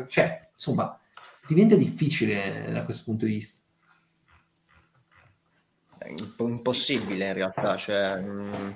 cioè, 0.07 0.49
insomma, 0.51 0.99
diventa 1.47 1.75
difficile 1.75 2.71
da 2.71 2.83
questo 2.83 3.03
punto 3.05 3.25
di 3.25 3.33
vista. 3.33 3.58
Impossibile 6.37 7.27
in 7.27 7.33
realtà, 7.33 7.75
cioè... 7.75 8.17
Mm, 8.19 8.71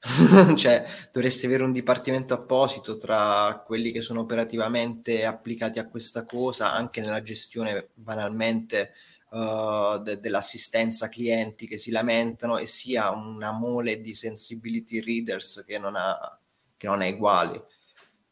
cioè, 0.56 0.84
dovresti 1.10 1.46
avere 1.46 1.64
un 1.64 1.72
dipartimento 1.72 2.32
apposito 2.32 2.96
tra 2.96 3.62
quelli 3.66 3.90
che 3.90 4.00
sono 4.00 4.20
operativamente 4.20 5.24
applicati 5.24 5.78
a 5.80 5.88
questa 5.88 6.24
cosa, 6.24 6.72
anche 6.72 7.00
nella 7.00 7.20
gestione 7.20 7.90
banalmente 7.94 8.92
uh, 9.30 9.98
de- 9.98 10.20
dell'assistenza 10.20 11.08
clienti 11.08 11.66
che 11.66 11.78
si 11.78 11.90
lamentano 11.90 12.58
e 12.58 12.66
sia 12.66 13.10
una 13.10 13.50
mole 13.50 14.00
di 14.00 14.14
sensibility 14.14 15.00
readers 15.00 15.64
che 15.66 15.78
non 15.78 15.96
ha, 15.96 16.38
che 16.76 16.86
non 16.86 17.02
ha 17.02 17.08
uguali. 17.08 17.60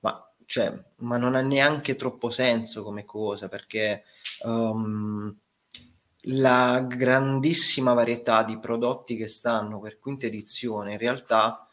Ma, 0.00 0.32
cioè, 0.44 0.72
ma 0.98 1.16
non 1.16 1.34
ha 1.34 1.40
neanche 1.40 1.96
troppo 1.96 2.30
senso 2.30 2.84
come 2.84 3.04
cosa 3.04 3.48
perché 3.48 4.04
um, 4.44 5.36
la 6.28 6.84
grandissima 6.88 7.92
varietà 7.92 8.42
di 8.42 8.58
prodotti 8.58 9.16
che 9.16 9.28
stanno 9.28 9.80
per 9.80 9.98
quinta 9.98 10.26
edizione 10.26 10.92
in 10.92 10.98
realtà 10.98 11.68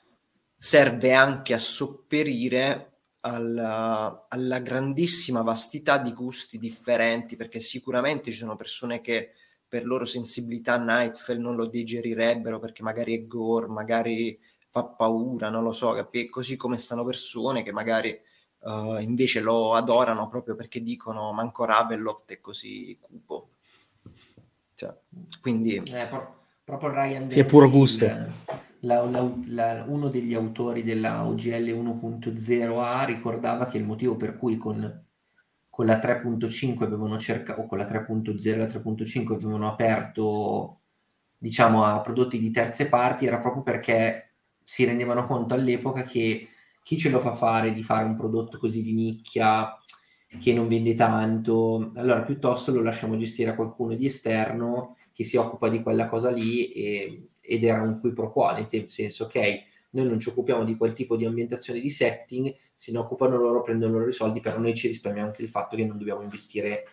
serve 0.55 1.13
anche 1.13 1.53
a 1.53 1.59
sopperire 1.59 2.91
alla, 3.21 4.27
alla, 4.29 4.59
grandissima 4.59 5.41
vastità 5.41 5.97
di 5.97 6.13
gusti 6.13 6.59
differenti, 6.59 7.35
perché 7.35 7.59
sicuramente 7.59 8.31
ci 8.31 8.37
sono 8.37 8.55
persone 8.55 9.01
che 9.01 9.31
per 9.67 9.85
loro 9.85 10.05
sensibilità 10.05 10.77
Nightfell 10.77 11.39
non 11.39 11.55
lo 11.55 11.65
digerirebbero 11.65 12.59
perché 12.59 12.83
magari 12.83 13.15
è 13.17 13.25
gore, 13.25 13.67
magari 13.67 14.39
fa 14.69 14.85
paura, 14.85 15.49
non 15.49 15.63
lo 15.63 15.71
so, 15.71 15.93
capi? 15.93 16.29
così 16.29 16.55
come 16.57 16.77
stanno 16.77 17.05
persone 17.05 17.63
che 17.63 17.71
magari 17.71 18.17
uh, 18.59 18.97
invece 18.99 19.39
lo 19.39 19.73
adorano 19.73 20.27
proprio 20.27 20.55
perché 20.55 20.81
dicono 20.83 21.31
manco 21.31 21.65
Ravenloft 21.65 22.31
è 22.31 22.39
così 22.39 22.97
cupo. 22.99 23.52
Cioè, 24.83 25.39
quindi... 25.41 25.75
Eh, 25.75 26.07
pro- 26.07 26.37
proprio 26.63 26.91
Ryan 26.91 27.29
Sì, 27.29 27.39
è 27.39 27.45
puro 27.45 27.69
gusto. 27.69 28.05
La, 28.79 29.03
la, 29.05 29.31
la, 29.47 29.85
uno 29.87 30.09
degli 30.09 30.33
autori 30.33 30.83
della 30.83 31.25
OGL 31.25 31.69
1.0 31.69 32.79
A 32.79 33.03
ricordava 33.05 33.65
che 33.65 33.77
il 33.77 33.85
motivo 33.85 34.17
per 34.17 34.37
cui 34.37 34.57
con, 34.57 35.05
con 35.69 35.85
la 35.85 35.99
3.5 35.99 36.83
avevano 36.83 37.17
cercato, 37.17 37.61
o 37.61 37.65
con 37.65 37.77
la 37.77 37.85
3.0 37.85 38.47
e 38.47 38.57
la 38.57 38.65
3.5 38.65 39.33
avevano 39.33 39.67
aperto 39.67 40.79
diciamo 41.37 41.83
a 41.83 41.99
prodotti 41.99 42.39
di 42.39 42.51
terze 42.51 42.87
parti 42.87 43.25
era 43.25 43.39
proprio 43.39 43.63
perché 43.63 44.31
si 44.63 44.85
rendevano 44.85 45.25
conto 45.25 45.53
all'epoca 45.53 46.03
che 46.03 46.47
chi 46.81 46.97
ce 46.97 47.09
lo 47.09 47.19
fa 47.19 47.35
fare 47.35 47.73
di 47.73 47.83
fare 47.83 48.05
un 48.05 48.15
prodotto 48.15 48.57
così 48.57 48.81
di 48.81 48.93
nicchia 48.93 49.77
che 50.39 50.53
non 50.53 50.67
vende 50.67 50.95
tanto, 50.95 51.91
allora 51.95 52.21
piuttosto 52.21 52.71
lo 52.71 52.81
lasciamo 52.81 53.15
gestire 53.15 53.51
a 53.51 53.55
qualcuno 53.55 53.93
di 53.95 54.05
esterno 54.05 54.97
che 55.13 55.23
si 55.23 55.37
occupa 55.37 55.69
di 55.69 55.81
quella 55.81 56.07
cosa 56.07 56.31
lì 56.31 56.71
e, 56.71 57.27
ed 57.39 57.63
era 57.63 57.81
un 57.81 57.99
qui 57.99 58.11
pro 58.13 58.31
quo, 58.31 58.51
nel 58.51 58.67
senso 58.67 59.25
ok, 59.25 59.63
noi 59.91 60.05
non 60.05 60.19
ci 60.19 60.29
occupiamo 60.29 60.63
di 60.63 60.75
quel 60.75 60.93
tipo 60.93 61.15
di 61.15 61.25
ambientazione 61.25 61.79
di 61.79 61.89
setting, 61.89 62.53
se 62.73 62.91
ne 62.91 62.97
occupano 62.97 63.37
loro, 63.37 63.61
prendono 63.61 63.99
loro 63.99 64.09
i 64.09 64.13
soldi, 64.13 64.39
però 64.39 64.57
noi 64.57 64.73
ci 64.75 64.87
risparmiamo 64.87 65.27
anche 65.27 65.43
il 65.43 65.49
fatto 65.49 65.75
che 65.75 65.85
non 65.85 65.97
dobbiamo 65.97 66.21
investire 66.21 66.87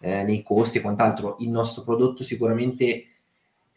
eh, 0.00 0.22
nei 0.22 0.42
costi 0.42 0.78
e 0.78 0.80
quant'altro. 0.80 1.36
Il 1.40 1.50
nostro 1.50 1.82
prodotto 1.82 2.24
sicuramente 2.24 3.04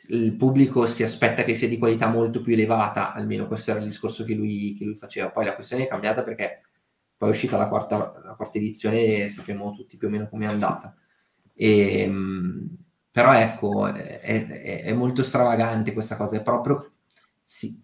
il 0.08 0.34
pubblico 0.36 0.86
si 0.88 1.04
aspetta 1.04 1.44
che 1.44 1.56
sia 1.56 1.68
di 1.68 1.78
qualità 1.78 2.08
molto 2.08 2.42
più 2.42 2.54
elevata, 2.54 3.14
almeno 3.14 3.48
questo 3.48 3.72
era 3.72 3.82
il 3.82 3.88
discorso 3.88 4.24
che 4.24 4.34
lui, 4.34 4.76
che 4.78 4.86
lui 4.86 4.96
faceva. 4.96 5.30
Poi 5.30 5.44
la 5.44 5.56
questione 5.56 5.84
è 5.84 5.88
cambiata 5.88 6.24
perché 6.24 6.62
poi 7.20 7.28
è 7.28 7.32
uscita 7.34 7.58
la 7.58 7.68
quarta, 7.68 8.14
la 8.24 8.34
quarta 8.34 8.60
edizione 8.60 9.26
e 9.26 9.30
sappiamo 9.30 9.74
tutti 9.74 9.98
più 9.98 10.08
o 10.08 10.10
meno 10.10 10.30
come 10.30 10.46
è 10.46 10.50
andata. 10.50 10.94
E, 11.54 12.00
ehm, 12.04 12.78
però 13.12 13.34
ecco, 13.34 13.88
è, 13.88 14.22
è, 14.22 14.84
è, 14.84 14.94
molto 14.94 15.22
stravagante 15.22 15.92
questa 15.92 16.16
cosa, 16.16 16.38
è 16.38 16.42
proprio, 16.42 16.94
si, 17.44 17.84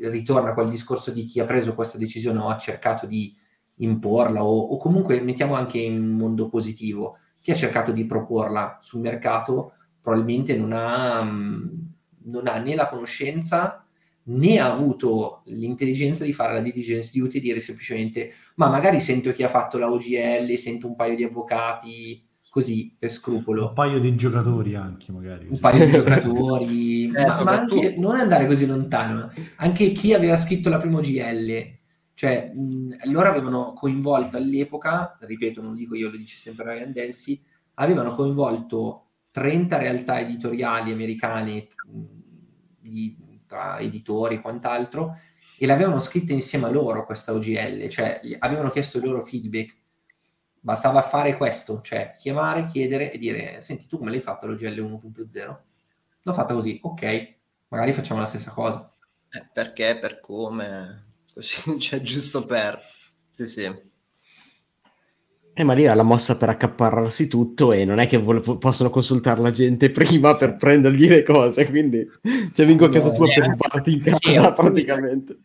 ritorna 0.00 0.52
quel 0.52 0.68
discorso 0.68 1.12
di 1.12 1.24
chi 1.24 1.40
ha 1.40 1.46
preso 1.46 1.74
questa 1.74 1.96
decisione 1.96 2.40
o 2.40 2.48
ha 2.50 2.58
cercato 2.58 3.06
di 3.06 3.34
imporla 3.78 4.44
o, 4.44 4.60
o 4.60 4.76
comunque 4.76 5.18
mettiamo 5.22 5.54
anche 5.54 5.78
in 5.78 6.10
mondo 6.10 6.50
positivo, 6.50 7.16
chi 7.38 7.52
ha 7.52 7.54
cercato 7.54 7.90
di 7.90 8.04
proporla 8.04 8.76
sul 8.82 9.00
mercato 9.00 9.72
probabilmente 10.02 10.54
non 10.58 10.72
ha, 10.74 11.22
non 11.22 12.48
ha 12.48 12.58
né 12.58 12.74
la 12.74 12.88
conoscenza 12.90 13.83
né 14.26 14.58
ha 14.58 14.72
avuto 14.72 15.42
l'intelligenza 15.46 16.24
di 16.24 16.32
fare 16.32 16.54
la 16.54 16.60
diligence 16.60 17.10
duty 17.12 17.38
e 17.38 17.40
dire 17.40 17.60
semplicemente 17.60 18.32
ma 18.56 18.68
magari 18.68 19.00
sento 19.00 19.32
chi 19.32 19.42
ha 19.42 19.48
fatto 19.48 19.78
la 19.78 19.90
OGL, 19.90 20.54
sento 20.56 20.86
un 20.86 20.94
paio 20.94 21.16
di 21.16 21.24
avvocati 21.24 22.26
così 22.54 22.94
per 22.96 23.10
scrupolo. 23.10 23.66
Un 23.66 23.74
paio 23.74 23.98
di 23.98 24.14
giocatori 24.14 24.76
anche 24.76 25.10
magari. 25.10 25.46
Un 25.48 25.58
paio 25.58 25.86
di 25.86 25.90
giocatori, 25.98 27.04
eh, 27.06 27.26
ma, 27.26 27.42
ma, 27.42 27.50
anche 27.58 27.96
non 27.98 28.14
andare 28.14 28.46
così 28.46 28.64
lontano, 28.64 29.28
anche 29.56 29.90
chi 29.90 30.14
aveva 30.14 30.36
scritto 30.36 30.68
la 30.68 30.78
prima 30.78 30.98
OGL, 30.98 31.78
cioè 32.14 32.52
mh, 32.54 33.10
loro 33.10 33.28
avevano 33.28 33.72
coinvolto 33.72 34.36
all'epoca, 34.36 35.18
ripeto 35.20 35.60
non 35.60 35.74
dico 35.74 35.96
io, 35.96 36.10
lo 36.10 36.16
dice 36.16 36.38
sempre 36.38 36.64
Ryan 36.64 36.92
Delsey, 36.92 37.42
avevano 37.74 38.14
coinvolto 38.14 39.06
30 39.32 39.76
realtà 39.76 40.20
editoriali 40.20 40.92
americane 40.92 41.66
mh, 41.90 42.02
di 42.78 43.16
tra 43.54 43.78
editori 43.78 44.36
e 44.36 44.40
quant'altro, 44.40 45.16
e 45.56 45.66
l'avevano 45.66 46.00
scritta 46.00 46.32
insieme 46.32 46.66
a 46.66 46.70
loro 46.70 47.06
questa 47.06 47.32
OGL, 47.32 47.88
cioè 47.88 48.20
avevano 48.40 48.68
chiesto 48.70 48.98
il 48.98 49.04
loro 49.04 49.22
feedback. 49.24 49.76
Bastava 50.58 51.02
fare 51.02 51.36
questo, 51.36 51.80
cioè 51.82 52.14
chiamare, 52.18 52.66
chiedere 52.66 53.12
e 53.12 53.18
dire, 53.18 53.62
senti 53.62 53.86
tu 53.86 53.98
come 53.98 54.10
l'hai 54.10 54.20
fatto 54.20 54.46
l'OGL 54.46 54.80
1.0? 54.80 55.56
L'ho 56.22 56.32
fatta 56.32 56.54
così, 56.54 56.80
ok, 56.82 57.34
magari 57.68 57.92
facciamo 57.92 58.20
la 58.20 58.26
stessa 58.26 58.50
cosa. 58.50 58.90
Eh, 59.30 59.48
perché, 59.52 59.98
per 59.98 60.20
come, 60.20 61.06
così, 61.32 61.78
cioè 61.78 62.00
giusto 62.00 62.44
per... 62.44 62.80
Sì, 63.30 63.46
sì. 63.46 63.92
Eh, 65.56 65.62
ma 65.62 65.72
lì 65.72 65.86
ha 65.86 65.94
la 65.94 66.02
mossa 66.02 66.36
per 66.36 66.48
accaparrarsi 66.48 67.28
tutto 67.28 67.70
e 67.70 67.84
non 67.84 68.00
è 68.00 68.08
che 68.08 68.18
vo- 68.18 68.58
possono 68.58 68.90
consultare 68.90 69.40
la 69.40 69.52
gente 69.52 69.88
prima 69.90 70.34
per 70.34 70.56
prendergli 70.56 71.08
le 71.08 71.22
cose, 71.22 71.64
quindi 71.70 72.04
cioè, 72.52 72.66
vengo 72.66 72.86
a 72.86 72.88
casa 72.88 73.12
tua 73.12 73.28
per 73.28 73.46
rubarti 73.46 73.92
in 73.92 74.02
casa 74.02 74.16
sì, 74.16 74.52
praticamente. 74.56 75.38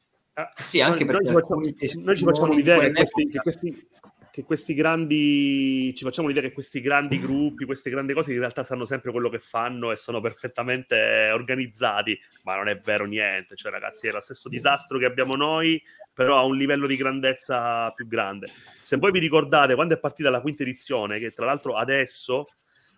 Sì, 0.59 0.81
anche 0.81 1.03
noi, 1.03 1.13
perché 1.13 1.31
noi, 1.31 1.41
facciamo, 1.41 1.61
noi 1.61 2.17
ci 2.17 2.23
facciamo 2.23 2.53
l'idea 2.53 2.77
che 2.79 2.91
questi, 2.91 3.29
che 3.29 3.39
questi, 3.39 3.87
che 4.31 4.43
questi 4.43 4.73
grandi 4.73 5.93
ci 5.95 6.03
facciamo 6.03 6.27
l'idea 6.27 6.43
che 6.43 6.51
questi 6.51 6.81
grandi 6.81 7.19
gruppi, 7.19 7.65
queste 7.65 7.89
grandi 7.89 8.13
cose 8.13 8.31
in 8.31 8.39
realtà 8.39 8.63
sanno 8.63 8.85
sempre 8.85 9.11
quello 9.11 9.29
che 9.29 9.39
fanno 9.39 9.91
e 9.91 9.95
sono 9.95 10.21
perfettamente 10.21 11.29
organizzati, 11.31 12.19
ma 12.43 12.55
non 12.55 12.67
è 12.67 12.79
vero 12.79 13.05
niente, 13.05 13.55
cioè 13.55 13.71
ragazzi 13.71 14.07
è 14.07 14.11
lo 14.11 14.21
stesso 14.21 14.49
disastro 14.49 14.97
che 14.97 15.05
abbiamo 15.05 15.35
noi, 15.35 15.81
però 16.13 16.37
a 16.37 16.43
un 16.43 16.57
livello 16.57 16.87
di 16.87 16.95
grandezza 16.95 17.91
più 17.91 18.07
grande. 18.07 18.47
Se 18.81 18.97
voi 18.97 19.11
vi 19.11 19.19
ricordate 19.19 19.75
quando 19.75 19.95
è 19.95 19.99
partita 19.99 20.29
la 20.29 20.41
quinta 20.41 20.63
edizione, 20.63 21.19
che 21.19 21.31
tra 21.31 21.45
l'altro 21.45 21.75
adesso 21.75 22.45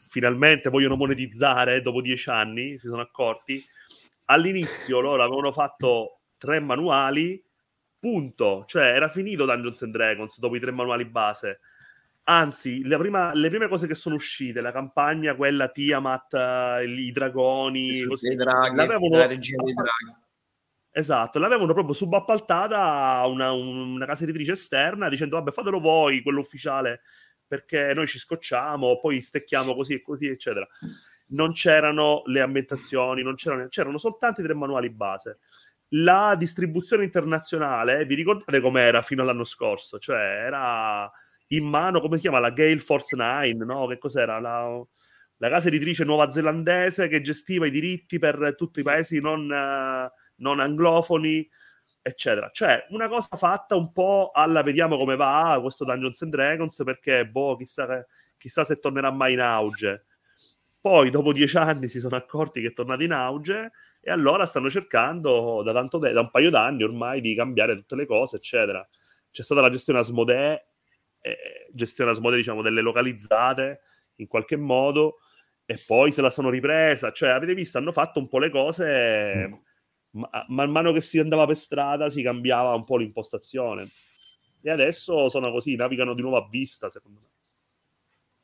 finalmente 0.09 0.69
vogliono 0.69 0.95
monetizzare 0.95 1.81
dopo 1.81 2.01
dieci 2.01 2.29
anni, 2.29 2.77
si 2.77 2.87
sono 2.87 3.01
accorti, 3.01 3.63
all'inizio 4.25 4.99
loro 4.99 5.23
avevano 5.23 5.51
fatto 5.51 6.19
tre 6.37 6.59
manuali 6.59 7.41
Punto. 8.01 8.65
Cioè, 8.65 8.85
era 8.85 9.09
finito 9.09 9.45
Dungeons 9.45 9.83
and 9.83 9.93
Dragons 9.93 10.39
dopo 10.39 10.55
i 10.55 10.59
tre 10.59 10.71
manuali 10.71 11.05
base. 11.05 11.59
Anzi, 12.23 12.81
prima, 12.81 13.31
le 13.35 13.49
prime 13.49 13.67
cose 13.67 13.85
che 13.85 13.93
sono 13.93 14.15
uscite, 14.15 14.59
la 14.59 14.71
campagna, 14.71 15.35
quella 15.35 15.69
Tiamat, 15.69 16.33
i 16.83 17.11
dragoni, 17.11 18.01
così, 18.05 18.33
draghi, 18.33 18.75
l'avevano... 18.75 19.17
la 19.17 19.27
regina 19.27 19.61
dei 19.63 19.73
draghi. 19.75 20.19
Esatto, 20.89 21.37
l'avevano 21.37 21.73
proprio 21.73 21.93
subappaltata 21.93 22.79
a 22.79 23.27
una, 23.27 23.51
una, 23.51 24.05
casa 24.07 24.23
editrice 24.23 24.53
esterna 24.53 25.07
dicendo 25.07 25.37
vabbè 25.37 25.51
fatelo 25.51 25.79
voi, 25.79 26.23
quello 26.23 26.39
ufficiale, 26.39 27.01
perché 27.45 27.93
noi 27.93 28.07
ci 28.07 28.17
scocciamo, 28.17 28.99
poi 28.99 29.21
stecchiamo 29.21 29.75
così 29.75 29.93
e 29.93 30.01
così, 30.01 30.27
eccetera. 30.27 30.67
Non 31.27 31.53
c'erano 31.53 32.23
le 32.25 32.41
ambientazioni, 32.41 33.21
non 33.21 33.35
c'erano, 33.35 33.67
c'erano 33.67 33.99
soltanto 33.99 34.41
i 34.41 34.43
tre 34.43 34.55
manuali 34.55 34.89
base 34.89 35.37
la 35.93 36.35
distribuzione 36.37 37.03
internazionale, 37.03 38.05
vi 38.05 38.15
ricordate 38.15 38.59
com'era 38.59 39.01
fino 39.01 39.21
all'anno 39.21 39.43
scorso? 39.43 39.99
Cioè, 39.99 40.17
era 40.17 41.11
in 41.47 41.65
mano, 41.65 41.99
come 41.99 42.15
si 42.15 42.23
chiama, 42.23 42.39
la 42.39 42.51
Gale 42.51 42.79
Force 42.79 43.15
9, 43.15 43.53
no? 43.65 43.87
Che 43.87 43.97
cos'era? 43.97 44.39
La, 44.39 44.81
la 45.37 45.49
casa 45.49 45.67
editrice 45.67 46.03
neozelandese 46.03 47.07
che 47.07 47.21
gestiva 47.21 47.65
i 47.65 47.71
diritti 47.71 48.19
per 48.19 48.55
tutti 48.57 48.79
i 48.81 48.83
paesi 48.83 49.19
non, 49.19 49.47
non 49.47 50.59
anglofoni. 50.59 51.47
eccetera. 52.01 52.49
Cioè, 52.53 52.85
una 52.89 53.07
cosa 53.07 53.35
fatta 53.37 53.75
un 53.75 53.91
po' 53.91 54.31
alla 54.33 54.63
vediamo 54.63 54.97
come 54.97 55.15
va 55.15 55.57
questo 55.61 55.85
Dungeons 55.85 56.21
and 56.21 56.31
Dragons, 56.31 56.81
perché, 56.85 57.27
boh, 57.27 57.55
chissà, 57.57 58.05
chissà 58.37 58.63
se 58.63 58.79
tornerà 58.79 59.11
mai 59.11 59.33
in 59.33 59.41
auge. 59.41 60.05
Poi, 60.81 61.11
dopo 61.11 61.31
dieci 61.31 61.57
anni, 61.57 61.87
si 61.87 61.99
sono 61.99 62.15
accorti 62.15 62.59
che 62.59 62.69
è 62.69 62.73
tornato 62.73 63.03
in 63.03 63.11
auge 63.11 63.71
e 64.01 64.09
allora 64.09 64.47
stanno 64.47 64.69
cercando 64.69 65.61
da, 65.61 65.71
de- 65.73 66.11
da 66.11 66.21
un 66.21 66.31
paio 66.31 66.49
d'anni 66.49 66.83
ormai 66.83 67.21
di 67.21 67.35
cambiare 67.35 67.75
tutte 67.75 67.95
le 67.95 68.07
cose, 68.07 68.37
eccetera. 68.37 68.85
C'è 69.29 69.43
stata 69.43 69.61
la 69.61 69.69
gestione 69.69 69.99
Asmodee, 69.99 70.65
eh, 71.21 71.67
gestione 71.71 72.11
Asmodee, 72.11 72.37
diciamo, 72.37 72.63
delle 72.63 72.81
localizzate 72.81 73.81
in 74.15 74.27
qualche 74.27 74.55
modo, 74.55 75.19
e 75.65 75.75
poi 75.85 76.11
se 76.11 76.21
la 76.21 76.31
sono 76.31 76.49
ripresa. 76.49 77.11
Cioè, 77.11 77.29
avete 77.29 77.53
visto, 77.53 77.77
hanno 77.77 77.91
fatto 77.91 78.19
un 78.19 78.27
po' 78.27 78.39
le 78.39 78.49
cose... 78.49 79.47
Mm 79.47 79.53
man 80.11 80.69
mano 80.69 80.91
che 80.91 81.01
si 81.01 81.19
andava 81.19 81.45
per 81.45 81.55
strada 81.55 82.09
si 82.09 82.21
cambiava 82.21 82.73
un 82.73 82.83
po' 82.83 82.97
l'impostazione. 82.97 83.87
E 84.61 84.69
adesso 84.69 85.29
sono 85.29 85.51
così, 85.51 85.75
navigano 85.75 86.13
di 86.13 86.21
nuovo 86.21 86.37
a 86.37 86.47
vista, 86.49 86.89
secondo 86.89 87.19
me. 87.19 87.40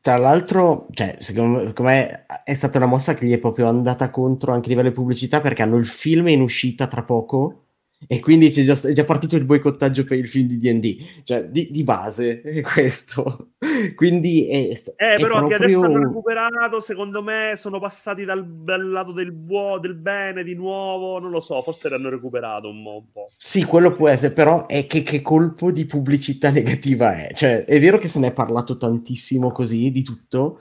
Tra 0.08 0.16
l'altro, 0.16 0.88
cioè, 0.92 1.18
secondo 1.20 1.74
me 1.84 2.26
è 2.46 2.54
stata 2.54 2.78
una 2.78 2.88
mossa 2.88 3.14
che 3.14 3.26
gli 3.26 3.34
è 3.34 3.40
proprio 3.40 3.68
andata 3.68 4.10
contro 4.10 4.54
anche 4.54 4.68
a 4.68 4.70
livello 4.70 4.88
di 4.88 4.96
pubblicità 4.96 5.42
perché 5.42 5.64
hanno 5.64 5.76
il 5.76 5.86
film 5.86 6.30
in 6.30 6.40
uscita 6.40 6.88
tra 6.88 7.04
poco 7.04 7.67
e 8.06 8.20
quindi 8.20 8.52
c'è 8.52 8.62
già, 8.62 8.74
è 8.88 8.92
già 8.92 9.06
partito 9.06 9.36
il 9.36 9.44
boicottaggio 9.44 10.04
per 10.04 10.20
il 10.20 10.30
film 10.30 10.48
di 10.48 10.60
D&D, 10.60 11.24
cioè 11.24 11.46
di, 11.46 11.70
di 11.72 11.84
base 11.84 12.42
è 12.42 12.62
questo. 12.62 13.54
quindi 13.96 14.48
è, 14.48 14.56
eh, 14.56 14.84
è 14.96 15.18
però 15.18 15.40
proprio... 15.40 15.48
che 15.48 15.56
adesso 15.56 15.82
hanno 15.82 16.04
recuperato, 16.04 16.80
secondo 16.80 17.24
me 17.24 17.54
sono 17.56 17.80
passati 17.80 18.24
dal, 18.24 18.46
dal 18.48 18.88
lato 18.88 19.14
del 19.14 19.32
buono, 19.32 19.80
del 19.80 19.96
bene 19.96 20.44
di 20.44 20.54
nuovo, 20.54 21.18
non 21.18 21.32
lo 21.32 21.42
so, 21.42 21.60
forse 21.64 21.90
l'hanno 21.90 22.10
recuperato 22.10 22.70
un, 22.70 22.86
un 22.86 23.12
po'. 23.12 23.28
Sì, 23.36 23.64
quello 23.64 23.90
può 23.90 24.08
essere, 24.08 24.32
però 24.32 24.68
è 24.68 24.86
che, 24.86 25.02
che 25.02 25.24
colpo 25.24 25.72
di 25.72 25.86
pubblicità 25.86 26.52
negativa 26.52 27.18
è. 27.18 27.34
Cioè, 27.34 27.66
è 27.66 27.80
vero 27.80 27.98
che 27.98 28.08
se 28.08 28.20
ne 28.20 28.28
è 28.28 28.32
parlato 28.32 28.78
tantissimo 28.78 29.52
così 29.52 29.90
di 29.90 30.04
tutto, 30.04 30.60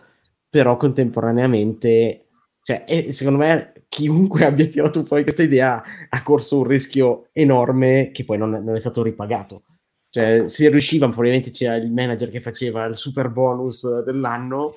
però 0.49 0.78
contemporaneamente 0.78 2.26
cioè, 2.67 2.83
è, 2.85 3.12
secondo 3.12 3.39
me 3.39 3.85
chiunque 3.89 4.43
abbia 4.45 4.67
tirato 4.67 5.05
fuori 5.05 5.23
questa 5.23 5.45
idea 5.45 5.81
ha 6.09 6.23
corso 6.25 6.59
un 6.59 6.64
rischio 6.64 7.29
enorme 7.31 8.11
che 8.12 8.25
poi 8.25 8.39
non, 8.39 8.51
non 8.51 8.75
è 8.75 8.81
stato 8.81 9.05
ripagato. 9.05 9.62
Cioè, 10.11 10.49
se 10.49 10.69
riusciva, 10.69 11.07
probabilmente 11.07 11.51
c'era 11.53 11.77
il 11.77 11.93
manager 11.93 12.29
che 12.29 12.41
faceva 12.41 12.85
il 12.87 12.97
super 12.97 13.29
bonus 13.29 14.03
dell'anno 14.03 14.75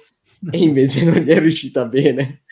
e 0.52 0.60
invece 0.60 1.04
non 1.04 1.16
gli 1.16 1.30
è 1.30 1.40
riuscita 1.40 1.86
bene. 1.86 2.44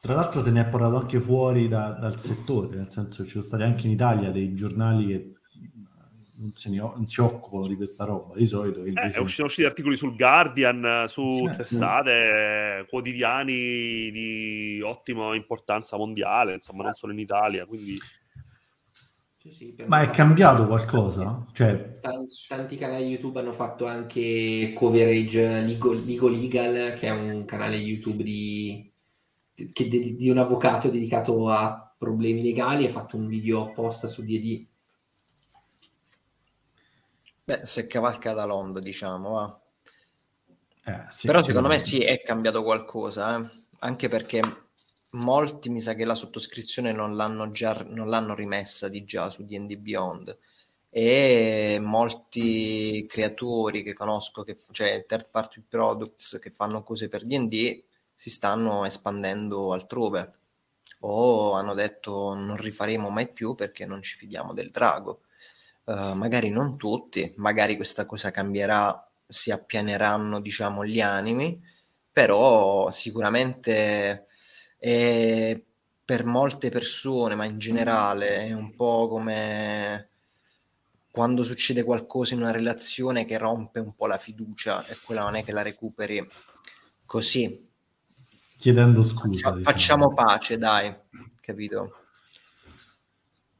Tra 0.00 0.14
l'altro 0.14 0.40
se 0.40 0.50
ne 0.50 0.62
è 0.62 0.66
parlato 0.66 0.96
anche 0.96 1.20
fuori 1.20 1.68
da, 1.68 1.90
dal 2.00 2.18
settore, 2.18 2.74
nel 2.76 2.88
senso 2.88 3.24
ci 3.24 3.32
sono 3.32 3.44
stati 3.44 3.64
anche 3.64 3.86
in 3.86 3.92
Italia 3.92 4.30
dei 4.30 4.54
giornali 4.54 5.06
che 5.08 5.32
non, 6.38 6.50
ne, 6.66 6.76
non, 6.76 7.06
si 7.06 7.20
occupano 7.20 7.66
di 7.66 7.76
questa 7.76 8.04
roba 8.04 8.34
di 8.34 8.46
solito. 8.46 8.82
Eh, 8.84 8.88
invece... 8.88 9.20
Eh, 9.20 9.26
sono 9.26 9.46
usciti 9.46 9.66
articoli 9.66 9.96
sul 9.96 10.16
Guardian, 10.16 11.06
su 11.08 11.26
sì, 11.26 11.56
testate, 11.56 12.82
sì. 12.82 12.88
quotidiani 12.88 14.10
di 14.10 14.80
ottima 14.84 15.34
importanza 15.34 15.96
mondiale, 15.96 16.54
insomma, 16.54 16.84
non 16.84 16.94
solo 16.94 17.12
in 17.12 17.18
Italia. 17.18 17.64
Quindi... 17.66 17.98
Sì, 19.48 19.76
Ma 19.86 20.02
è 20.02 20.10
cambiato 20.10 20.66
qualcosa? 20.66 21.46
Cioè... 21.52 22.00
Tanti, 22.00 22.32
tanti, 22.48 22.76
canali 22.76 23.04
YouTube 23.04 23.38
hanno 23.38 23.52
fatto 23.52 23.86
anche 23.86 24.72
coverage 24.74 25.60
Legal, 25.60 26.02
Legal, 26.04 26.32
Legal 26.32 26.92
che 26.94 27.06
è 27.06 27.10
un 27.10 27.44
canale 27.44 27.76
YouTube 27.76 28.24
di, 28.24 28.92
di, 29.54 30.16
di 30.16 30.28
un 30.30 30.38
avvocato 30.38 30.88
dedicato 30.88 31.48
a 31.48 31.94
problemi 31.96 32.42
legali. 32.42 32.86
Ha 32.86 32.90
fatto 32.90 33.16
un 33.16 33.28
video 33.28 33.66
apposta 33.66 34.08
su 34.08 34.24
DD 34.24 34.66
Beh, 37.48 37.64
si 37.64 37.78
è 37.78 37.86
cavalcata 37.86 38.44
l'onda, 38.44 38.80
diciamo, 38.80 39.30
va. 39.30 39.60
Eh, 40.84 41.06
sì, 41.10 41.26
Però 41.26 41.42
secondo 41.42 41.68
me 41.68 41.78
sì, 41.78 42.00
è 42.02 42.20
cambiato 42.20 42.62
qualcosa, 42.62 43.38
eh? 43.38 43.48
anche 43.80 44.08
perché 44.08 44.40
molti 45.10 45.68
mi 45.68 45.80
sa 45.80 45.94
che 45.94 46.04
la 46.04 46.14
sottoscrizione 46.16 46.92
non 46.92 47.14
l'hanno, 47.16 47.50
già, 47.52 47.84
non 47.88 48.08
l'hanno 48.08 48.34
rimessa 48.34 48.88
di 48.88 49.04
già 49.04 49.30
su 49.30 49.44
D&D 49.44 49.76
Beyond 49.76 50.36
e 50.90 51.78
molti 51.80 53.06
creatori 53.08 53.82
che 53.82 53.92
conosco, 53.94 54.42
che, 54.42 54.56
cioè 54.72 55.04
third 55.06 55.28
party 55.30 55.62
products 55.68 56.38
che 56.40 56.50
fanno 56.50 56.82
cose 56.82 57.08
per 57.08 57.22
D&D, 57.22 57.82
si 58.14 58.30
stanno 58.30 58.84
espandendo 58.86 59.72
altrove 59.72 60.32
o 61.00 61.52
hanno 61.52 61.74
detto 61.74 62.34
non 62.34 62.56
rifaremo 62.56 63.08
mai 63.10 63.30
più 63.32 63.54
perché 63.54 63.86
non 63.86 64.02
ci 64.02 64.16
fidiamo 64.16 64.52
del 64.52 64.70
drago 64.70 65.20
uh, 65.86 66.12
magari 66.14 66.50
non 66.50 66.76
tutti, 66.76 67.32
magari 67.36 67.76
questa 67.76 68.06
cosa 68.06 68.30
cambierà, 68.30 69.08
si 69.26 69.50
appianeranno 69.50 70.40
diciamo 70.40 70.84
gli 70.84 71.00
animi, 71.00 71.60
però 72.12 72.90
sicuramente 72.90 74.26
è, 74.78 75.60
per 76.04 76.24
molte 76.24 76.70
persone, 76.70 77.34
ma 77.34 77.44
in 77.44 77.58
generale 77.58 78.46
è 78.46 78.52
un 78.52 78.74
po' 78.74 79.08
come 79.08 80.08
quando 81.10 81.42
succede 81.42 81.82
qualcosa 81.82 82.34
in 82.34 82.40
una 82.40 82.50
relazione 82.50 83.24
che 83.24 83.38
rompe 83.38 83.80
un 83.80 83.94
po' 83.94 84.06
la 84.06 84.18
fiducia 84.18 84.86
e 84.86 84.98
quella 85.02 85.22
non 85.22 85.34
è 85.34 85.42
che 85.42 85.52
la 85.52 85.62
recuperi 85.62 86.26
così. 87.06 87.72
Chiedendo 88.58 89.02
scusa. 89.02 89.22
Faccia, 89.22 89.56
diciamo. 89.56 89.62
Facciamo 89.62 90.14
pace, 90.14 90.58
dai, 90.58 90.94
capito? 91.40 92.05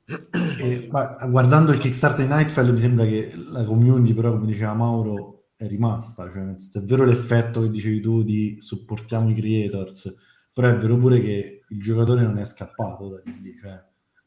E, 0.09 0.89
guardando 0.89 1.73
il 1.73 1.81
Kickstarter 1.81 2.25
di 2.25 2.33
Nightfall 2.33 2.71
mi 2.71 2.79
sembra 2.79 3.05
che 3.05 3.33
la 3.35 3.65
community 3.65 4.15
però 4.15 4.31
come 4.31 4.47
diceva 4.47 4.73
Mauro 4.73 5.49
è 5.57 5.67
rimasta 5.67 6.31
cioè, 6.31 6.55
è 6.55 6.85
vero 6.85 7.05
l'effetto 7.05 7.63
che 7.63 7.71
dicevi 7.71 8.01
tu 8.01 8.23
di 8.23 8.57
supportiamo 8.61 9.31
i 9.31 9.35
creators 9.35 10.15
però 10.55 10.69
è 10.69 10.77
vero 10.77 10.97
pure 10.97 11.21
che 11.21 11.65
il 11.69 11.81
giocatore 11.81 12.23
non 12.23 12.39
è 12.39 12.45
scappato 12.45 13.09
da 13.09 13.21
quindi, 13.21 13.57
cioè, 13.59 13.83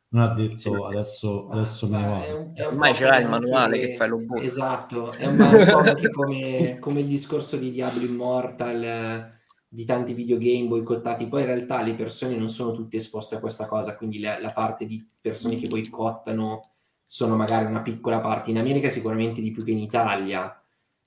non 0.09 0.23
ha 0.23 0.33
detto 0.33 0.57
sì, 0.57 0.69
adesso, 0.69 1.47
adesso 1.47 1.87
me 1.87 1.97
ne 1.97 2.07
vado 2.07 2.53
ormai 2.67 2.93
ce 2.93 3.05
l'hai 3.05 3.21
il 3.21 3.29
manuale 3.29 3.79
che, 3.79 3.87
che 3.87 3.95
fai 3.95 4.09
lo 4.09 4.17
book 4.17 4.43
esatto 4.43 5.13
è 5.13 5.27
un 5.27 5.37
po' 5.37 6.09
come, 6.11 6.77
come 6.79 6.99
il 6.99 7.07
discorso 7.07 7.55
di 7.55 7.71
Diablo 7.71 8.03
Immortal 8.03 9.37
di 9.71 9.85
tanti 9.85 10.13
videogame 10.13 10.67
boicottati, 10.67 11.27
poi 11.27 11.41
in 11.41 11.47
realtà 11.47 11.81
le 11.81 11.93
persone 11.93 12.35
non 12.35 12.49
sono 12.49 12.71
tutte 12.71 12.97
esposte 12.97 13.35
a 13.35 13.39
questa 13.39 13.67
cosa, 13.67 13.95
quindi 13.95 14.19
la, 14.19 14.39
la 14.39 14.51
parte 14.51 14.87
di 14.87 15.07
persone 15.21 15.57
che 15.57 15.67
boicottano 15.67 16.71
sono 17.05 17.35
magari 17.35 17.65
una 17.65 17.81
piccola 17.81 18.19
parte, 18.19 18.49
in 18.49 18.57
America 18.57 18.89
sicuramente 18.89 19.41
di 19.41 19.51
più 19.51 19.63
che 19.63 19.71
in 19.71 19.77
Italia, 19.77 20.59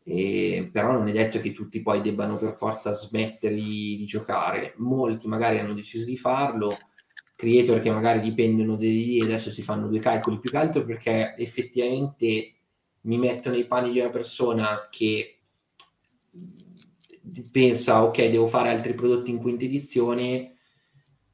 eh, 0.05 0.69
però 0.73 0.93
non 0.93 1.09
è 1.09 1.13
detto 1.13 1.41
che 1.41 1.53
tutti 1.53 1.83
poi 1.83 2.01
debbano 2.03 2.37
per 2.37 2.55
forza 2.55 2.93
smettere 2.93 3.55
di, 3.55 3.97
di, 3.97 4.05
giocare, 4.05 4.75
molti 4.77 5.27
magari 5.27 5.59
hanno 5.59 5.75
deciso 5.75 6.05
di 6.05 6.17
farlo, 6.17 6.77
creator 7.35 7.81
che 7.81 7.91
magari 7.91 8.21
dipendono 8.21 8.77
da 8.77 8.85
lì 8.85 9.19
e 9.19 9.25
adesso 9.25 9.51
si 9.51 9.63
fanno 9.63 9.89
due 9.89 9.99
calcoli. 9.99 10.39
Più 10.39 10.51
che 10.51 10.57
altro 10.57 10.85
perché 10.85 11.35
effettivamente 11.37 12.53
mi 13.03 13.19
metto 13.19 13.51
nei 13.51 13.67
panni 13.67 13.91
di 13.91 13.99
una 13.99 14.11
persona 14.11 14.85
che 14.89 15.39
pensa 17.51 18.05
ok 18.05 18.29
devo 18.29 18.47
fare 18.47 18.71
altri 18.71 18.95
prodotti 18.95 19.31
in 19.31 19.39
quinta 19.39 19.65
edizione. 19.65 20.57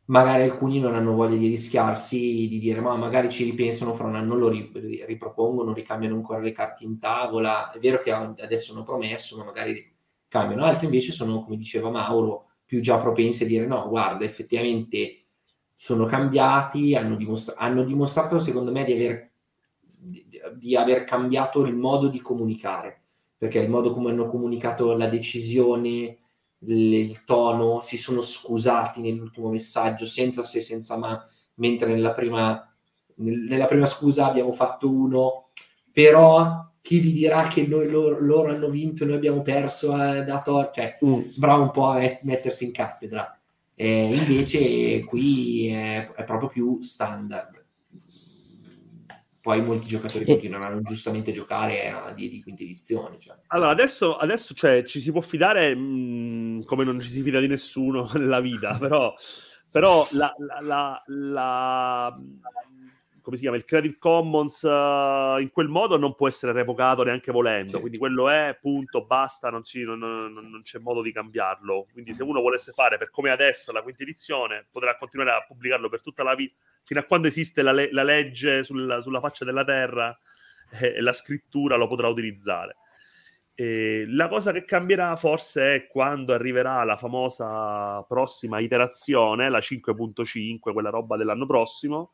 Magari 0.07 0.43
alcuni 0.43 0.81
non 0.81 0.95
hanno 0.95 1.15
voglia 1.15 1.37
di 1.37 1.49
rischiarsi 1.49 2.49
di 2.49 2.59
dire 2.59 2.81
ma 2.81 2.97
magari 2.97 3.31
ci 3.31 3.45
ripensano 3.45 3.95
fra 3.95 4.07
un 4.07 4.17
anno 4.17 4.37
lo 4.37 4.49
ripropongono 4.49 5.75
ricambiano 5.75 6.15
ancora 6.15 6.39
le 6.39 6.53
carte 6.53 6.85
in 6.85 6.99
tavola. 6.99 7.71
È 7.71 7.79
vero 7.79 8.01
che 8.01 8.11
adesso 8.11 8.73
hanno 8.73 8.85
promesso 8.85 9.37
ma 9.37 9.45
magari 9.45 9.95
cambiano. 10.29 10.65
Altri 10.65 10.87
invece 10.87 11.13
sono 11.13 11.43
come 11.43 11.57
diceva 11.57 11.91
Mauro 11.91 12.47
più 12.65 12.81
già 12.81 12.99
propensi 12.99 13.45
a 13.45 13.47
dire 13.47 13.67
no 13.67 13.89
guarda 13.89 14.27
effettivamente 14.27 15.25
sono 15.73 16.05
cambiati 16.05 16.95
hanno, 16.95 17.17
dimostra- 17.17 17.55
hanno 17.57 17.83
dimostrato 17.83 18.39
secondo 18.39 18.71
me 18.73 18.85
di 18.85 18.93
aver, 18.93 19.31
di, 19.81 20.27
di 20.57 20.77
aver 20.77 21.05
cambiato 21.05 21.65
il 21.65 21.75
modo 21.75 22.09
di 22.09 22.21
comunicare 22.21 23.05
perché 23.39 23.61
il 23.61 23.71
modo 23.71 23.93
come 23.93 24.11
hanno 24.11 24.29
comunicato 24.29 24.95
la 24.97 25.09
decisione, 25.09 26.19
il 26.67 27.25
tono, 27.25 27.81
si 27.81 27.97
sono 27.97 28.21
scusati 28.21 29.01
nell'ultimo 29.01 29.49
messaggio 29.49 30.07
senza 30.07 30.43
se, 30.43 30.61
senza 30.61 30.99
ma, 30.99 31.25
mentre 31.55 31.89
nella 31.89 32.13
prima, 32.13 32.69
nella 33.17 33.67
prima 33.67 33.87
scusa 33.87 34.27
abbiamo 34.27 34.51
fatto 34.51 34.91
uno, 34.91 35.51
però 35.93 36.69
chi 36.81 36.99
vi 36.99 37.13
dirà 37.13 37.47
che 37.47 37.65
noi, 37.65 37.89
loro, 37.89 38.19
loro 38.19 38.51
hanno 38.51 38.69
vinto 38.69 39.05
e 39.05 39.07
noi 39.07 39.17
abbiamo 39.17 39.43
perso 39.43 39.95
eh, 39.95 40.23
da 40.23 40.43
tor- 40.43 40.71
cioè 40.71 40.99
mm. 41.05 41.27
sembra 41.27 41.55
un 41.55 41.71
po' 41.71 41.87
a 41.91 42.19
mettersi 42.23 42.65
in 42.65 42.73
cattedra. 42.73 43.39
Eh, 43.75 44.15
invece 44.15 45.05
qui 45.05 45.69
è, 45.69 46.11
è 46.11 46.25
proprio 46.25 46.49
più 46.49 46.83
standard 46.83 47.68
poi 49.49 49.63
molti 49.63 49.89
giocatori 49.89 50.25
e... 50.25 50.27
continueranno 50.27 50.83
giustamente 50.83 51.31
a 51.31 51.33
giocare 51.33 51.89
a 51.89 52.13
di, 52.13 52.29
di 52.29 52.43
quinta 52.43 52.65
edizione. 52.65 53.17
Cioè. 53.19 53.35
Allora, 53.47 53.71
adesso, 53.71 54.19
adesso 54.19 54.53
cioè, 54.53 54.85
ci 54.85 55.01
si 55.01 55.11
può 55.11 55.23
fidare 55.23 55.75
mh, 55.75 55.81
mm, 55.81 56.61
come 56.65 56.85
non 56.85 57.01
ci 57.01 57.09
si 57.09 57.23
fida 57.23 57.41
di 57.41 57.47
nessuno 57.47 58.07
nella 58.13 58.41
vita, 58.41 58.77
però, 58.79 59.15
però 59.71 60.07
la, 60.13 60.35
la, 60.37 60.61
la, 60.61 61.03
la, 61.07 62.19
come 63.29 63.37
si 63.37 63.47
chiama, 63.47 63.59
il 63.59 63.67
Creative 63.67 63.99
Commons 63.99 64.63
uh, 64.63 65.39
in 65.39 65.51
quel 65.53 65.69
modo 65.69 65.99
non 65.99 66.15
può 66.15 66.29
essere 66.29 66.53
revocato 66.53 67.03
neanche 67.03 67.31
volendo, 67.31 67.73
sì. 67.73 67.81
quindi 67.81 67.99
quello 67.99 68.31
è, 68.31 68.57
punto, 68.59 69.05
basta, 69.05 69.51
non, 69.51 69.63
ci, 69.65 69.83
non, 69.83 69.99
non, 69.99 70.33
non, 70.33 70.63
c'è 70.63 70.79
modo 70.79 71.03
di 71.03 71.13
cambiarlo. 71.13 71.89
Quindi 71.93 72.15
se 72.15 72.23
uno 72.23 72.41
volesse 72.41 72.73
fare 72.73 72.97
per 72.97 73.11
come 73.11 73.31
adesso 73.31 73.71
la 73.71 73.83
quinta 73.83 74.03
edizione, 74.03 74.67
potrà 74.71 74.97
continuare 74.97 75.33
a 75.33 75.45
pubblicarlo 75.47 75.91
per 75.91 76.01
tutta 76.01 76.23
la 76.23 76.35
vita, 76.35 76.55
fino 76.85 77.01
a 77.01 77.03
quando 77.03 77.27
esiste 77.27 77.61
la, 77.61 77.73
le- 77.73 77.93
la 77.93 78.03
legge 78.03 78.65
sulla, 78.65 79.03
sulla, 79.03 79.21
faccia 79.21 79.45
della 79.45 79.63
terra 79.63 80.19
eh, 80.81 80.99
la 81.03 81.13
scrittura 81.13 81.77
lo 81.77 81.87
potrà 81.87 82.09
utilizzare. 82.09 82.77
E 83.55 84.07
la 84.09 84.29
cosa 84.29 84.53
che 84.53 84.65
cambierà 84.65 85.15
forse 85.17 85.75
è 85.75 85.87
quando 85.87 86.33
arriverà 86.33 86.83
la 86.85 86.97
famosa 86.97 88.03
prossima 88.09 88.59
iterazione, 88.59 89.51
la 89.51 89.59
5.5, 89.59 90.73
quella 90.73 90.89
roba 90.89 91.19
dell'anno 91.19 91.45
prossimo, 91.45 92.13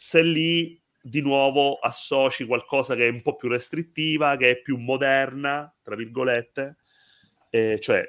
se 0.00 0.22
lì 0.22 0.80
di 1.00 1.20
nuovo 1.20 1.78
associ 1.78 2.44
qualcosa 2.44 2.94
che 2.94 3.08
è 3.08 3.10
un 3.10 3.20
po' 3.20 3.34
più 3.34 3.48
restrittiva, 3.48 4.36
che 4.36 4.50
è 4.50 4.60
più 4.60 4.76
moderna, 4.76 5.74
tra 5.82 5.96
virgolette, 5.96 6.76
eh, 7.50 7.80
cioè 7.80 8.08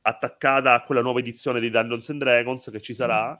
attaccata 0.00 0.72
a 0.72 0.82
quella 0.82 1.02
nuova 1.02 1.18
edizione 1.18 1.60
di 1.60 1.68
Dungeons 1.68 2.08
and 2.08 2.20
Dragons 2.20 2.70
che 2.70 2.80
ci 2.80 2.94
sarà, 2.94 3.38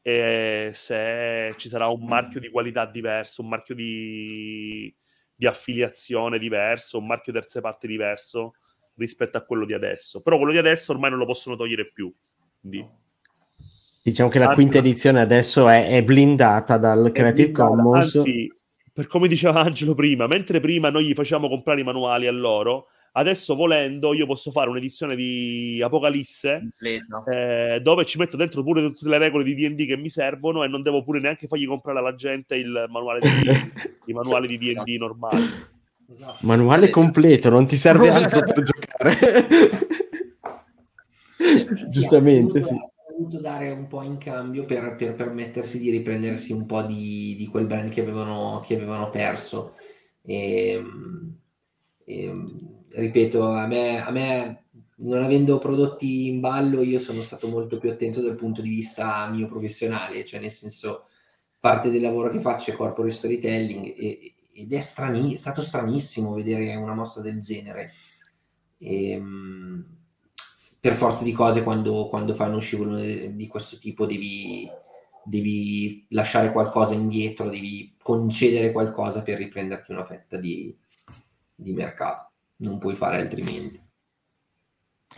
e 0.00 0.70
se 0.72 1.54
ci 1.56 1.68
sarà 1.68 1.86
un 1.86 2.04
marchio 2.04 2.40
di 2.40 2.50
qualità 2.50 2.84
diverso, 2.84 3.42
un 3.42 3.48
marchio 3.48 3.76
di 3.76 4.92
di 5.34 5.46
affiliazione 5.46 6.38
diverso, 6.38 6.98
un 6.98 7.06
marchio 7.06 7.32
terze 7.32 7.60
parti 7.60 7.86
diverso 7.86 8.54
rispetto 8.94 9.38
a 9.38 9.42
quello 9.42 9.64
di 9.64 9.72
adesso. 9.72 10.20
Però 10.20 10.36
quello 10.36 10.52
di 10.52 10.58
adesso 10.58 10.92
ormai 10.92 11.10
non 11.10 11.18
lo 11.18 11.26
possono 11.26 11.56
togliere 11.56 11.90
più. 11.92 12.12
Quindi... 12.60 13.00
Diciamo 14.02 14.28
che 14.28 14.38
la 14.38 14.52
quinta 14.52 14.78
edizione 14.78 15.20
adesso 15.20 15.68
è, 15.68 15.88
è 15.88 16.02
blindata 16.02 16.76
dal 16.76 17.06
è 17.06 17.12
Creative 17.12 17.50
blindata, 17.50 17.82
Commons. 17.82 18.16
Anzi, 18.16 18.52
per 18.92 19.06
come 19.06 19.28
diceva 19.28 19.60
Angelo 19.60 19.94
prima, 19.94 20.26
mentre 20.26 20.60
prima 20.60 20.90
noi 20.90 21.06
gli 21.06 21.14
facciamo 21.14 21.48
comprare 21.48 21.80
i 21.80 21.84
manuali 21.84 22.26
a 22.26 22.32
loro, 22.32 22.88
Adesso 23.14 23.54
volendo 23.54 24.14
io 24.14 24.24
posso 24.24 24.50
fare 24.50 24.70
un'edizione 24.70 25.14
di 25.14 25.82
Apocalisse 25.84 26.70
eh, 27.30 27.78
dove 27.82 28.06
ci 28.06 28.16
metto 28.16 28.38
dentro 28.38 28.62
pure 28.62 28.80
tutte 28.80 29.06
le 29.06 29.18
regole 29.18 29.44
di 29.44 29.54
D&D 29.54 29.86
che 29.86 29.98
mi 29.98 30.08
servono 30.08 30.64
e 30.64 30.68
non 30.68 30.80
devo 30.80 31.04
pure 31.04 31.20
neanche 31.20 31.46
fargli 31.46 31.66
comprare 31.66 31.98
alla 31.98 32.14
gente 32.14 32.54
il 32.54 32.86
manuale 32.88 33.20
di, 33.20 33.28
i 34.10 34.12
manuali 34.14 34.46
di 34.46 34.56
D&D 34.56 34.96
normali. 34.96 35.44
Esatto. 36.10 36.38
Manuale 36.40 36.88
completo, 36.88 37.50
non 37.50 37.66
ti 37.66 37.76
serve 37.76 38.08
altro 38.08 38.40
per 38.40 38.62
giocare. 38.62 39.48
Sì, 41.36 41.68
Giustamente, 41.92 42.62
sì. 42.62 42.76
Dovuto 43.22 43.40
dare 43.40 43.70
un 43.70 43.86
po' 43.86 44.02
in 44.02 44.18
cambio 44.18 44.64
per, 44.64 44.96
per 44.96 45.14
permettersi 45.14 45.78
di 45.78 45.90
riprendersi 45.90 46.52
un 46.52 46.66
po' 46.66 46.82
di, 46.82 47.36
di 47.36 47.46
quel 47.46 47.66
brand 47.66 47.88
che 47.88 48.00
avevano, 48.00 48.60
che 48.66 48.74
avevano 48.74 49.10
perso. 49.10 49.76
E, 50.22 50.72
ehm, 50.72 51.36
e, 52.04 52.24
ehm, 52.24 52.84
ripeto, 52.90 53.48
a 53.48 53.66
me, 53.68 54.04
a 54.04 54.10
me, 54.10 54.64
non 54.96 55.22
avendo 55.22 55.58
prodotti 55.58 56.26
in 56.26 56.40
ballo, 56.40 56.82
io 56.82 56.98
sono 56.98 57.20
stato 57.20 57.46
molto 57.46 57.78
più 57.78 57.90
attento 57.90 58.20
dal 58.20 58.34
punto 58.34 58.60
di 58.60 58.68
vista 58.68 59.28
mio 59.28 59.46
professionale, 59.46 60.24
cioè 60.24 60.40
nel 60.40 60.50
senso, 60.50 61.06
parte 61.60 61.90
del 61.90 62.02
lavoro 62.02 62.28
che 62.28 62.40
faccio 62.40 62.72
è 62.72 62.74
corporate 62.74 63.14
storytelling 63.14 63.94
e, 63.96 64.34
ed 64.52 64.72
è, 64.72 64.80
strani, 64.80 65.34
è, 65.34 65.36
stato 65.36 65.62
stranissimo 65.62 66.34
vedere 66.34 66.74
una 66.74 66.94
mossa 66.94 67.20
del 67.20 67.38
genere. 67.40 67.92
E, 68.78 69.10
ehm, 69.10 70.00
per 70.82 70.94
forza 70.94 71.22
di 71.22 71.30
cose, 71.30 71.62
quando, 71.62 72.08
quando 72.08 72.34
fai 72.34 72.48
uno 72.48 72.58
scivolo 72.58 72.96
di 72.96 73.46
questo 73.46 73.78
tipo, 73.78 74.04
devi, 74.04 74.68
devi 75.22 76.04
lasciare 76.08 76.50
qualcosa 76.50 76.92
indietro, 76.92 77.48
devi 77.48 77.94
concedere 78.02 78.72
qualcosa 78.72 79.22
per 79.22 79.38
riprenderti 79.38 79.92
una 79.92 80.04
fetta 80.04 80.36
di, 80.38 80.76
di 81.54 81.72
mercato 81.72 82.32
non 82.56 82.78
puoi 82.78 82.96
fare 82.96 83.20
altrimenti. 83.20 83.80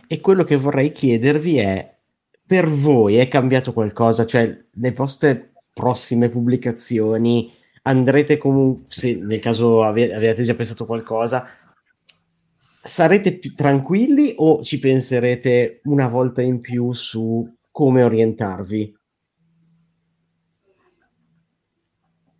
E 0.07 0.21
quello 0.21 0.45
che 0.45 0.57
vorrei 0.57 0.93
chiedervi 0.93 1.57
è, 1.57 1.97
per 2.45 2.69
voi 2.69 3.17
è 3.17 3.27
cambiato 3.29 3.73
qualcosa? 3.73 4.27
Cioè, 4.27 4.65
le 4.71 4.93
vostre 4.93 5.55
prossime 5.73 6.29
pubblicazioni 6.29 7.51
andrete 7.83 8.37
comunque, 8.37 8.85
se 8.89 9.17
nel 9.17 9.41
caso 9.41 9.83
ave- 9.83 10.13
avete 10.13 10.43
già 10.43 10.55
pensato 10.55 10.85
qualcosa, 10.85 11.47
sarete 12.85 13.39
più 13.39 13.55
tranquilli 13.55 14.35
o 14.37 14.63
ci 14.63 14.79
penserete 14.79 15.81
una 15.85 16.07
volta 16.07 16.43
in 16.43 16.61
più 16.61 16.93
su 16.93 17.51
come 17.71 18.03
orientarvi? 18.03 18.97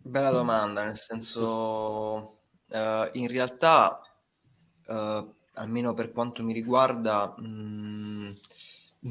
Bella 0.03 0.29
domanda, 0.29 0.83
nel 0.83 0.95
senso, 0.95 2.39
uh, 2.69 3.09
in 3.13 3.27
realtà 3.27 3.99
uh, 4.85 5.33
almeno 5.53 5.95
per 5.95 6.11
quanto 6.11 6.43
mi 6.43 6.53
riguarda, 6.53 7.33
mh, 7.35 7.45
mm, 7.47 8.31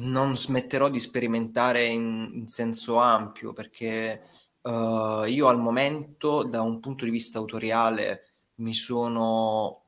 non 0.07 0.37
smetterò 0.37 0.87
di 0.89 1.01
sperimentare 1.01 1.83
in, 1.83 2.31
in 2.33 2.47
senso 2.47 2.97
ampio 2.97 3.51
perché 3.51 4.21
uh, 4.61 5.25
io 5.25 5.47
al 5.47 5.59
momento, 5.59 6.43
da 6.43 6.61
un 6.61 6.79
punto 6.79 7.03
di 7.03 7.11
vista 7.11 7.39
autoriale, 7.39 8.23
mi 8.55 8.73
sono 8.73 9.84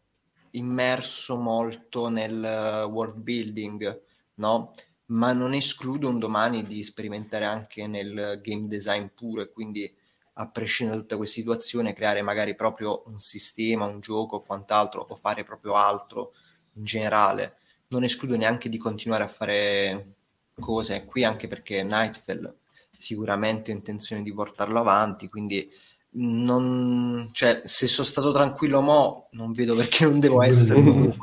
immerso 0.58 1.38
molto 1.38 2.10
nel 2.10 2.88
world 2.90 3.18
building, 3.18 4.02
no? 4.36 4.74
Ma 5.08 5.32
non 5.32 5.54
escludo 5.54 6.10
un 6.10 6.20
domani 6.20 6.66
di 6.66 6.84
sperimentare 6.84 7.46
anche 7.46 7.88
nel 7.88 8.42
game 8.44 8.68
design 8.68 9.06
pure, 9.14 9.50
quindi 9.52 9.92
a 10.40 10.50
prescindere 10.50 10.98
da 10.98 11.04
tutta 11.04 11.18
questa 11.18 11.40
situazione, 11.40 11.94
creare 11.94 12.22
magari 12.22 12.56
proprio 12.56 13.04
un 13.08 13.18
sistema, 13.18 13.86
un 13.86 14.00
gioco 14.02 14.36
o 14.36 14.42
quant'altro, 14.44 15.06
o 15.10 15.16
fare 15.16 15.44
proprio 15.44 15.74
altro 15.74 16.34
in 16.74 16.84
generale. 16.84 17.58
Non 17.88 18.04
escludo 18.04 18.36
neanche 18.36 18.70
di 18.70 18.78
continuare 18.78 19.24
a 19.24 19.28
fare 19.30 20.16
cose 20.60 21.06
qui, 21.06 21.24
anche 21.24 21.48
perché 21.48 21.84
Nightfell 21.84 22.54
sicuramente 22.96 23.72
ho 23.72 23.76
intenzione 23.76 24.24
di 24.24 24.34
portarlo 24.34 24.80
avanti, 24.80 25.30
quindi 25.30 25.72
non, 26.20 27.30
cioè, 27.32 27.62
se 27.64 27.88
sono 27.88 28.08
stato 28.08 28.32
tranquillo 28.32 28.82
mo, 28.82 29.30
non 29.32 29.52
vedo 29.54 29.76
perché 29.76 30.06
non 30.06 30.20
devo 30.20 30.42
essere. 30.42 31.16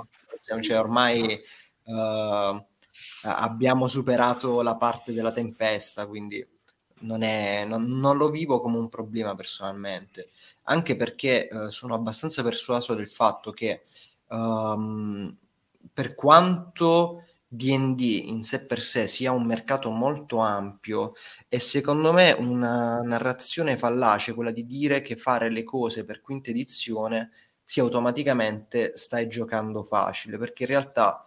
cioè, 0.61 0.79
ormai 0.79 1.41
uh, 1.85 2.65
abbiamo 3.23 3.87
superato 3.87 4.63
la 4.63 4.77
parte 4.77 5.13
della 5.13 5.33
tempesta, 5.33 6.07
quindi 6.07 6.47
non, 7.01 7.23
è, 7.23 7.65
non, 7.67 7.85
non, 7.85 8.17
lo 8.17 8.31
vivo 8.31 8.61
come 8.61 8.79
un 8.79 8.89
problema 8.89 9.35
personalmente, 9.35 10.31
anche 10.65 10.97
perché 10.97 11.49
eh, 11.49 11.71
sono 11.71 11.95
abbastanza 11.95 12.43
persuaso 12.43 12.95
del 12.95 13.09
fatto 13.09 13.51
che 13.51 13.83
um, 14.29 15.35
per 15.93 16.15
quanto 16.15 17.25
DD 17.55 18.01
in 18.01 18.43
sé 18.43 18.65
per 18.67 18.83
sé 18.83 19.07
sia 19.07 19.33
un 19.33 19.45
mercato 19.45 19.91
molto 19.91 20.39
ampio 20.39 21.13
e 21.49 21.61
secondo 21.61 22.13
me 22.13 22.33
una 22.33 23.01
narrazione 23.01 23.77
fallace 23.77 24.35
quella 24.35 24.51
di 24.51 24.67
dire 24.67 25.03
che 25.03 25.17
fare 25.17 25.51
le 25.51 25.63
cose 25.63 26.05
per 26.05 26.21
quinta 26.21 26.51
edizione 26.51 27.31
sia 27.63 27.83
automaticamente 27.83 28.93
stai 28.97 29.29
giocando 29.29 29.83
facile 29.83 30.37
perché 30.39 30.65
in 30.65 30.69
realtà 30.71 31.25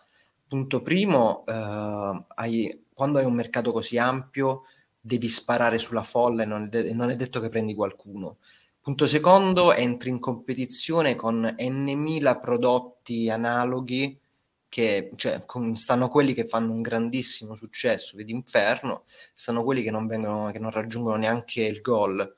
punto 0.48 0.82
primo 0.82 1.44
eh, 1.46 2.26
hai, 2.36 2.86
quando 2.94 3.20
hai 3.20 3.26
un 3.26 3.34
mercato 3.34 3.72
così 3.72 3.98
ampio 3.98 4.64
devi 5.00 5.30
sparare 5.30 5.78
sulla 5.78 6.04
folla 6.04 6.44
e 6.44 6.46
non 6.46 6.64
è, 6.64 6.68
de- 6.68 6.94
non 6.94 7.10
è 7.10 7.16
detto 7.16 7.40
che 7.40 7.50
prendi 7.50 7.74
qualcuno. 7.74 8.38
Punto 8.82 9.08
secondo, 9.08 9.74
entri 9.74 10.10
in 10.10 10.20
competizione 10.20 11.16
con 11.16 11.56
n 11.58 12.38
prodotti 12.42 13.30
analoghi 13.30 14.18
che 14.70 15.12
cioè, 15.16 15.44
stanno 15.74 16.10
quelli 16.10 16.34
che 16.34 16.46
fanno 16.46 16.74
un 16.74 16.82
grandissimo 16.82 17.56
successo, 17.56 18.18
vedi 18.18 18.32
Inferno, 18.32 19.06
stanno 19.34 19.64
quelli 19.64 19.84
che 19.84 19.92
non, 19.92 20.08
vengono, 20.08 20.52
che 20.52 20.60
non 20.60 20.72
raggiungono 20.72 21.16
neanche 21.16 21.64
il 21.64 21.82
gol. 21.82 22.36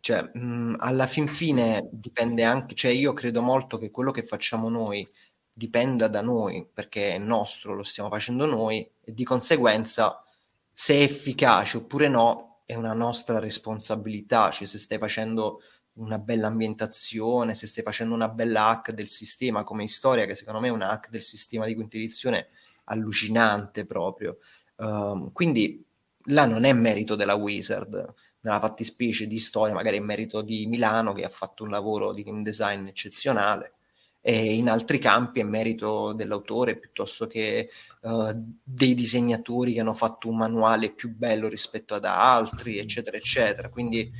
Cioè, 0.00 0.30
mh, 0.32 0.76
alla 0.78 1.06
fin 1.06 1.26
fine 1.26 1.88
dipende 1.92 2.44
anche, 2.44 2.74
cioè 2.74 2.90
io 2.92 3.12
credo 3.12 3.42
molto 3.42 3.78
che 3.78 3.90
quello 3.90 4.12
che 4.12 4.22
facciamo 4.22 4.68
noi 4.68 5.08
dipenda 5.52 6.08
da 6.08 6.22
noi, 6.22 6.66
perché 6.72 7.14
è 7.14 7.18
nostro, 7.18 7.74
lo 7.74 7.82
stiamo 7.82 8.08
facendo 8.08 8.46
noi, 8.46 8.88
e 9.04 9.12
di 9.12 9.24
conseguenza 9.24 10.24
se 10.72 10.94
è 10.94 11.02
efficace 11.02 11.76
oppure 11.78 12.08
no 12.08 12.62
è 12.64 12.74
una 12.74 12.94
nostra 12.94 13.38
responsabilità, 13.38 14.50
cioè 14.50 14.66
se 14.66 14.78
stai 14.78 14.96
facendo 14.98 15.60
una 16.00 16.18
bella 16.18 16.46
ambientazione, 16.46 17.54
se 17.54 17.66
stai 17.66 17.84
facendo 17.84 18.14
una 18.14 18.28
bella 18.28 18.68
hack 18.68 18.92
del 18.92 19.08
sistema 19.08 19.64
come 19.64 19.86
storia, 19.86 20.24
che 20.24 20.34
secondo 20.34 20.60
me 20.60 20.68
è 20.68 20.72
una 20.72 20.90
hack 20.90 21.10
del 21.10 21.22
sistema 21.22 21.66
di 21.66 21.74
quinta 21.74 21.96
edizione 21.96 22.48
allucinante 22.84 23.86
proprio. 23.86 24.38
Um, 24.76 25.30
quindi 25.32 25.84
là 26.24 26.46
non 26.46 26.64
è 26.64 26.72
merito 26.72 27.14
della 27.14 27.34
Wizard, 27.34 28.14
nella 28.40 28.60
fattispecie 28.60 29.26
di 29.26 29.38
storia, 29.38 29.74
magari 29.74 29.98
è 29.98 30.00
merito 30.00 30.40
di 30.40 30.66
Milano 30.66 31.12
che 31.12 31.24
ha 31.24 31.28
fatto 31.28 31.64
un 31.64 31.70
lavoro 31.70 32.12
di 32.12 32.22
game 32.22 32.42
design 32.42 32.86
eccezionale 32.86 33.74
e 34.22 34.54
in 34.54 34.68
altri 34.68 34.98
campi 34.98 35.40
è 35.40 35.44
merito 35.44 36.12
dell'autore 36.12 36.78
piuttosto 36.78 37.26
che 37.26 37.70
uh, 38.02 38.30
dei 38.62 38.94
disegnatori 38.94 39.72
che 39.72 39.80
hanno 39.80 39.94
fatto 39.94 40.28
un 40.28 40.36
manuale 40.36 40.92
più 40.92 41.14
bello 41.14 41.48
rispetto 41.48 41.94
ad 41.94 42.04
altri, 42.04 42.78
eccetera, 42.78 43.16
eccetera. 43.16 43.70
Quindi 43.70 44.10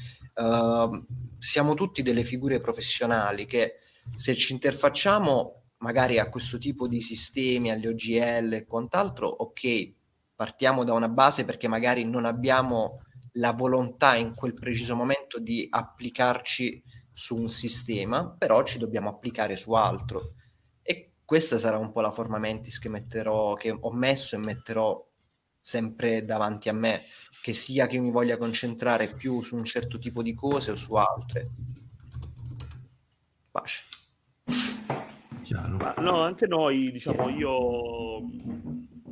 uh, 0.41 1.05
siamo 1.39 1.75
tutti 1.75 2.03
delle 2.03 2.25
figure 2.25 2.61
professionali 2.61 3.47
che 3.47 3.75
se 4.15 4.35
ci 4.35 4.53
interfacciamo 4.53 5.63
magari 5.79 6.19
a 6.19 6.29
questo 6.29 6.59
tipo 6.59 6.89
di 6.89 7.01
sistemi, 7.01 7.71
alle 7.71 7.89
OGL 7.89 8.53
e 8.53 8.65
quant'altro, 8.65 9.29
ok, 9.29 9.95
partiamo 10.35 10.85
da 10.85 10.93
una 10.93 11.09
base 11.09 11.45
perché 11.45 11.69
magari 11.69 12.05
non 12.05 12.25
abbiamo 12.25 13.01
la 13.35 13.53
volontà 13.53 14.17
in 14.17 14.35
quel 14.35 14.53
preciso 14.53 14.97
momento 14.97 15.39
di 15.39 15.67
applicarci 15.71 16.83
su 17.13 17.35
un 17.35 17.49
sistema, 17.49 18.29
però 18.37 18.63
ci 18.63 18.79
dobbiamo 18.79 19.09
applicare 19.09 19.57
su 19.57 19.73
altro. 19.73 20.35
E 20.83 21.13
questa 21.25 21.59
sarà 21.59 21.79
un 21.79 21.93
po' 21.93 22.01
la 22.01 22.11
forma 22.11 22.39
mentis 22.39 22.79
che 22.79 22.89
metterò, 22.89 23.55
che 23.55 23.71
ho 23.79 23.93
messo 23.93 24.37
e 24.37 24.39
metterò 24.39 25.07
sempre 25.61 26.25
davanti 26.25 26.69
a 26.69 26.73
me, 26.73 27.03
che 27.43 27.53
sia 27.53 27.87
che 27.87 27.99
mi 27.99 28.11
voglia 28.11 28.37
concentrare 28.37 29.07
più 29.09 29.43
su 29.43 29.57
un 29.57 29.65
certo 29.65 29.99
tipo 29.99 30.23
di 30.23 30.35
cose 30.35 30.73
o 30.73 30.77
su 30.77 30.95
altre. 30.95 31.49
Pace. 33.51 33.85
Ma 35.79 35.95
no, 35.99 36.21
anche 36.21 36.47
noi, 36.47 36.93
diciamo, 36.93 37.29
io 37.29 38.21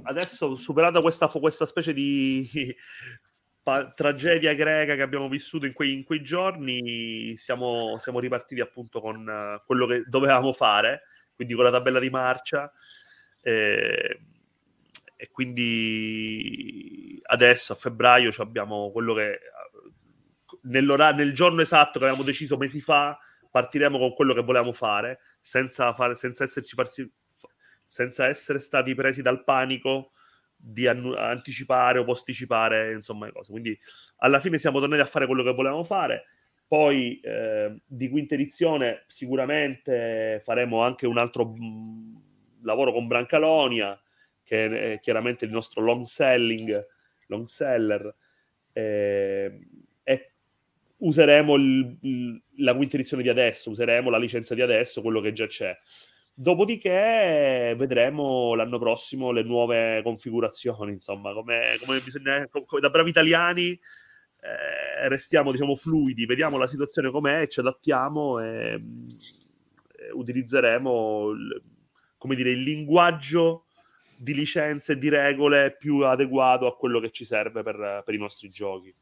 adesso 0.02 0.56
superata 0.56 1.00
questa, 1.00 1.26
questa 1.26 1.66
specie 1.66 1.92
di 1.92 2.48
pa- 3.62 3.90
tragedia 3.92 4.54
greca 4.54 4.94
che 4.94 5.02
abbiamo 5.02 5.28
vissuto 5.28 5.66
in 5.66 5.72
quei, 5.72 5.92
in 5.92 6.04
quei 6.04 6.22
giorni, 6.22 7.36
siamo, 7.36 7.96
siamo, 7.98 8.20
ripartiti 8.20 8.60
appunto 8.60 9.00
con 9.00 9.26
uh, 9.26 9.64
quello 9.66 9.86
che 9.86 10.04
dovevamo 10.06 10.52
fare, 10.52 11.02
quindi 11.34 11.54
con 11.54 11.64
la 11.64 11.70
tabella 11.70 11.98
di 11.98 12.10
marcia. 12.10 12.72
Eh, 13.42 14.20
e 15.20 15.30
quindi 15.32 17.18
adesso 17.24 17.72
a 17.72 17.76
febbraio 17.76 18.32
abbiamo 18.38 18.92
quello 18.92 19.14
che 19.14 19.40
nel 20.62 21.32
giorno 21.34 21.60
esatto 21.60 21.98
che 21.98 22.04
avevamo 22.04 22.22
deciso 22.22 22.56
mesi 22.56 22.80
fa 22.80 23.18
partiremo 23.50 23.98
con 23.98 24.14
quello 24.14 24.32
che 24.32 24.42
volevamo 24.42 24.72
fare 24.72 25.18
senza, 25.40 25.92
fare, 25.92 26.14
senza, 26.14 26.46
farsi, 26.46 27.10
senza 27.84 28.26
essere 28.28 28.60
stati 28.60 28.94
presi 28.94 29.20
dal 29.20 29.42
panico 29.42 30.12
di 30.54 30.86
annu- 30.86 31.16
anticipare 31.16 31.98
o 31.98 32.04
posticipare 32.04 32.92
insomma 32.92 33.26
le 33.26 33.32
cose. 33.32 33.50
Quindi 33.50 33.76
alla 34.18 34.38
fine 34.38 34.58
siamo 34.58 34.78
tornati 34.78 35.02
a 35.02 35.06
fare 35.06 35.26
quello 35.26 35.42
che 35.42 35.52
volevamo 35.52 35.82
fare. 35.82 36.26
Poi 36.68 37.18
eh, 37.20 37.80
di 37.84 38.08
quinta 38.08 38.34
edizione 38.34 39.02
sicuramente 39.08 40.40
faremo 40.44 40.82
anche 40.82 41.08
un 41.08 41.18
altro 41.18 41.46
mh, 41.46 41.64
mm, 41.64 42.16
lavoro 42.62 42.92
con 42.92 43.08
Brancalonia 43.08 44.00
che 44.48 44.94
è 44.94 45.00
chiaramente 45.00 45.44
il 45.44 45.50
nostro 45.50 45.82
long 45.82 46.06
selling, 46.06 46.86
long 47.26 47.46
seller, 47.46 48.14
eh, 48.72 49.60
e 50.02 50.32
useremo 50.96 51.54
il, 51.56 52.42
la 52.56 52.74
quinta 52.74 52.96
edizione 52.96 53.22
di 53.22 53.28
adesso, 53.28 53.68
useremo 53.68 54.08
la 54.08 54.16
licenza 54.16 54.54
di 54.54 54.62
adesso, 54.62 55.02
quello 55.02 55.20
che 55.20 55.34
già 55.34 55.46
c'è. 55.46 55.76
Dopodiché 56.32 57.74
vedremo 57.76 58.54
l'anno 58.54 58.78
prossimo 58.78 59.32
le 59.32 59.42
nuove 59.42 60.00
configurazioni, 60.02 60.92
insomma, 60.92 61.34
come, 61.34 61.76
come 61.84 62.00
bisogna, 62.00 62.48
come, 62.48 62.80
da 62.80 62.88
bravi 62.88 63.10
italiani 63.10 63.70
eh, 63.70 65.08
restiamo, 65.08 65.50
diciamo, 65.52 65.74
fluidi, 65.74 66.24
vediamo 66.24 66.56
la 66.56 66.66
situazione 66.66 67.10
com'è, 67.10 67.48
ci 67.48 67.60
adattiamo 67.60 68.40
e, 68.40 68.82
e 69.94 70.10
utilizzeremo, 70.12 71.30
il, 71.32 71.62
come 72.16 72.34
dire, 72.34 72.50
il 72.50 72.62
linguaggio 72.62 73.64
di 74.18 74.34
licenze 74.34 74.92
e 74.92 74.98
di 74.98 75.08
regole 75.08 75.76
più 75.78 76.00
adeguato 76.00 76.66
a 76.66 76.76
quello 76.76 76.98
che 77.00 77.10
ci 77.10 77.24
serve 77.24 77.62
per, 77.62 78.02
per 78.04 78.14
i 78.14 78.18
nostri 78.18 78.48
giochi. 78.48 78.94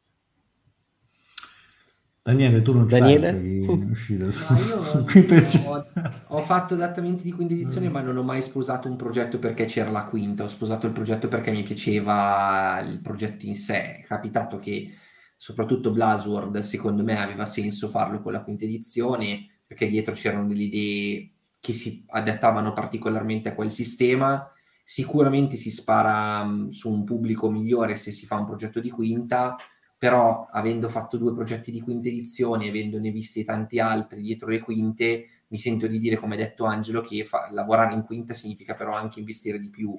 Daniele, 2.21 2.61
tu 2.61 2.73
non 2.73 2.87
Daniele? 2.87 3.31
uscire 3.89 4.25
no, 4.25 4.31
ho, 5.71 5.87
ho, 6.27 6.41
fatto 6.41 6.73
adattamenti 6.73 7.23
di 7.23 7.31
quinta 7.31 7.53
edizione, 7.53 7.87
mm. 7.87 7.91
ma 7.91 8.01
non 8.01 8.17
ho 8.17 8.23
mai 8.23 8.41
sposato 8.41 8.89
un 8.89 8.97
progetto 8.97 9.39
perché 9.39 9.63
c'era 9.63 9.89
la 9.89 10.03
quinta. 10.03 10.43
Ho 10.43 10.47
sposato 10.47 10.87
il 10.87 10.91
progetto 10.91 11.29
perché 11.29 11.51
mi 11.51 11.63
piaceva 11.63 12.81
il 12.85 12.99
progetto 12.99 13.45
in 13.45 13.55
sé. 13.55 13.99
È 13.99 14.03
capitato 14.03 14.57
che 14.57 14.91
soprattutto 15.37 15.91
Blazworld, 15.91 16.59
secondo 16.59 17.01
me, 17.01 17.17
aveva 17.17 17.45
senso 17.45 17.87
farlo 17.87 18.21
con 18.21 18.33
la 18.33 18.43
quinta 18.43 18.65
edizione 18.65 19.61
perché 19.65 19.87
dietro 19.87 20.13
c'erano 20.13 20.47
delle 20.47 20.63
idee 20.63 21.31
che 21.61 21.71
si 21.71 22.03
adattavano 22.07 22.73
particolarmente 22.73 23.47
a 23.49 23.55
quel 23.55 23.71
sistema 23.71 24.51
Sicuramente 24.89 25.57
si 25.57 25.69
spara 25.69 26.39
um, 26.43 26.69
su 26.69 26.89
un 26.89 27.03
pubblico 27.03 27.51
migliore 27.51 27.97
se 27.97 28.13
si 28.13 28.25
fa 28.25 28.37
un 28.37 28.45
progetto 28.45 28.79
di 28.79 28.89
quinta, 28.89 29.57
però 29.97 30.47
avendo 30.49 30.87
fatto 30.87 31.17
due 31.17 31.33
progetti 31.33 31.73
di 31.73 31.81
quinta 31.81 32.07
edizione, 32.07 32.69
avendone 32.69 33.11
visti 33.11 33.43
tanti 33.43 33.79
altri 33.79 34.21
dietro 34.21 34.47
le 34.47 34.59
quinte, 34.59 35.43
mi 35.49 35.57
sento 35.57 35.87
di 35.87 35.99
dire, 35.99 36.15
come 36.15 36.35
ha 36.35 36.37
detto 36.37 36.63
Angelo, 36.63 37.01
che 37.01 37.25
fa, 37.25 37.51
lavorare 37.51 37.95
in 37.95 38.03
quinta 38.03 38.33
significa 38.33 38.75
però 38.75 38.93
anche 38.93 39.19
investire 39.19 39.59
di 39.59 39.69
più. 39.69 39.93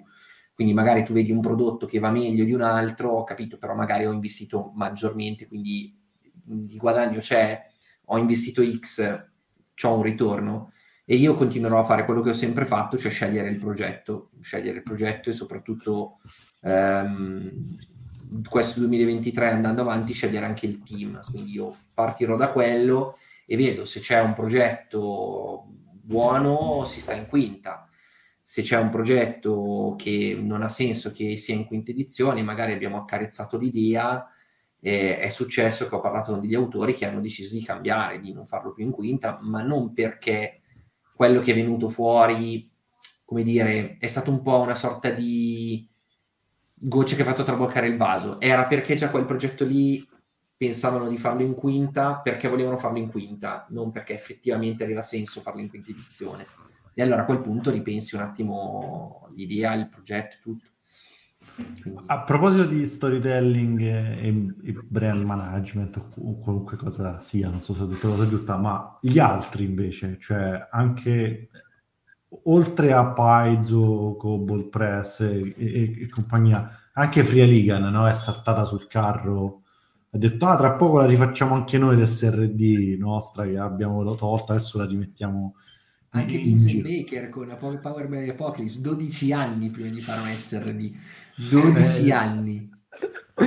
Quindi 0.54 0.72
magari 0.72 1.04
tu 1.04 1.12
vedi 1.12 1.32
un 1.32 1.42
prodotto 1.42 1.84
che 1.84 1.98
va 1.98 2.10
meglio 2.10 2.46
di 2.46 2.54
un 2.54 2.62
altro, 2.62 3.10
ho 3.10 3.24
capito, 3.24 3.58
però 3.58 3.74
magari 3.74 4.06
ho 4.06 4.12
investito 4.12 4.72
maggiormente, 4.74 5.46
quindi 5.46 5.94
di 6.32 6.78
guadagno 6.78 7.20
c'è, 7.20 7.62
ho 8.06 8.16
investito 8.16 8.62
X, 8.64 9.26
ho 9.82 9.94
un 9.94 10.02
ritorno 10.02 10.72
e 11.10 11.16
io 11.16 11.32
continuerò 11.32 11.78
a 11.78 11.84
fare 11.84 12.04
quello 12.04 12.20
che 12.20 12.28
ho 12.28 12.34
sempre 12.34 12.66
fatto, 12.66 12.98
cioè 12.98 13.10
scegliere 13.10 13.48
il 13.48 13.56
progetto, 13.56 14.28
scegliere 14.42 14.76
il 14.76 14.82
progetto 14.82 15.30
e 15.30 15.32
soprattutto 15.32 16.18
ehm, 16.60 17.50
questo 18.46 18.80
2023 18.80 19.48
andando 19.48 19.80
avanti 19.80 20.12
scegliere 20.12 20.44
anche 20.44 20.66
il 20.66 20.82
team, 20.82 21.18
quindi 21.30 21.52
io 21.52 21.74
partirò 21.94 22.36
da 22.36 22.52
quello 22.52 23.16
e 23.46 23.56
vedo 23.56 23.86
se 23.86 24.00
c'è 24.00 24.20
un 24.20 24.34
progetto 24.34 25.64
buono 26.02 26.84
si 26.84 27.00
sta 27.00 27.14
in 27.14 27.26
quinta, 27.26 27.88
se 28.42 28.60
c'è 28.60 28.76
un 28.76 28.90
progetto 28.90 29.94
che 29.96 30.38
non 30.38 30.60
ha 30.60 30.68
senso 30.68 31.10
che 31.10 31.38
sia 31.38 31.54
in 31.54 31.64
quinta 31.64 31.90
edizione, 31.90 32.42
magari 32.42 32.74
abbiamo 32.74 32.98
accarezzato 32.98 33.56
l'idea, 33.56 34.26
eh, 34.78 35.16
è 35.16 35.30
successo 35.30 35.88
che 35.88 35.94
ho 35.94 36.00
parlato 36.00 36.32
con 36.32 36.42
degli 36.42 36.54
autori 36.54 36.94
che 36.94 37.06
hanno 37.06 37.22
deciso 37.22 37.54
di 37.54 37.62
cambiare, 37.62 38.20
di 38.20 38.34
non 38.34 38.46
farlo 38.46 38.72
più 38.72 38.84
in 38.84 38.90
quinta, 38.90 39.38
ma 39.40 39.62
non 39.62 39.94
perché 39.94 40.60
quello 41.18 41.40
che 41.40 41.50
è 41.50 41.54
venuto 41.54 41.88
fuori, 41.88 42.70
come 43.24 43.42
dire, 43.42 43.96
è 43.98 44.06
stato 44.06 44.30
un 44.30 44.40
po' 44.40 44.60
una 44.60 44.76
sorta 44.76 45.10
di 45.10 45.84
goccia 46.72 47.16
che 47.16 47.22
ha 47.22 47.24
fatto 47.24 47.42
traboccare 47.42 47.88
il 47.88 47.96
vaso. 47.96 48.38
Era 48.40 48.66
perché 48.66 48.94
già 48.94 49.10
quel 49.10 49.24
progetto 49.24 49.64
lì 49.64 50.00
pensavano 50.56 51.08
di 51.08 51.16
farlo 51.16 51.42
in 51.42 51.54
quinta 51.54 52.20
perché 52.20 52.46
volevano 52.46 52.78
farlo 52.78 52.98
in 52.98 53.10
quinta, 53.10 53.66
non 53.70 53.90
perché 53.90 54.14
effettivamente 54.14 54.84
aveva 54.84 55.02
senso 55.02 55.40
farlo 55.40 55.60
in 55.60 55.68
quinta 55.68 55.90
edizione. 55.90 56.46
E 56.94 57.02
allora 57.02 57.22
a 57.22 57.24
quel 57.24 57.40
punto 57.40 57.72
ripensi 57.72 58.14
un 58.14 58.20
attimo 58.20 59.28
l'idea, 59.34 59.74
il 59.74 59.88
progetto, 59.88 60.36
tutto. 60.40 60.70
A 62.06 62.20
proposito 62.20 62.64
di 62.64 62.86
storytelling 62.86 63.80
e, 63.80 64.54
e, 64.64 64.78
brand 64.86 65.24
management 65.24 65.96
o 66.16 66.38
qualunque 66.38 66.76
cosa 66.76 67.20
sia, 67.20 67.48
non 67.48 67.62
so 67.62 67.74
se 67.74 67.82
ho 67.82 67.86
detto 67.86 68.08
la 68.08 68.14
cosa 68.14 68.28
giusta, 68.28 68.56
ma 68.56 68.96
gli 69.00 69.18
altri 69.18 69.64
invece, 69.64 70.18
cioè 70.20 70.68
anche 70.70 71.48
oltre 72.44 72.92
a 72.92 73.12
Paizo, 73.12 74.16
Cobalt 74.18 74.68
Press 74.68 75.20
e, 75.20 75.54
e, 75.56 76.02
e, 76.02 76.08
compagnia, 76.10 76.70
anche 76.92 77.24
Fria 77.24 77.44
Ligan 77.44 77.90
no? 77.90 78.06
è 78.06 78.14
saltata 78.14 78.64
sul 78.64 78.86
carro, 78.86 79.62
ha 80.10 80.18
detto 80.18 80.46
ah 80.46 80.56
tra 80.56 80.74
poco 80.74 80.98
la 80.98 81.06
rifacciamo 81.06 81.54
anche 81.54 81.78
noi 81.78 81.96
l'SRD 81.96 82.96
nostra 82.98 83.44
che 83.44 83.58
abbiamo 83.58 84.14
tolta, 84.14 84.52
adesso 84.52 84.78
la 84.78 84.86
rimettiamo 84.86 85.54
anche 86.10 86.38
Vincent 86.38 86.82
Baker 86.82 87.28
con 87.28 87.78
Power 87.82 88.08
by 88.08 88.30
Apocalypse 88.30 88.80
12 88.80 89.32
anni 89.32 89.70
prima 89.70 89.90
di 89.90 90.00
fare 90.00 90.20
un 90.20 90.28
SRD 90.28 90.92
12 91.48 92.08
eh, 92.08 92.12
anni. 92.12 92.70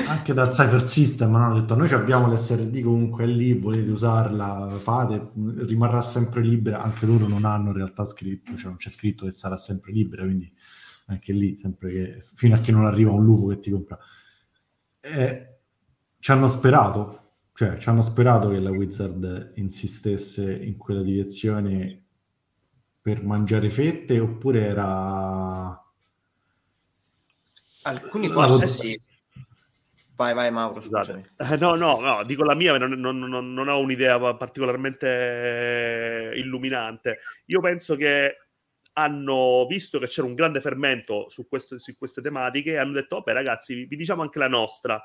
anche 0.07 0.33
dal 0.33 0.49
Cypher 0.49 0.87
System 0.87 1.35
hanno 1.35 1.59
detto 1.59 1.75
noi 1.75 1.91
abbiamo 1.91 2.31
l'SRD 2.31 2.81
comunque 2.81 3.25
lì 3.25 3.53
volete 3.53 3.91
usarla 3.91 4.69
fate 4.81 5.31
rimarrà 5.57 6.01
sempre 6.01 6.41
libera. 6.41 6.81
Anche 6.81 7.05
loro 7.05 7.27
non 7.27 7.45
hanno 7.45 7.69
in 7.69 7.75
realtà 7.75 8.05
scritto 8.05 8.55
cioè 8.55 8.67
non 8.67 8.77
c'è 8.77 8.89
scritto 8.89 9.25
che 9.25 9.31
sarà 9.31 9.57
sempre 9.57 9.91
libera 9.91 10.23
quindi 10.23 10.51
anche 11.07 11.33
lì 11.33 11.57
sempre 11.57 11.89
che 11.91 12.23
fino 12.35 12.55
a 12.55 12.59
che 12.59 12.71
non 12.71 12.85
arriva 12.85 13.11
un 13.11 13.23
lupo 13.23 13.47
che 13.47 13.59
ti 13.59 13.71
compra. 13.71 13.97
Eh, 15.01 15.47
ci 16.19 16.31
hanno 16.31 16.47
sperato 16.47 17.17
cioè 17.53 17.77
ci 17.77 17.89
hanno 17.89 18.01
sperato 18.01 18.49
che 18.49 18.59
la 18.59 18.71
Wizard 18.71 19.53
insistesse 19.55 20.55
in 20.55 20.77
quella 20.77 21.01
direzione 21.01 22.05
per 23.01 23.23
mangiare 23.23 23.69
fette 23.69 24.19
oppure 24.19 24.65
era... 24.65 25.80
Alcuni 27.84 28.27
forse 28.27 28.67
sì. 28.67 28.99
Vai, 30.15 30.34
vai 30.34 30.51
Mauro, 30.51 30.82
scusami. 30.82 31.25
Eh, 31.38 31.57
no, 31.57 31.75
no, 31.75 31.99
no, 31.99 32.23
dico 32.23 32.43
la 32.43 32.53
mia, 32.53 32.77
non, 32.77 32.91
non, 32.91 33.17
non, 33.17 33.53
non 33.53 33.67
ho 33.67 33.79
un'idea 33.79 34.19
particolarmente 34.36 36.32
illuminante. 36.36 37.19
Io 37.45 37.59
penso 37.59 37.95
che 37.95 38.38
hanno 38.93 39.65
visto 39.67 39.97
che 39.97 40.07
c'era 40.07 40.27
un 40.27 40.36
grande 40.36 40.61
fermento 40.61 41.27
su 41.29 41.47
queste, 41.47 41.79
su 41.79 41.97
queste 41.97 42.21
tematiche 42.21 42.73
e 42.73 42.77
hanno 42.77 42.91
detto, 42.93 43.15
vabbè 43.15 43.34
ragazzi, 43.34 43.73
vi, 43.73 43.86
vi 43.86 43.95
diciamo 43.95 44.21
anche 44.21 44.38
la 44.38 44.47
nostra. 44.47 45.03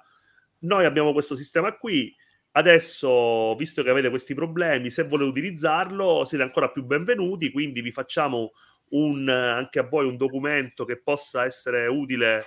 Noi 0.60 0.84
abbiamo 0.84 1.12
questo 1.12 1.34
sistema 1.34 1.72
qui, 1.76 2.14
Adesso, 2.56 3.54
visto 3.54 3.82
che 3.82 3.90
avete 3.90 4.08
questi 4.08 4.32
problemi, 4.32 4.90
se 4.90 5.02
volete 5.02 5.28
utilizzarlo, 5.28 6.24
siete 6.24 6.42
ancora 6.42 6.70
più 6.70 6.84
benvenuti, 6.84 7.50
quindi 7.50 7.82
vi 7.82 7.92
facciamo 7.92 8.52
un, 8.92 9.28
anche 9.28 9.78
a 9.78 9.82
voi 9.82 10.06
un 10.06 10.16
documento 10.16 10.86
che 10.86 10.96
possa 10.96 11.44
essere 11.44 11.86
utile 11.86 12.46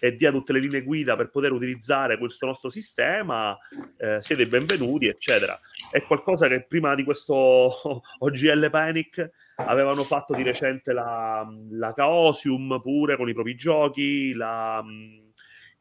e 0.00 0.16
dia 0.16 0.32
tutte 0.32 0.52
le 0.52 0.60
linee 0.60 0.82
guida 0.82 1.14
per 1.14 1.30
poter 1.30 1.52
utilizzare 1.52 2.18
questo 2.18 2.46
nostro 2.46 2.70
sistema, 2.70 3.56
eh, 3.98 4.20
siete 4.20 4.46
benvenuti, 4.46 5.06
eccetera. 5.06 5.58
È 5.90 6.02
qualcosa 6.02 6.48
che 6.48 6.62
prima 6.62 6.94
di 6.94 7.04
questo 7.04 7.34
OGL 8.18 8.70
Panic 8.70 9.30
avevano 9.56 10.02
fatto 10.02 10.34
di 10.34 10.42
recente 10.42 10.92
la, 10.92 11.46
la 11.70 11.92
Chaosium 11.92 12.80
pure 12.80 13.16
con 13.16 13.28
i 13.28 13.34
propri 13.34 13.54
giochi, 13.54 14.32
la 14.32 14.82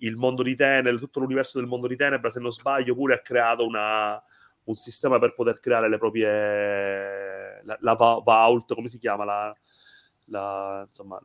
il 0.02 0.16
mondo 0.16 0.44
di 0.44 0.56
Tenebre, 0.56 0.98
tutto 0.98 1.20
l'universo 1.20 1.60
del 1.60 1.68
mondo 1.68 1.88
di 1.88 1.96
Tenebra, 1.96 2.30
se 2.30 2.40
non 2.40 2.52
sbaglio, 2.52 2.96
pure 2.96 3.16
ha 3.16 3.20
creato 3.20 3.66
una, 3.66 4.22
un 4.64 4.76
sistema 4.76 5.20
per 5.20 5.34
poter 5.34 5.60
creare 5.60 5.90
le 5.90 5.98
proprie 5.98 7.62
la, 7.64 7.78
la 7.82 7.94
vault, 7.96 8.74
come 8.74 8.88
si 8.88 8.98
chiama 8.98 9.26
la, 9.26 9.58
la 10.26 10.86
insomma 10.88 11.22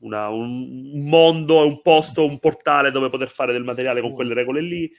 una, 0.00 0.28
un, 0.28 1.08
mondo, 1.08 1.66
un 1.66 1.80
posto, 1.82 2.26
un 2.26 2.38
portale 2.38 2.90
dove 2.90 3.08
poter 3.08 3.28
fare 3.28 3.52
del 3.52 3.64
materiale 3.64 4.00
con 4.00 4.12
quelle 4.12 4.34
regole 4.34 4.60
lì. 4.60 4.90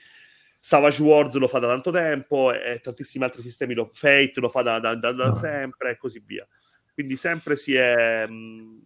Savage 0.60 1.02
Wars 1.02 1.34
lo 1.36 1.48
fa 1.48 1.60
da 1.60 1.68
tanto 1.68 1.90
tempo 1.90 2.52
e, 2.52 2.72
e 2.72 2.80
tantissimi 2.80 3.24
altri 3.24 3.42
sistemi, 3.42 3.74
lo, 3.74 3.90
Fate 3.92 4.32
lo 4.36 4.48
fa 4.48 4.62
da, 4.62 4.78
da, 4.78 4.94
da, 4.94 5.12
da 5.12 5.34
sempre 5.34 5.92
e 5.92 5.96
così 5.96 6.22
via. 6.24 6.46
Quindi 6.92 7.16
sempre 7.16 7.56
si 7.56 7.74
è, 7.74 8.26
mh, 8.26 8.82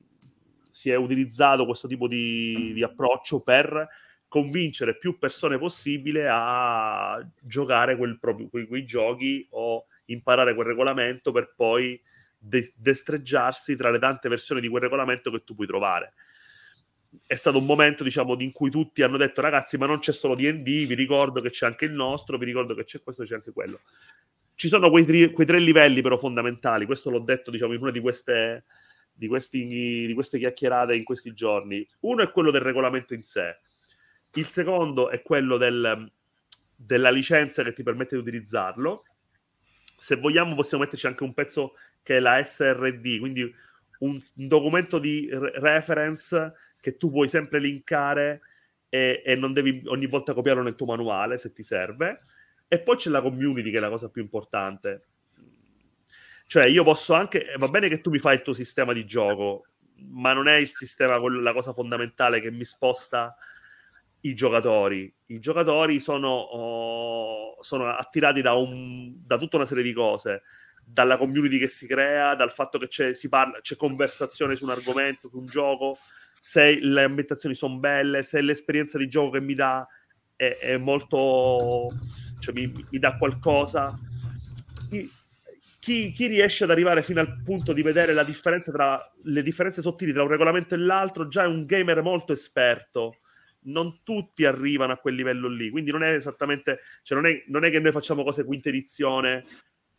si 0.70 0.90
è 0.90 0.96
utilizzato 0.96 1.64
questo 1.64 1.88
tipo 1.88 2.08
di, 2.08 2.72
di 2.74 2.82
approccio 2.82 3.40
per 3.40 3.88
convincere 4.28 4.96
più 4.96 5.18
persone 5.18 5.58
possibile 5.58 6.26
a 6.28 7.22
giocare 7.38 7.96
quel 7.96 8.18
proprio, 8.18 8.48
quei, 8.48 8.66
quei, 8.66 8.84
giochi 8.84 9.46
o 9.50 9.86
imparare 10.06 10.54
quel 10.54 10.66
regolamento 10.66 11.32
per 11.32 11.52
poi 11.54 12.00
de- 12.42 12.72
destreggiarsi 12.74 13.76
tra 13.76 13.90
le 13.90 13.98
tante 13.98 14.28
versioni 14.28 14.60
di 14.60 14.68
quel 14.68 14.82
regolamento 14.82 15.30
che 15.30 15.44
tu 15.44 15.54
puoi 15.54 15.66
trovare. 15.66 16.14
È 17.26 17.34
stato 17.34 17.58
un 17.58 17.66
momento, 17.66 18.02
diciamo, 18.02 18.34
in 18.40 18.52
cui 18.52 18.70
tutti 18.70 19.02
hanno 19.02 19.16
detto 19.16 19.40
ragazzi, 19.40 19.76
ma 19.76 19.86
non 19.86 19.98
c'è 19.98 20.12
solo 20.12 20.34
D&D, 20.34 20.86
vi 20.86 20.94
ricordo 20.94 21.40
che 21.40 21.50
c'è 21.50 21.66
anche 21.66 21.84
il 21.84 21.92
nostro, 21.92 22.38
vi 22.38 22.46
ricordo 22.46 22.74
che 22.74 22.84
c'è 22.84 23.02
questo, 23.02 23.24
c'è 23.24 23.34
anche 23.34 23.52
quello. 23.52 23.80
Ci 24.54 24.68
sono 24.68 24.90
quei, 24.90 25.04
tri- 25.04 25.30
quei 25.30 25.46
tre 25.46 25.58
livelli 25.58 26.02
però 26.02 26.16
fondamentali, 26.16 26.86
questo 26.86 27.10
l'ho 27.10 27.20
detto, 27.20 27.50
diciamo, 27.50 27.74
in 27.74 27.80
una 27.80 27.90
di 27.90 28.00
queste 28.00 28.64
di, 29.12 29.28
questi, 29.28 29.66
di 30.06 30.12
queste 30.14 30.38
chiacchierate 30.38 30.96
in 30.96 31.04
questi 31.04 31.32
giorni. 31.32 31.86
Uno 32.00 32.22
è 32.22 32.30
quello 32.30 32.50
del 32.50 32.62
regolamento 32.62 33.14
in 33.14 33.22
sé, 33.24 33.58
il 34.34 34.46
secondo 34.46 35.10
è 35.10 35.22
quello 35.22 35.56
del, 35.58 36.10
della 36.74 37.10
licenza 37.10 37.62
che 37.62 37.72
ti 37.72 37.82
permette 37.82 38.16
di 38.16 38.22
utilizzarlo. 38.22 39.04
Se 39.96 40.16
vogliamo 40.16 40.54
possiamo 40.54 40.84
metterci 40.84 41.06
anche 41.06 41.22
un 41.22 41.34
pezzo 41.34 41.74
che 42.02 42.16
è 42.16 42.20
la 42.20 42.42
SRD, 42.42 43.18
quindi 43.18 43.42
un, 44.00 44.20
un 44.36 44.48
documento 44.48 44.98
di 44.98 45.28
re- 45.30 45.52
reference 45.56 46.54
che 46.80 46.96
tu 46.96 47.10
puoi 47.10 47.28
sempre 47.28 47.60
linkare 47.60 48.40
e, 48.88 49.22
e, 49.24 49.36
non 49.36 49.52
devi 49.52 49.82
ogni 49.86 50.06
volta 50.06 50.34
copiarlo 50.34 50.62
nel 50.62 50.74
tuo 50.74 50.86
manuale 50.86 51.38
se 51.38 51.52
ti 51.52 51.62
serve. 51.62 52.18
E 52.68 52.80
poi 52.80 52.96
c'è 52.96 53.10
la 53.10 53.22
community 53.22 53.70
che 53.70 53.76
è 53.76 53.80
la 53.80 53.88
cosa 53.88 54.10
più 54.10 54.22
importante. 54.22 55.06
Cioè, 56.46 56.66
io 56.66 56.84
posso 56.84 57.14
anche. 57.14 57.54
Va 57.56 57.68
bene 57.68 57.88
che 57.88 58.00
tu 58.00 58.10
mi 58.10 58.18
fai 58.18 58.34
il 58.34 58.42
tuo 58.42 58.52
sistema 58.52 58.92
di 58.92 59.06
gioco, 59.06 59.66
ma 60.10 60.32
non 60.32 60.48
è 60.48 60.54
il 60.54 60.68
sistema 60.68 61.18
la 61.18 61.52
cosa 61.52 61.72
fondamentale 61.72 62.40
che 62.40 62.50
mi 62.50 62.64
sposta 62.64 63.36
i 64.22 64.34
giocatori. 64.34 65.12
I 65.26 65.38
giocatori 65.38 66.00
sono, 66.00 66.28
oh, 66.28 67.62
sono 67.62 67.88
attirati 67.88 68.42
da, 68.42 68.54
un, 68.54 69.14
da, 69.24 69.38
tutta 69.38 69.56
una 69.56 69.64
serie 69.64 69.82
di 69.82 69.92
cose, 69.92 70.42
dalla 70.84 71.16
community 71.16 71.58
che 71.58 71.68
si 71.68 71.86
crea, 71.86 72.34
dal 72.34 72.52
fatto 72.52 72.78
che 72.78 72.88
c'è, 72.88 73.12
parla, 73.28 73.60
c'è 73.60 73.76
conversazione 73.76 74.56
su 74.56 74.64
un 74.64 74.70
argomento, 74.70 75.28
su 75.28 75.38
un 75.38 75.46
gioco, 75.46 75.98
se 76.38 76.78
le 76.80 77.02
ambientazioni 77.04 77.54
sono 77.54 77.78
belle, 77.78 78.22
se 78.22 78.40
l'esperienza 78.40 78.98
di 78.98 79.08
gioco 79.08 79.30
che 79.30 79.40
mi 79.40 79.54
dà 79.54 79.86
è, 80.36 80.58
è 80.60 80.76
molto... 80.76 81.86
cioè 82.40 82.54
mi, 82.54 82.72
mi 82.90 82.98
dà 82.98 83.12
qualcosa 83.12 83.92
chi, 85.82 86.12
chi, 86.12 86.28
riesce 86.28 86.62
ad 86.62 86.70
arrivare 86.70 87.02
fino 87.02 87.18
al 87.18 87.40
punto 87.42 87.72
di 87.72 87.82
vedere 87.82 88.12
la 88.12 88.22
differenza 88.22 88.70
tra 88.70 89.12
le 89.24 89.42
differenze 89.42 89.82
sottili 89.82 90.12
tra 90.12 90.22
un 90.22 90.28
regolamento 90.28 90.76
e 90.76 90.78
l'altro 90.78 91.26
già 91.26 91.42
è 91.42 91.46
un 91.48 91.66
gamer 91.66 92.02
molto 92.02 92.32
esperto. 92.32 93.18
Non 93.64 94.04
tutti 94.04 94.44
arrivano 94.44 94.92
a 94.92 94.98
quel 94.98 95.16
livello 95.16 95.48
lì, 95.48 95.70
quindi 95.70 95.90
non 95.90 96.04
è 96.04 96.12
esattamente, 96.12 96.82
cioè 97.02 97.20
non 97.20 97.28
è, 97.28 97.42
non 97.48 97.64
è 97.64 97.70
che 97.70 97.80
noi 97.80 97.90
facciamo 97.90 98.22
cose 98.22 98.44
quinta 98.44 98.68
edizione 98.68 99.42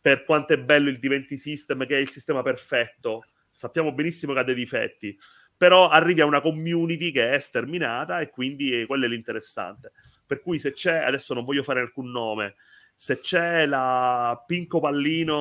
per 0.04 0.24
quanto 0.24 0.52
è 0.52 0.58
bello 0.58 0.90
il 0.90 0.98
D20 1.02 1.32
System, 1.32 1.86
che 1.86 1.96
è 1.96 1.98
il 1.98 2.10
sistema 2.10 2.42
perfetto. 2.42 3.24
Sappiamo 3.50 3.90
benissimo 3.90 4.34
che 4.34 4.40
ha 4.40 4.44
dei 4.44 4.54
difetti, 4.54 5.18
però 5.56 5.88
arrivi 5.88 6.20
a 6.20 6.26
una 6.26 6.42
community 6.42 7.10
che 7.10 7.32
è 7.32 7.38
sterminata 7.38 8.20
e 8.20 8.28
quindi 8.28 8.84
quello 8.86 9.06
è 9.06 9.08
l'interessante. 9.08 9.92
Per 10.26 10.42
cui 10.42 10.58
se 10.58 10.74
c'è, 10.74 10.98
adesso 10.98 11.32
non 11.32 11.42
voglio 11.42 11.62
fare 11.62 11.80
alcun 11.80 12.10
nome, 12.10 12.56
se 12.94 13.20
c'è 13.20 13.64
la 13.64 14.44
Pinco 14.46 14.78
Pallino 14.78 15.40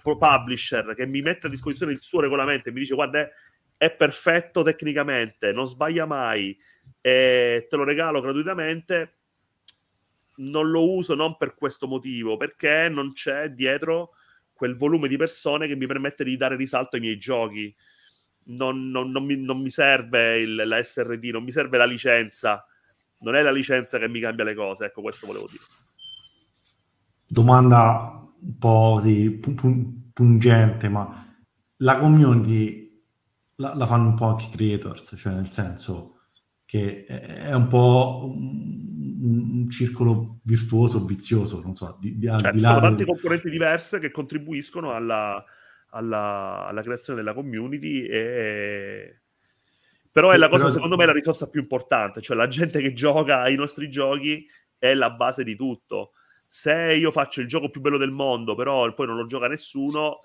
publisher 0.00 0.94
che 0.94 1.04
mi 1.04 1.20
mette 1.20 1.48
a 1.48 1.50
disposizione 1.50 1.92
il 1.92 2.00
suo 2.00 2.22
regolamento 2.22 2.70
e 2.70 2.72
mi 2.72 2.80
dice 2.80 2.94
guarda 2.94 3.28
è 3.76 3.90
perfetto 3.90 4.62
tecnicamente, 4.62 5.52
non 5.52 5.66
sbaglia 5.66 6.06
mai 6.06 6.58
e 6.98 7.66
te 7.68 7.76
lo 7.76 7.84
regalo 7.84 8.22
gratuitamente, 8.22 9.16
non 10.36 10.70
lo 10.70 10.90
uso 10.92 11.14
non 11.14 11.36
per 11.36 11.54
questo 11.54 11.86
motivo, 11.86 12.36
perché 12.36 12.88
non 12.88 13.12
c'è 13.12 13.50
dietro 13.50 14.12
quel 14.52 14.76
volume 14.76 15.08
di 15.08 15.16
persone 15.16 15.66
che 15.66 15.76
mi 15.76 15.86
permette 15.86 16.24
di 16.24 16.36
dare 16.36 16.56
risalto 16.56 16.96
ai 16.96 17.02
miei 17.02 17.18
giochi. 17.18 17.74
Non, 18.44 18.90
non, 18.90 19.10
non, 19.10 19.24
mi, 19.24 19.36
non 19.36 19.60
mi, 19.60 19.70
serve 19.70 20.38
il, 20.40 20.54
la 20.54 20.82
SRD, 20.82 21.26
non 21.26 21.44
mi 21.44 21.52
serve 21.52 21.78
la 21.78 21.84
licenza 21.84 22.64
non 23.22 23.34
è 23.34 23.42
la 23.42 23.50
licenza 23.50 23.98
che 23.98 24.08
mi 24.08 24.20
cambia 24.20 24.44
le 24.44 24.54
cose, 24.54 24.86
ecco 24.86 25.00
questo 25.00 25.26
volevo 25.26 25.46
dire. 25.50 25.62
Domanda 27.26 28.30
un 28.40 28.58
po' 28.58 28.92
così 28.94 29.40
pungente, 30.12 30.88
ma 30.88 31.34
la 31.76 31.98
community 31.98 33.04
la, 33.56 33.74
la, 33.74 33.86
fanno 33.86 34.08
un 34.08 34.14
po' 34.14 34.26
anche 34.26 34.46
i 34.46 34.50
creators, 34.50 35.14
cioè 35.16 35.32
nel 35.32 35.48
senso 35.48 36.21
che 36.72 37.04
è 37.04 37.52
un 37.52 37.68
po' 37.68 38.32
un, 38.34 39.68
circolo 39.68 40.38
virtuoso, 40.42 41.04
vizioso, 41.04 41.60
non 41.60 41.76
so, 41.76 41.98
di, 42.00 42.16
di, 42.16 42.26
certo, 42.26 42.50
di 42.50 42.60
sono 42.60 42.80
tante 42.80 43.04
componenti 43.04 43.50
diverse 43.50 43.98
che 43.98 44.10
contribuiscono 44.10 44.94
alla, 44.94 45.44
alla, 45.90 46.64
alla 46.64 46.80
creazione 46.80 47.18
della 47.18 47.34
community 47.34 48.06
e 48.06 49.20
però 50.10 50.30
è 50.30 50.38
la 50.38 50.48
cosa, 50.48 50.62
Però... 50.62 50.74
secondo 50.74 50.96
me, 50.96 51.04
la 51.04 51.12
risorsa 51.12 51.50
più 51.50 51.60
importante, 51.60 52.22
cioè 52.22 52.38
la 52.38 52.48
gente 52.48 52.80
che 52.80 52.94
gioca 52.94 53.40
ai 53.40 53.54
nostri 53.54 53.90
giochi 53.90 54.46
è 54.78 54.94
la 54.94 55.10
base 55.10 55.44
di 55.44 55.54
tutto. 55.54 56.12
Se 56.46 56.72
io 56.72 57.10
faccio 57.10 57.42
il 57.42 57.48
gioco 57.48 57.68
più 57.68 57.82
bello 57.82 57.98
del 57.98 58.12
mondo, 58.12 58.54
però 58.54 58.90
poi 58.94 59.06
non 59.06 59.16
lo 59.16 59.26
gioca 59.26 59.46
nessuno, 59.46 60.20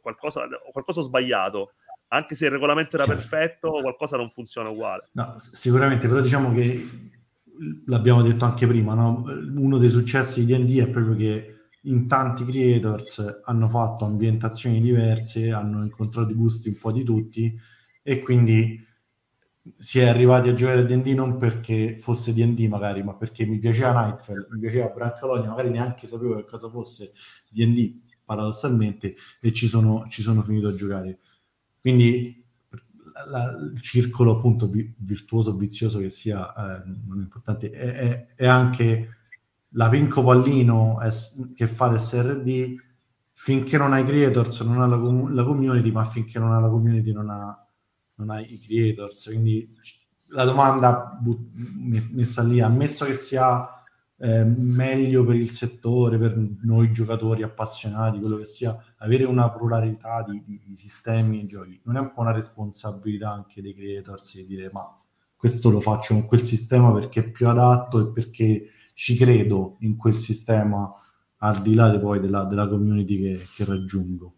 qualcosa, 0.00 0.48
qualcosa 0.72 0.98
ho 0.98 1.04
sbagliato. 1.04 1.74
Anche 2.12 2.34
se 2.34 2.46
il 2.46 2.50
regolamento 2.50 2.96
era 2.96 3.06
perfetto, 3.06 3.70
qualcosa 3.70 4.16
non 4.16 4.30
funziona 4.30 4.68
uguale. 4.68 5.08
No, 5.12 5.36
sicuramente, 5.38 6.08
però 6.08 6.20
diciamo 6.20 6.52
che 6.52 6.88
l'abbiamo 7.86 8.22
detto 8.22 8.44
anche 8.44 8.66
prima, 8.66 8.94
no? 8.94 9.24
uno 9.54 9.78
dei 9.78 9.90
successi 9.90 10.44
di 10.44 10.56
D&D 10.56 10.80
è 10.80 10.88
proprio 10.88 11.14
che 11.14 11.54
in 11.82 12.06
tanti 12.08 12.44
creators 12.44 13.42
hanno 13.44 13.68
fatto 13.68 14.04
ambientazioni 14.04 14.80
diverse, 14.80 15.50
hanno 15.52 15.82
incontrato 15.82 16.30
i 16.30 16.34
gusti 16.34 16.68
un 16.68 16.78
po' 16.78 16.92
di 16.92 17.04
tutti 17.04 17.58
e 18.02 18.20
quindi 18.20 18.86
si 19.78 20.00
è 20.00 20.08
arrivati 20.08 20.48
a 20.48 20.54
giocare 20.54 20.80
a 20.80 20.84
D&D 20.84 21.08
non 21.08 21.36
perché 21.36 21.96
fosse 21.98 22.32
D&D 22.32 22.66
magari, 22.66 23.02
ma 23.02 23.14
perché 23.14 23.46
mi 23.46 23.58
piaceva 23.58 24.04
Nightfall, 24.04 24.48
mi 24.50 24.58
piaceva 24.58 24.88
Brancalonia, 24.88 25.50
magari 25.50 25.70
neanche 25.70 26.06
sapevo 26.06 26.36
che 26.36 26.44
cosa 26.44 26.68
fosse 26.68 27.12
D&D 27.50 28.00
paradossalmente 28.24 29.14
e 29.40 29.52
ci 29.52 29.68
sono, 29.68 30.06
ci 30.08 30.22
sono 30.22 30.42
finito 30.42 30.68
a 30.68 30.74
giocare. 30.74 31.18
Quindi 31.80 32.44
la, 33.28 33.50
il 33.72 33.80
circolo 33.80 34.36
appunto 34.36 34.68
vi, 34.68 34.92
virtuoso, 34.98 35.56
vizioso 35.56 35.98
che 35.98 36.10
sia, 36.10 36.52
eh, 36.52 36.82
non 37.06 37.18
è 37.18 37.22
importante, 37.22 37.70
è, 37.70 37.92
è, 37.94 38.26
è 38.34 38.46
anche 38.46 39.16
la 39.74 39.88
Pinco 39.88 40.24
Pallino 40.24 40.98
che 41.54 41.66
fa 41.66 41.90
l'SRD 41.90 42.74
finché 43.32 43.78
non 43.78 43.92
hai 43.92 44.04
creators 44.04 44.60
non 44.62 44.80
ha 44.80 44.86
la, 44.86 44.96
la 44.96 45.44
community, 45.44 45.90
ma 45.92 46.04
finché 46.04 46.38
non 46.38 46.52
ha 46.52 46.60
la 46.60 46.68
community 46.68 47.12
non 47.12 47.30
ha 47.30 47.64
non 48.16 48.30
hai 48.30 48.52
i 48.52 48.60
creators, 48.60 49.24
quindi 49.26 49.66
la 50.28 50.44
domanda 50.44 51.18
but- 51.20 51.50
messa 52.12 52.42
lì, 52.42 52.60
ammesso 52.60 53.06
che 53.06 53.14
sia 53.14 53.66
eh, 54.22 54.44
meglio 54.44 55.24
per 55.24 55.36
il 55.36 55.50
settore, 55.50 56.18
per 56.18 56.36
noi 56.62 56.92
giocatori 56.92 57.42
appassionati, 57.42 58.18
quello 58.18 58.36
che 58.36 58.44
sia, 58.44 58.76
avere 58.98 59.24
una 59.24 59.50
pluralità 59.50 60.22
di, 60.22 60.42
di, 60.44 60.60
di 60.62 60.76
sistemi 60.76 61.40
e 61.40 61.46
giochi, 61.46 61.80
non 61.84 61.96
è 61.96 62.00
un 62.00 62.12
po' 62.12 62.20
una 62.20 62.32
responsabilità 62.32 63.32
anche 63.32 63.62
dei 63.62 63.74
creators 63.74 64.34
di 64.34 64.46
dire 64.46 64.68
ma 64.72 64.94
questo 65.34 65.70
lo 65.70 65.80
faccio 65.80 66.12
con 66.12 66.26
quel 66.26 66.42
sistema 66.42 66.92
perché 66.92 67.20
è 67.20 67.30
più 67.30 67.48
adatto 67.48 67.98
e 67.98 68.12
perché 68.12 68.68
ci 68.92 69.16
credo 69.16 69.78
in 69.80 69.96
quel 69.96 70.14
sistema 70.14 70.86
al 71.38 71.62
di 71.62 71.72
là 71.72 71.88
de 71.88 71.98
poi 71.98 72.20
della, 72.20 72.44
della 72.44 72.68
community 72.68 73.22
che, 73.22 73.42
che 73.56 73.64
raggiungo. 73.64 74.34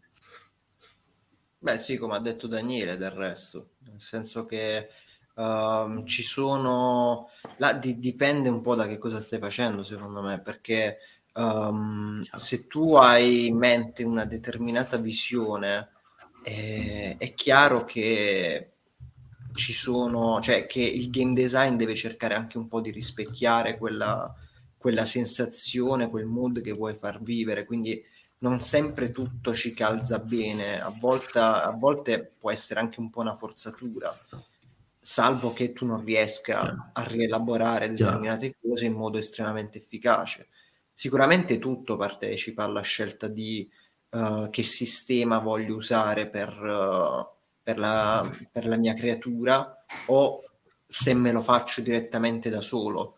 Beh 1.58 1.78
sì, 1.78 1.96
come 1.96 2.14
ha 2.14 2.20
detto 2.20 2.46
Daniele 2.46 2.96
del 2.96 3.10
resto, 3.10 3.72
nel 3.80 4.00
senso 4.00 4.46
che 4.46 4.88
uh, 5.34 6.04
ci 6.04 6.22
sono... 6.22 7.28
Là 7.56 7.72
di, 7.72 7.98
dipende 7.98 8.48
un 8.48 8.60
po' 8.60 8.74
da 8.74 8.86
che 8.86 8.98
cosa 8.98 9.20
stai 9.20 9.38
facendo 9.38 9.82
secondo 9.82 10.22
me, 10.22 10.40
perché 10.40 10.98
um, 11.34 12.22
se 12.34 12.66
tu 12.66 12.94
hai 12.94 13.46
in 13.48 13.56
mente 13.56 14.04
una 14.04 14.24
determinata 14.24 14.96
visione, 14.96 15.90
eh, 16.42 17.16
è 17.18 17.34
chiaro 17.34 17.84
che 17.84 18.72
ci 19.54 19.72
sono, 19.72 20.40
cioè 20.40 20.66
che 20.66 20.82
il 20.82 21.10
game 21.10 21.34
design 21.34 21.76
deve 21.76 21.94
cercare 21.94 22.34
anche 22.34 22.58
un 22.58 22.68
po' 22.68 22.80
di 22.80 22.90
rispecchiare 22.90 23.76
quella, 23.76 24.34
quella 24.76 25.04
sensazione, 25.04 26.08
quel 26.08 26.26
mood 26.26 26.60
che 26.60 26.72
vuoi 26.72 26.94
far 26.94 27.22
vivere, 27.22 27.64
quindi 27.64 28.02
non 28.38 28.58
sempre 28.58 29.10
tutto 29.10 29.54
ci 29.54 29.72
calza 29.72 30.18
bene, 30.18 30.80
a 30.80 30.92
volte, 30.98 31.38
a 31.38 31.70
volte 31.70 32.32
può 32.38 32.50
essere 32.50 32.80
anche 32.80 32.98
un 32.98 33.08
po' 33.10 33.20
una 33.20 33.34
forzatura, 33.34 34.12
salvo 35.02 35.52
che 35.52 35.72
tu 35.72 35.84
non 35.84 36.04
riesca 36.04 36.90
a 36.92 37.02
rielaborare 37.02 37.90
determinate 37.90 38.54
cose 38.60 38.86
in 38.86 38.92
modo 38.92 39.18
estremamente 39.18 39.78
efficace. 39.78 40.48
Sicuramente 40.94 41.58
tutto 41.58 41.96
partecipa 41.96 42.62
alla 42.62 42.82
scelta 42.82 43.26
di 43.26 43.68
uh, 44.10 44.48
che 44.48 44.62
sistema 44.62 45.40
voglio 45.40 45.74
usare 45.74 46.28
per, 46.28 46.56
uh, 46.56 47.26
per, 47.60 47.78
la, 47.78 48.30
per 48.50 48.66
la 48.66 48.76
mia 48.76 48.94
creatura 48.94 49.84
o 50.06 50.44
se 50.86 51.14
me 51.14 51.32
lo 51.32 51.40
faccio 51.40 51.80
direttamente 51.80 52.48
da 52.48 52.60
solo. 52.60 53.16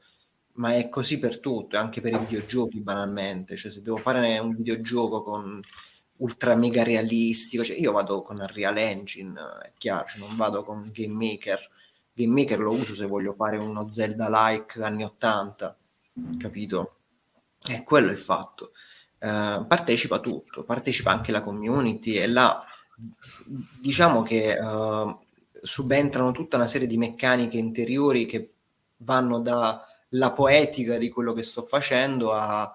Ma 0.55 0.75
è 0.75 0.89
così 0.89 1.19
per 1.19 1.41
tutto, 1.41 1.77
anche 1.77 2.01
per 2.01 2.13
i 2.13 2.19
videogiochi 2.19 2.81
banalmente, 2.81 3.57
cioè 3.57 3.71
se 3.71 3.83
devo 3.83 3.97
fare 3.97 4.39
un 4.39 4.55
videogioco 4.55 5.23
con 5.23 5.61
ultra 6.19 6.55
mega 6.55 6.83
realistico, 6.83 7.65
cioè 7.65 7.77
io 7.77 7.93
vado 7.93 8.23
con 8.23 8.39
Unreal 8.39 8.77
Engine, 8.77 9.35
è 9.63 9.73
chiaro, 9.77 10.07
cioè 10.07 10.21
non 10.21 10.37
vado 10.37 10.63
con 10.63 10.91
Game 10.93 11.15
Maker, 11.15 11.71
Game 12.13 12.33
Maker 12.33 12.61
lo 12.61 12.73
uso 12.73 12.95
se 12.95 13.07
voglio 13.07 13.33
fare 13.33 13.57
uno 13.57 13.91
Zelda-like 13.91 14.83
anni 14.83 15.03
80, 15.03 15.77
capito? 16.39 16.97
E 17.67 17.83
quello 17.83 18.09
è 18.09 18.13
il 18.13 18.19
fatto. 18.19 18.73
Uh, 19.19 19.67
partecipa 19.67 20.19
tutto, 20.19 20.65
partecipa 20.65 21.11
anche 21.11 21.33
la 21.33 21.41
community 21.41 22.17
e 22.17 22.27
là 22.27 22.63
diciamo 23.81 24.23
che 24.23 24.57
uh, 24.59 25.19
subentrano 25.63 26.31
tutta 26.31 26.57
una 26.57 26.67
serie 26.67 26.87
di 26.87 26.99
meccaniche 26.99 27.57
interiori 27.57 28.27
che 28.27 28.53
vanno 28.99 29.41
da 29.41 29.83
la 30.11 30.33
poetica 30.33 30.99
di 30.99 31.09
quello 31.09 31.33
che 31.33 31.43
sto 31.43 31.63
facendo 31.63 32.33
a 32.33 32.73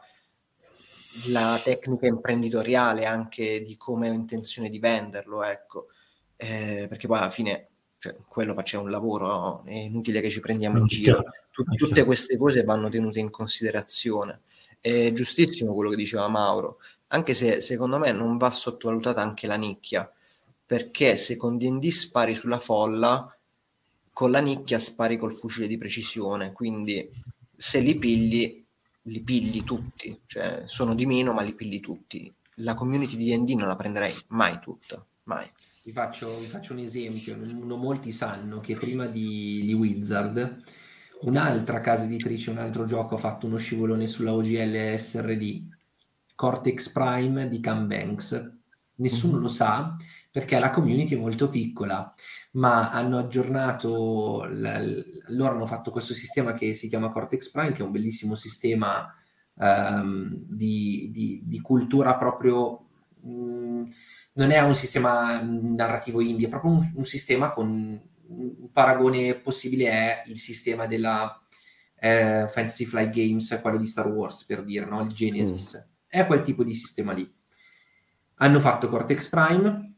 la 1.28 1.60
tecnica 1.64 2.08
imprenditoriale 2.08 3.06
anche 3.06 3.62
di 3.62 3.78
come 3.78 4.10
ho 4.10 4.14
intenzione 4.14 4.70
di 4.70 4.80
venderlo, 4.80 5.44
ecco. 5.44 5.88
Eh, 6.36 6.86
perché 6.88 7.08
poi 7.08 7.18
alla 7.18 7.30
fine 7.30 7.68
cioè, 7.98 8.16
quello 8.28 8.54
faceva 8.54 8.84
un 8.84 8.90
lavoro, 8.90 9.64
è 9.66 9.74
inutile 9.74 10.22
che 10.22 10.30
ci 10.30 10.40
prendiamo 10.40 10.80
in 10.80 10.88
giro. 10.88 11.24
Tut- 11.52 11.76
tutte 11.76 12.06
queste 12.06 12.38
cose 12.38 12.64
vanno 12.64 12.90
tenute 12.90 13.20
in 13.20 13.30
considerazione. 13.30 14.42
È 14.80 15.12
giustissimo 15.12 15.74
quello 15.74 15.90
che 15.90 15.98
diceva 15.98 16.30
Mauro, 16.30 16.80
anche 17.08 17.34
se 17.34 17.60
secondo 17.60 17.98
me 17.98 18.12
non 18.14 18.38
va 18.38 18.50
sottovalutata 18.50 19.22
anche 19.22 19.48
la 19.48 19.56
nicchia, 19.56 20.10
perché 20.66 21.18
se 21.18 21.36
con 21.36 21.58
D&D 21.58 21.90
spari 21.90 22.36
sulla 22.36 22.60
folla, 22.60 23.36
con 24.14 24.32
la 24.32 24.40
nicchia 24.40 24.80
spari 24.80 25.18
col 25.18 25.34
fucile 25.34 25.68
di 25.68 25.78
precisione, 25.78 26.54
quindi 26.54 27.12
se 27.56 27.80
li 27.80 27.96
pigli, 27.96 28.66
li 29.04 29.22
pigli 29.22 29.64
tutti, 29.64 30.18
cioè 30.26 30.64
sono 30.66 30.94
di 30.94 31.06
meno 31.06 31.34
ma 31.34 31.42
li 31.42 31.54
pigli 31.54 31.80
tutti. 31.80 32.32
La 32.56 32.74
community 32.74 33.16
di 33.16 33.36
D&D 33.36 33.52
non 33.58 33.68
la 33.68 33.76
prenderei 33.76 34.14
mai 34.30 34.60
tutta, 34.60 35.06
mai. 35.24 35.48
Vi 35.86 35.92
faccio, 35.92 36.38
vi 36.38 36.46
faccio 36.46 36.74
un 36.74 36.80
esempio, 36.80 37.38
non 37.38 37.80
molti 37.80 38.12
sanno 38.12 38.60
che 38.60 38.76
prima 38.76 39.08
di, 39.08 39.64
di 39.66 39.74
Wizard 39.74 40.64
un'altra 41.22 41.80
casa 41.80 42.04
editrice, 42.04 42.52
un 42.52 42.58
altro 42.58 42.86
gioco 42.86 43.16
ha 43.16 43.18
fatto 43.18 43.46
uno 43.46 43.58
scivolone 43.58 44.08
sulla 44.08 44.34
OGL 44.34 44.98
SRD, 44.98 45.68
Cortex 46.36 46.90
Prime 46.90 47.48
di 47.48 47.60
Cam 47.60 47.88
Banks. 47.88 48.58
Nessuno 48.96 49.34
mm-hmm. 49.34 49.42
lo 49.42 49.48
sa 49.48 49.96
perché 50.32 50.60
la 50.60 50.70
community 50.70 51.16
è 51.16 51.20
molto 51.20 51.50
piccola 51.50 52.14
ma 52.52 52.92
hanno 52.92 53.18
aggiornato, 53.18 54.46
la, 54.50 54.80
loro 55.28 55.56
hanno 55.56 55.66
fatto 55.66 55.92
questo 55.92 56.14
sistema 56.14 56.54
che 56.54 56.74
si 56.74 56.88
chiama 56.88 57.10
Cortex 57.10 57.52
Prime, 57.52 57.72
che 57.72 57.82
è 57.82 57.86
un 57.86 57.92
bellissimo 57.92 58.36
sistema 58.36 59.02
um, 59.56 60.34
di, 60.48 61.10
di, 61.12 61.42
di, 61.46 61.62
cultura 61.62 62.16
proprio, 62.16 62.88
mh, 63.22 63.32
mm, 63.32 63.84
non 64.34 64.52
è 64.52 64.60
un 64.62 64.76
sistema 64.76 65.42
narrativo 65.42 66.22
indie, 66.22 66.48
è 66.48 66.50
proprio 66.50 66.72
un, 66.72 66.92
un 66.96 67.06
sistema 67.06 67.52
con 67.52 68.08
un 68.30 68.72
paragone 68.72 69.36
possibile 69.36 69.90
è 69.90 70.24
il 70.28 70.40
sistema 70.40 70.86
della 70.86 71.42
eh, 71.96 72.48
Fantasy 72.48 72.86
Flight 72.86 73.10
Games, 73.10 73.60
quello 73.62 73.78
di 73.78 73.86
Star 73.86 74.08
Wars 74.08 74.46
per 74.46 74.64
dire, 74.64 74.86
no? 74.86 75.02
il 75.02 75.12
Genesis. 75.12 75.78
Mm. 75.78 75.90
È 76.08 76.26
quel 76.26 76.42
tipo 76.42 76.64
di 76.64 76.74
sistema 76.74 77.14
lì. 77.14 77.28
Hanno 78.36 78.60
fatto 78.60 78.88
Cortex 78.88 79.28
Prime, 79.28 79.89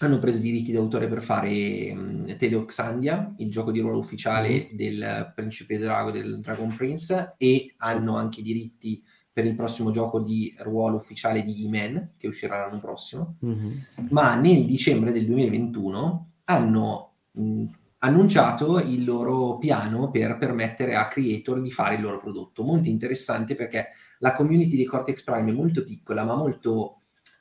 hanno 0.00 0.18
preso 0.18 0.38
i 0.38 0.42
diritti 0.42 0.72
d'autore 0.72 1.08
per 1.08 1.22
fare 1.22 1.92
um, 1.92 2.36
Teleoxandia, 2.36 3.34
il 3.38 3.50
gioco 3.50 3.70
di 3.70 3.80
ruolo 3.80 3.98
ufficiale 3.98 4.68
mm. 4.72 4.76
del 4.76 5.32
Principe 5.34 5.78
Drago 5.78 6.10
del 6.10 6.40
Dragon 6.40 6.74
Prince, 6.74 7.34
e 7.36 7.74
hanno 7.78 8.16
anche 8.16 8.40
i 8.40 8.44
diritti 8.44 9.02
per 9.32 9.46
il 9.46 9.54
prossimo 9.54 9.90
gioco 9.90 10.20
di 10.20 10.52
ruolo 10.58 10.96
ufficiale 10.96 11.42
di 11.42 11.64
E-Man, 11.64 12.14
che 12.16 12.26
uscirà 12.26 12.66
l'anno 12.66 12.80
prossimo. 12.80 13.36
Mm-hmm. 13.44 14.08
Ma 14.10 14.34
nel 14.34 14.64
dicembre 14.64 15.12
del 15.12 15.26
2021 15.26 16.30
hanno 16.44 17.12
mh, 17.32 17.64
annunciato 17.98 18.78
il 18.80 19.04
loro 19.04 19.58
piano 19.58 20.10
per 20.10 20.38
permettere 20.38 20.96
a 20.96 21.08
creator 21.08 21.60
di 21.60 21.70
fare 21.70 21.94
il 21.94 22.02
loro 22.02 22.18
prodotto. 22.18 22.62
Molto 22.62 22.88
interessante 22.88 23.54
perché 23.54 23.88
la 24.18 24.32
community 24.32 24.76
di 24.76 24.84
Cortex 24.84 25.22
Prime 25.22 25.50
è 25.50 25.54
molto 25.54 25.84
piccola, 25.84 26.24
ma 26.24 26.34
molto 26.34 26.97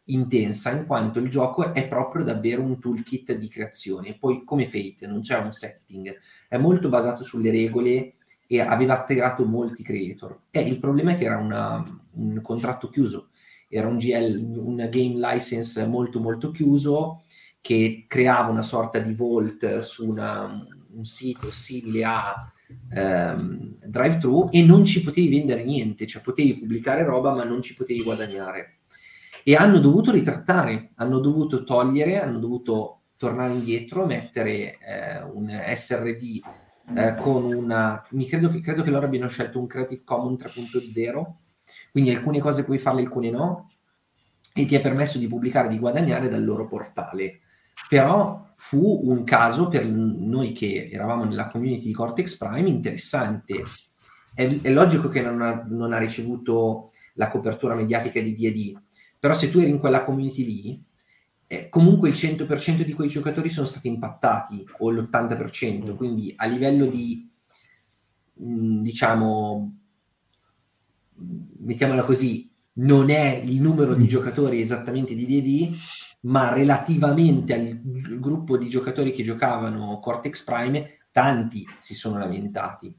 intensa 0.07 0.71
in 0.71 0.85
quanto 0.85 1.19
il 1.19 1.29
gioco 1.29 1.73
è 1.73 1.87
proprio 1.87 2.23
davvero 2.23 2.61
un 2.61 2.79
toolkit 2.79 3.33
di 3.33 3.47
creazione. 3.47 4.17
Poi 4.17 4.43
come 4.43 4.65
Fate? 4.65 5.07
Non 5.07 5.21
c'è 5.21 5.37
un 5.37 5.51
setting, 5.51 6.13
è 6.47 6.57
molto 6.57 6.89
basato 6.89 7.23
sulle 7.23 7.51
regole 7.51 8.15
e 8.47 8.61
aveva 8.61 8.99
attirato 8.99 9.45
molti 9.45 9.83
creator. 9.83 10.41
E 10.51 10.61
il 10.61 10.79
problema 10.79 11.11
è 11.11 11.15
che 11.15 11.25
era 11.25 11.37
una, 11.37 11.83
un 12.13 12.41
contratto 12.41 12.89
chiuso, 12.89 13.29
era 13.67 13.87
un, 13.87 13.97
GL, 13.97 14.53
un 14.55 14.75
game 14.89 15.15
license 15.15 15.85
molto 15.85 16.19
molto 16.19 16.51
chiuso 16.51 17.23
che 17.59 18.05
creava 18.07 18.49
una 18.49 18.61
sorta 18.61 18.99
di 18.99 19.13
vault 19.13 19.79
su 19.79 20.07
una, 20.07 20.57
un 20.91 21.05
sito 21.05 21.51
simile 21.51 22.03
a 22.05 22.33
ehm, 22.93 23.79
drive-thru 23.85 24.49
e 24.51 24.63
non 24.63 24.85
ci 24.85 25.01
potevi 25.01 25.27
vendere 25.27 25.65
niente, 25.65 26.07
cioè 26.07 26.21
potevi 26.21 26.59
pubblicare 26.59 27.03
roba 27.03 27.33
ma 27.33 27.43
non 27.43 27.61
ci 27.61 27.73
potevi 27.73 28.03
guadagnare 28.03 28.76
e 29.47 29.55
hanno 29.55 29.79
dovuto 29.79 30.11
ritrattare, 30.11 30.91
hanno 30.95 31.19
dovuto 31.19 31.63
togliere, 31.63 32.19
hanno 32.19 32.37
dovuto 32.37 33.03
tornare 33.15 33.53
indietro, 33.53 34.05
mettere 34.05 34.77
eh, 34.77 35.21
un 35.23 35.47
SRD 35.73 36.41
eh, 36.93 37.15
con 37.15 37.45
una... 37.45 38.05
Mi 38.09 38.27
credo 38.27 38.49
che, 38.49 38.59
credo 38.59 38.83
che 38.83 38.89
loro 38.89 39.05
abbiano 39.05 39.29
scelto 39.29 39.57
un 39.57 39.67
Creative 39.67 40.03
Commons 40.03 40.43
3.0, 40.43 41.23
quindi 41.93 42.13
alcune 42.13 42.41
cose 42.41 42.65
puoi 42.65 42.77
farle, 42.77 43.03
alcune 43.03 43.29
no, 43.29 43.71
e 44.53 44.65
ti 44.65 44.75
ha 44.75 44.81
permesso 44.81 45.17
di 45.17 45.27
pubblicare, 45.29 45.69
di 45.69 45.79
guadagnare 45.79 46.27
dal 46.27 46.43
loro 46.43 46.67
portale. 46.67 47.39
Però 47.87 48.53
fu 48.57 48.99
un 49.05 49.23
caso 49.23 49.69
per 49.69 49.87
noi 49.87 50.51
che 50.51 50.89
eravamo 50.91 51.23
nella 51.23 51.47
community 51.47 51.85
di 51.85 51.93
Cortex 51.93 52.35
Prime 52.35 52.67
interessante. 52.67 53.63
È, 54.35 54.45
è 54.61 54.71
logico 54.71 55.07
che 55.07 55.21
non 55.21 55.41
ha, 55.41 55.65
non 55.69 55.93
ha 55.93 55.97
ricevuto 55.97 56.91
la 57.13 57.29
copertura 57.29 57.75
mediatica 57.75 58.19
di 58.19 58.35
D&D, 58.35 58.85
però 59.27 59.37
se 59.37 59.51
tu 59.51 59.59
eri 59.59 59.71
in 59.71 59.77
quella 59.77 60.05
community 60.05 60.45
lì, 60.45 60.79
eh, 61.47 61.67
comunque 61.67 62.07
il 62.07 62.15
100% 62.15 62.83
di 62.83 62.93
quei 62.93 63.09
giocatori 63.09 63.49
sono 63.49 63.67
stati 63.67 63.89
impattati, 63.89 64.65
o 64.77 64.89
l'80%, 64.89 65.97
quindi 65.97 66.33
a 66.37 66.45
livello 66.45 66.85
di, 66.85 67.29
mh, 68.35 68.49
mm, 68.49 68.79
diciamo, 68.79 69.77
mettiamola 71.57 72.03
così, 72.03 72.49
non 72.75 73.09
è 73.09 73.41
il 73.43 73.59
numero 73.59 73.95
di 73.95 74.05
mm. 74.05 74.07
giocatori 74.07 74.61
esattamente 74.61 75.13
di 75.13 75.25
D&D, 75.25 75.77
ma 76.21 76.53
relativamente 76.53 77.53
al 77.53 77.81
gruppo 78.17 78.55
di 78.57 78.69
giocatori 78.69 79.11
che 79.11 79.23
giocavano 79.23 79.99
Cortex 79.99 80.41
Prime, 80.45 80.99
tanti 81.11 81.67
si 81.79 81.93
sono 81.93 82.17
lamentati. 82.17 82.95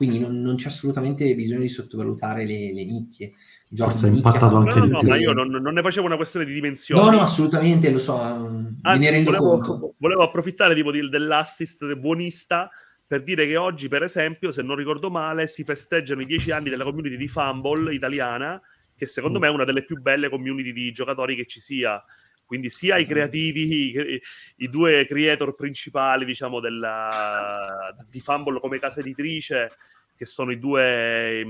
Quindi 0.00 0.18
non, 0.18 0.40
non 0.40 0.56
c'è 0.56 0.68
assolutamente 0.68 1.34
bisogno 1.34 1.60
di 1.60 1.68
sottovalutare 1.68 2.46
le, 2.46 2.72
le 2.72 2.84
nicchie. 2.86 3.34
Forse 3.76 4.08
è 4.08 4.10
impattato 4.10 4.56
anche 4.56 4.78
no, 4.78 4.86
no, 4.86 5.02
no, 5.02 5.02
ma 5.02 5.16
io 5.16 5.34
non, 5.34 5.48
non, 5.50 5.74
ne 5.74 5.82
facevo 5.82 6.06
una 6.06 6.16
questione 6.16 6.46
di 6.46 6.54
dimensioni. 6.54 7.04
No, 7.04 7.10
no, 7.10 7.20
assolutamente, 7.20 7.90
lo 7.90 7.98
so, 7.98 8.18
Anzi, 8.18 8.78
me 8.82 8.98
ne 8.98 9.10
rendo 9.10 9.30
volevo, 9.30 9.58
conto. 9.58 9.94
Volevo 9.98 10.22
approfittare 10.22 10.74
tipo 10.74 10.90
di, 10.90 11.06
dell'assist 11.06 11.84
del 11.84 11.98
buonista 11.98 12.70
per 13.06 13.22
dire 13.22 13.46
che 13.46 13.58
oggi, 13.58 13.88
per 13.88 14.02
esempio, 14.02 14.52
se 14.52 14.62
non 14.62 14.74
ricordo 14.74 15.10
male, 15.10 15.46
si 15.46 15.64
festeggiano 15.64 16.22
i 16.22 16.24
dieci 16.24 16.50
anni 16.50 16.70
della 16.70 16.84
community 16.84 17.18
di 17.18 17.28
Fumble 17.28 17.92
italiana, 17.92 18.58
che 18.96 19.04
secondo 19.04 19.36
mm. 19.36 19.42
me 19.42 19.48
è 19.48 19.50
una 19.50 19.64
delle 19.64 19.84
più 19.84 20.00
belle 20.00 20.30
community 20.30 20.72
di 20.72 20.92
giocatori 20.92 21.36
che 21.36 21.44
ci 21.44 21.60
sia. 21.60 22.02
Quindi 22.50 22.68
sia 22.68 22.96
i 22.96 23.06
creativi, 23.06 23.94
i, 23.94 24.20
i 24.56 24.68
due 24.68 25.06
creator 25.06 25.54
principali, 25.54 26.24
diciamo, 26.24 26.58
della, 26.58 27.94
di 28.08 28.18
Fumble 28.18 28.58
come 28.58 28.80
casa 28.80 28.98
editrice, 28.98 29.70
che 30.16 30.24
sono 30.24 30.50
i 30.50 30.58
due, 30.58 31.42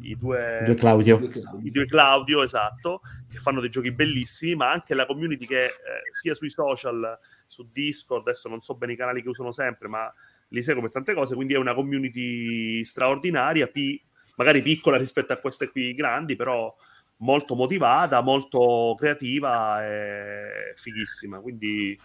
i 0.00 0.16
due, 0.18 0.62
due 0.64 0.74
Claudio. 0.74 1.20
I 1.62 1.70
due 1.70 1.86
Claudio, 1.86 2.42
esatto, 2.42 3.02
che 3.30 3.38
fanno 3.38 3.60
dei 3.60 3.70
giochi 3.70 3.92
bellissimi, 3.92 4.56
ma 4.56 4.72
anche 4.72 4.96
la 4.96 5.06
community 5.06 5.46
che 5.46 5.66
eh, 5.66 5.70
sia 6.10 6.34
sui 6.34 6.50
social, 6.50 7.16
su 7.46 7.70
Discord, 7.72 8.22
adesso 8.22 8.48
non 8.48 8.60
so 8.60 8.74
bene 8.74 8.94
i 8.94 8.96
canali 8.96 9.22
che 9.22 9.28
usano 9.28 9.52
sempre, 9.52 9.86
ma 9.86 10.12
li 10.48 10.60
seguo 10.60 10.82
per 10.82 10.90
tante 10.90 11.14
cose, 11.14 11.36
quindi 11.36 11.54
è 11.54 11.58
una 11.58 11.72
community 11.72 12.82
straordinaria, 12.82 13.68
pi- 13.68 14.02
magari 14.34 14.60
piccola 14.60 14.96
rispetto 14.96 15.32
a 15.32 15.36
queste 15.36 15.70
qui 15.70 15.94
grandi, 15.94 16.34
però 16.34 16.74
molto 17.18 17.54
motivata, 17.54 18.20
molto 18.20 18.94
creativa 18.96 19.84
e 19.84 20.72
fighissima. 20.76 21.40
Quindi 21.40 21.98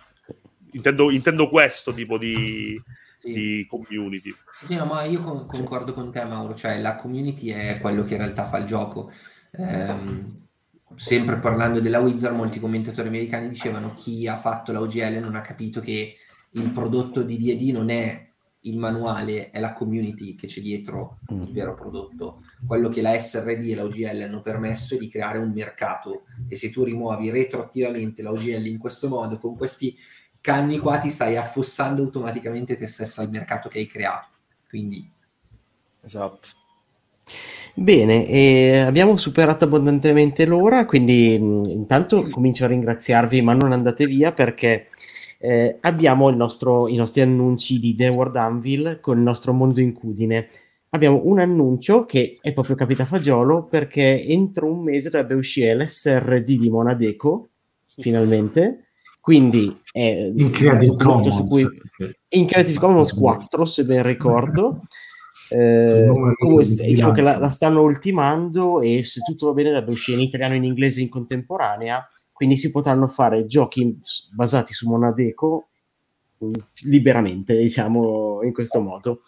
intendo, 0.71 1.11
intendo 1.11 1.49
questo 1.49 1.93
tipo 1.93 2.17
di, 2.17 2.79
sì. 3.19 3.33
di 3.33 3.67
community. 3.67 4.33
Sì, 4.65 4.75
no, 4.75 4.85
ma 4.85 5.03
io 5.03 5.21
con- 5.21 5.45
concordo 5.45 5.93
con 5.93 6.11
te, 6.11 6.23
Mauro. 6.25 6.55
Cioè, 6.55 6.79
la 6.79 6.95
community 6.95 7.49
è 7.49 7.79
quello 7.79 8.03
che 8.03 8.13
in 8.13 8.21
realtà 8.21 8.45
fa 8.45 8.57
il 8.57 8.65
gioco. 8.65 9.11
Ehm, 9.51 10.25
sempre 10.95 11.39
parlando 11.39 11.79
della 11.79 11.99
Wizard, 11.99 12.35
molti 12.35 12.59
commentatori 12.59 13.07
americani 13.07 13.49
dicevano 13.49 13.93
chi 13.95 14.27
ha 14.27 14.35
fatto 14.35 14.71
la 14.71 14.81
OGL 14.81 15.19
non 15.19 15.35
ha 15.35 15.41
capito 15.41 15.79
che 15.79 16.17
il 16.51 16.69
prodotto 16.71 17.23
di 17.23 17.37
DD 17.37 17.71
non 17.71 17.89
è 17.89 18.29
il 18.63 18.77
manuale, 18.77 19.49
è 19.49 19.59
la 19.59 19.73
community 19.73 20.35
che 20.35 20.47
c'è 20.47 20.61
dietro 20.61 21.17
il 21.29 21.47
mm. 21.49 21.53
vero 21.53 21.73
prodotto. 21.73 22.41
Quello 22.65 22.89
che 22.89 23.01
la 23.01 23.17
SRD 23.17 23.69
e 23.69 23.75
la 23.75 23.83
OGL 23.83 24.21
hanno 24.21 24.41
permesso 24.41 24.95
è 24.95 24.97
di 24.97 25.09
creare 25.09 25.37
un 25.37 25.51
mercato 25.51 26.23
e 26.47 26.55
se 26.55 26.69
tu 26.69 26.83
rimuovi 26.83 27.29
retroattivamente 27.29 28.21
la 28.21 28.31
OGL 28.31 28.65
in 28.67 28.77
questo 28.77 29.07
modo, 29.07 29.37
con 29.37 29.55
questi 29.55 29.97
canni 30.39 30.77
qua 30.77 30.99
ti 30.99 31.09
stai 31.09 31.37
affossando 31.37 32.01
automaticamente 32.01 32.75
te 32.75 32.87
stesso 32.87 33.21
al 33.21 33.29
mercato 33.29 33.69
che 33.69 33.79
hai 33.79 33.87
creato. 33.87 34.27
Quindi... 34.67 35.09
Esatto. 36.01 36.49
Bene, 37.75 38.27
eh, 38.27 38.79
abbiamo 38.79 39.17
superato 39.17 39.63
abbondantemente 39.63 40.45
l'ora, 40.45 40.85
quindi 40.85 41.39
mh, 41.39 41.43
mm, 41.43 41.63
intanto 41.65 42.27
comincio 42.29 42.65
a 42.65 42.67
ringraziarvi, 42.67 43.41
ma 43.41 43.53
non 43.53 43.71
andate 43.71 44.05
via 44.05 44.31
perché 44.31 44.89
eh, 45.45 45.77
abbiamo 45.81 46.29
nostro, 46.29 46.87
i 46.87 46.95
nostri 46.95 47.19
annunci 47.19 47.77
di 47.77 47.93
The 47.95 48.07
World 48.07 48.37
Anvil 48.37 48.99
con 49.01 49.17
il 49.17 49.23
nostro 49.23 49.51
mondo 49.51 49.81
incudine. 49.81 50.47
Abbiamo 50.91 51.19
un 51.25 51.37
annuncio 51.39 52.05
che 52.05 52.37
è 52.39 52.53
proprio 52.53 52.77
capitafagiolo 52.77 53.65
perché 53.65 54.23
entro 54.25 54.71
un 54.71 54.83
mese 54.83 55.09
dovrebbe 55.09 55.33
uscire 55.33 55.75
l'SRD 55.75 56.45
di 56.45 56.69
Monadeco, 56.69 57.49
finalmente. 57.97 58.85
Quindi 59.19 59.81
è 59.91 60.31
in 60.33 60.49
Creative 60.49 60.95
Commons, 60.95 61.43
cui, 61.45 61.67
in 62.29 62.45
Creative 62.45 62.79
Commons 62.79 63.13
4 63.13 63.65
se 63.65 63.83
ben 63.83 64.03
ricordo. 64.03 64.83
Eh, 65.49 66.07
diciamo 66.65 67.11
che 67.11 67.21
la, 67.21 67.37
la, 67.37 67.49
stanno 67.49 67.81
ultimando 67.81 68.81
e 68.81 69.03
se 69.05 69.19
tutto 69.23 69.47
va 69.47 69.53
bene 69.53 69.69
dovrebbe 69.69 69.91
uscire 69.91 70.17
in 70.17 70.23
italiano 70.23 70.53
e 70.53 70.57
in 70.57 70.63
inglese 70.63 71.01
in 71.01 71.09
contemporanea 71.09 72.07
quindi 72.33 72.57
si 72.57 72.71
potranno 72.71 73.07
fare 73.07 73.45
giochi 73.45 73.97
basati 74.31 74.73
su 74.73 74.89
Monadeco 74.89 75.69
mm, 76.43 76.53
liberamente 76.81 77.57
diciamo 77.57 78.41
in 78.43 78.51
questo 78.51 78.81
modo. 78.81 79.21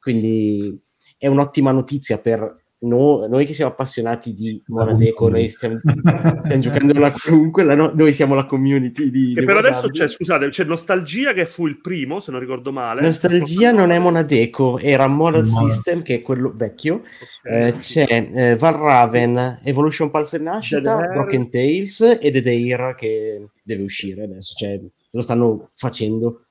Quindi 0.00 0.80
è 1.18 1.26
un'ottima 1.26 1.72
notizia 1.72 2.18
per 2.18 2.54
no, 2.82 3.26
noi 3.26 3.46
che 3.46 3.54
siamo 3.54 3.70
appassionati 3.70 4.34
di 4.34 4.62
Monadeco, 4.66 5.28
noi 5.28 5.48
stiamo, 5.48 5.78
stiamo 5.78 6.58
giocando 6.58 6.92
la 6.94 7.12
qualunque, 7.12 7.64
la 7.64 7.74
no, 7.74 7.92
noi 7.94 8.12
siamo 8.12 8.34
la 8.34 8.46
community 8.46 9.10
di... 9.10 9.34
Che 9.34 9.44
per 9.44 9.56
adesso 9.56 9.88
c'è, 9.88 10.08
scusate, 10.08 10.48
c'è 10.48 10.64
Nostalgia 10.64 11.32
che 11.32 11.46
fu 11.46 11.66
il 11.66 11.80
primo, 11.80 12.20
se 12.20 12.30
non 12.30 12.40
ricordo 12.40 12.72
male. 12.72 13.02
Nostalgia 13.02 13.72
non 13.72 13.90
è 13.90 13.98
Monadeco, 13.98 14.78
era 14.78 15.06
Model 15.06 15.46
System, 15.46 16.02
che 16.02 16.16
è 16.16 16.22
quello 16.22 16.52
vecchio. 16.54 17.02
Okay. 17.44 17.68
Eh, 17.68 17.72
c'è 17.78 18.30
eh, 18.32 18.56
Valraven, 18.56 19.60
Evolution 19.62 20.10
Pulse 20.10 20.36
e 20.36 20.40
Nascita, 20.40 20.96
Broken 20.96 21.50
Tales 21.50 22.18
e 22.20 22.30
The 22.30 22.42
Dare 22.42 22.94
che 22.96 23.48
deve 23.62 23.82
uscire 23.82 24.24
adesso, 24.24 24.54
cioè 24.56 24.80
lo 25.10 25.22
stanno 25.22 25.70
facendo. 25.74 26.46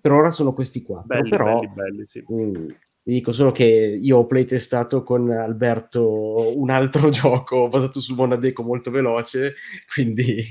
Per 0.00 0.10
ora 0.10 0.30
sono 0.30 0.52
questi 0.52 0.82
quattro, 0.82 1.06
belli, 1.06 1.28
però... 1.28 1.60
Belli, 1.60 1.72
belli, 1.74 2.04
sì. 2.06 2.24
mh, 2.26 2.42
mm, 2.42 2.66
vi 3.04 3.14
dico 3.14 3.32
solo 3.32 3.50
che 3.50 3.64
io 3.64 4.18
ho 4.18 4.26
playtestato 4.26 5.02
con 5.02 5.30
Alberto 5.30 6.58
un 6.58 6.70
altro 6.70 7.10
gioco 7.10 7.68
basato 7.68 8.00
su 8.00 8.14
Monadeco 8.14 8.62
molto 8.62 8.90
veloce, 8.90 9.54
quindi, 9.92 10.46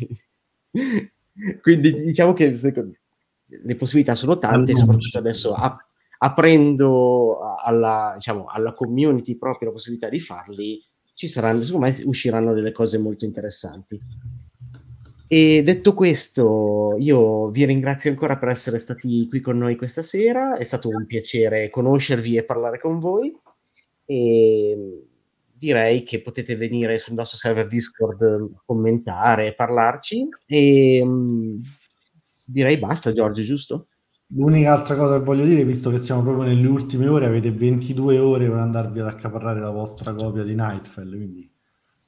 quindi 1.62 1.94
diciamo 1.94 2.34
che 2.34 2.54
le 3.46 3.76
possibilità 3.76 4.16
sono 4.16 4.38
tante, 4.38 4.76
soprattutto 4.76 5.18
adesso 5.18 5.54
ap- 5.54 5.86
aprendo 6.20 7.40
alla, 7.58 8.14
diciamo, 8.16 8.46
alla 8.48 8.74
community 8.74 9.38
proprio 9.38 9.70
la 9.70 9.74
possibilità 9.74 10.10
di 10.10 10.20
farli, 10.20 10.84
ci 11.14 11.28
saranno, 11.28 11.64
secondo 11.64 11.88
me 11.88 11.98
usciranno 12.04 12.54
delle 12.54 12.72
cose 12.72 12.98
molto 12.98 13.26
interessanti. 13.26 13.98
E 15.34 15.62
detto 15.62 15.94
questo, 15.94 16.98
io 17.00 17.52
vi 17.52 17.64
ringrazio 17.64 18.10
ancora 18.10 18.38
per 18.38 18.50
essere 18.50 18.78
stati 18.78 19.30
qui 19.30 19.40
con 19.40 19.58
noi 19.58 19.78
questa 19.78 20.02
sera, 20.04 20.58
è 20.58 20.66
stato 20.66 20.90
un 20.90 21.06
piacere 21.06 21.70
conoscervi 21.70 22.36
e 22.36 22.44
parlare 22.44 22.82
con 22.82 23.00
voi. 23.00 23.34
E 24.04 25.06
direi 25.54 26.04
che 26.04 26.22
potete 26.22 26.58
venire 26.58 26.98
sul 26.98 27.14
nostro 27.14 27.38
server 27.38 27.66
Discord, 27.68 28.56
commentare, 28.66 29.54
parlarci. 29.54 30.28
E 30.48 31.02
mm, 31.02 31.62
direi 32.44 32.76
basta 32.76 33.14
Giorgio, 33.14 33.42
giusto? 33.42 33.88
L'unica 34.36 34.74
altra 34.74 34.98
cosa 34.98 35.18
che 35.18 35.24
voglio 35.24 35.46
dire, 35.46 35.64
visto 35.64 35.92
che 35.92 36.00
siamo 36.00 36.24
proprio 36.24 36.44
nelle 36.44 36.68
ultime 36.68 37.08
ore, 37.08 37.28
avete 37.28 37.52
22 37.52 38.18
ore 38.18 38.50
per 38.50 38.58
andarvi 38.58 39.00
ad 39.00 39.08
accaparrare 39.08 39.62
la 39.62 39.72
vostra 39.72 40.14
copia 40.14 40.44
di 40.44 40.56
Nightfell, 40.56 41.16
quindi 41.16 41.51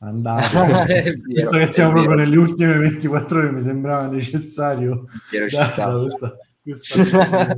andate. 0.03 1.21
Visto 1.25 1.57
che 1.57 1.65
siamo 1.67 1.93
proprio 1.93 2.15
nelle 2.15 2.38
ultime 2.38 2.77
24 2.77 3.38
ore, 3.38 3.51
mi 3.51 3.61
sembrava 3.61 4.07
necessario. 4.07 5.03
Vero, 5.31 5.47
ci 5.47 5.63
sta. 5.63 5.99
Questa, 5.99 6.38
questa 6.61 7.57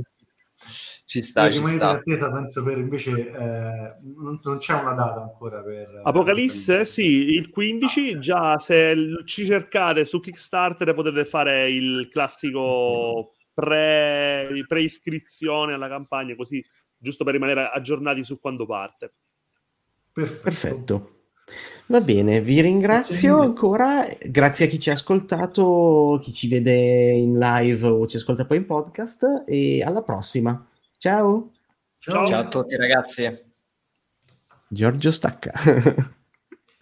ci 1.06 1.22
sta, 1.22 1.50
ci 1.50 1.64
sta. 1.64 1.90
attesa 1.90 2.32
penso 2.32 2.64
per 2.64 2.78
invece 2.78 3.30
eh, 3.30 3.94
non, 4.16 4.40
non, 4.42 4.58
c'è 4.58 4.74
una 4.74 4.92
data 4.92 5.22
ancora 5.22 5.62
per 5.62 6.00
Apocalisse, 6.02 6.78
per... 6.78 6.86
sì, 6.86 7.04
il 7.04 7.48
15, 7.50 8.12
ah, 8.12 8.18
già 8.18 8.58
se 8.58 8.94
ci 9.24 9.46
cercate 9.46 10.04
su 10.04 10.18
Kickstarter 10.18 10.92
potete 10.94 11.24
fare 11.24 11.70
il 11.70 12.08
classico 12.10 13.34
pre, 13.54 14.64
pre-iscrizione 14.66 15.74
alla 15.74 15.88
campagna, 15.88 16.34
così 16.34 16.62
giusto 16.98 17.22
per 17.22 17.34
rimanere 17.34 17.70
aggiornati 17.72 18.24
su 18.24 18.40
quando 18.40 18.66
parte. 18.66 19.12
Perfetto. 20.12 20.42
Perfetto. 20.42 21.15
Va 21.88 22.00
bene, 22.00 22.40
vi 22.40 22.60
ringrazio 22.60 23.40
ancora, 23.40 24.08
grazie 24.24 24.66
a 24.66 24.68
chi 24.68 24.80
ci 24.80 24.90
ha 24.90 24.94
ascoltato, 24.94 26.18
chi 26.20 26.32
ci 26.32 26.48
vede 26.48 27.12
in 27.12 27.38
live 27.38 27.86
o 27.86 28.06
ci 28.08 28.16
ascolta 28.16 28.44
poi 28.44 28.56
in 28.56 28.66
podcast 28.66 29.44
e 29.46 29.84
alla 29.84 30.02
prossima. 30.02 30.66
Ciao. 30.98 31.52
Ciao, 31.98 32.26
Ciao 32.26 32.40
a 32.40 32.48
tutti 32.48 32.76
ragazzi. 32.76 33.30
Giorgio 34.66 35.12
stacca. 35.12 35.52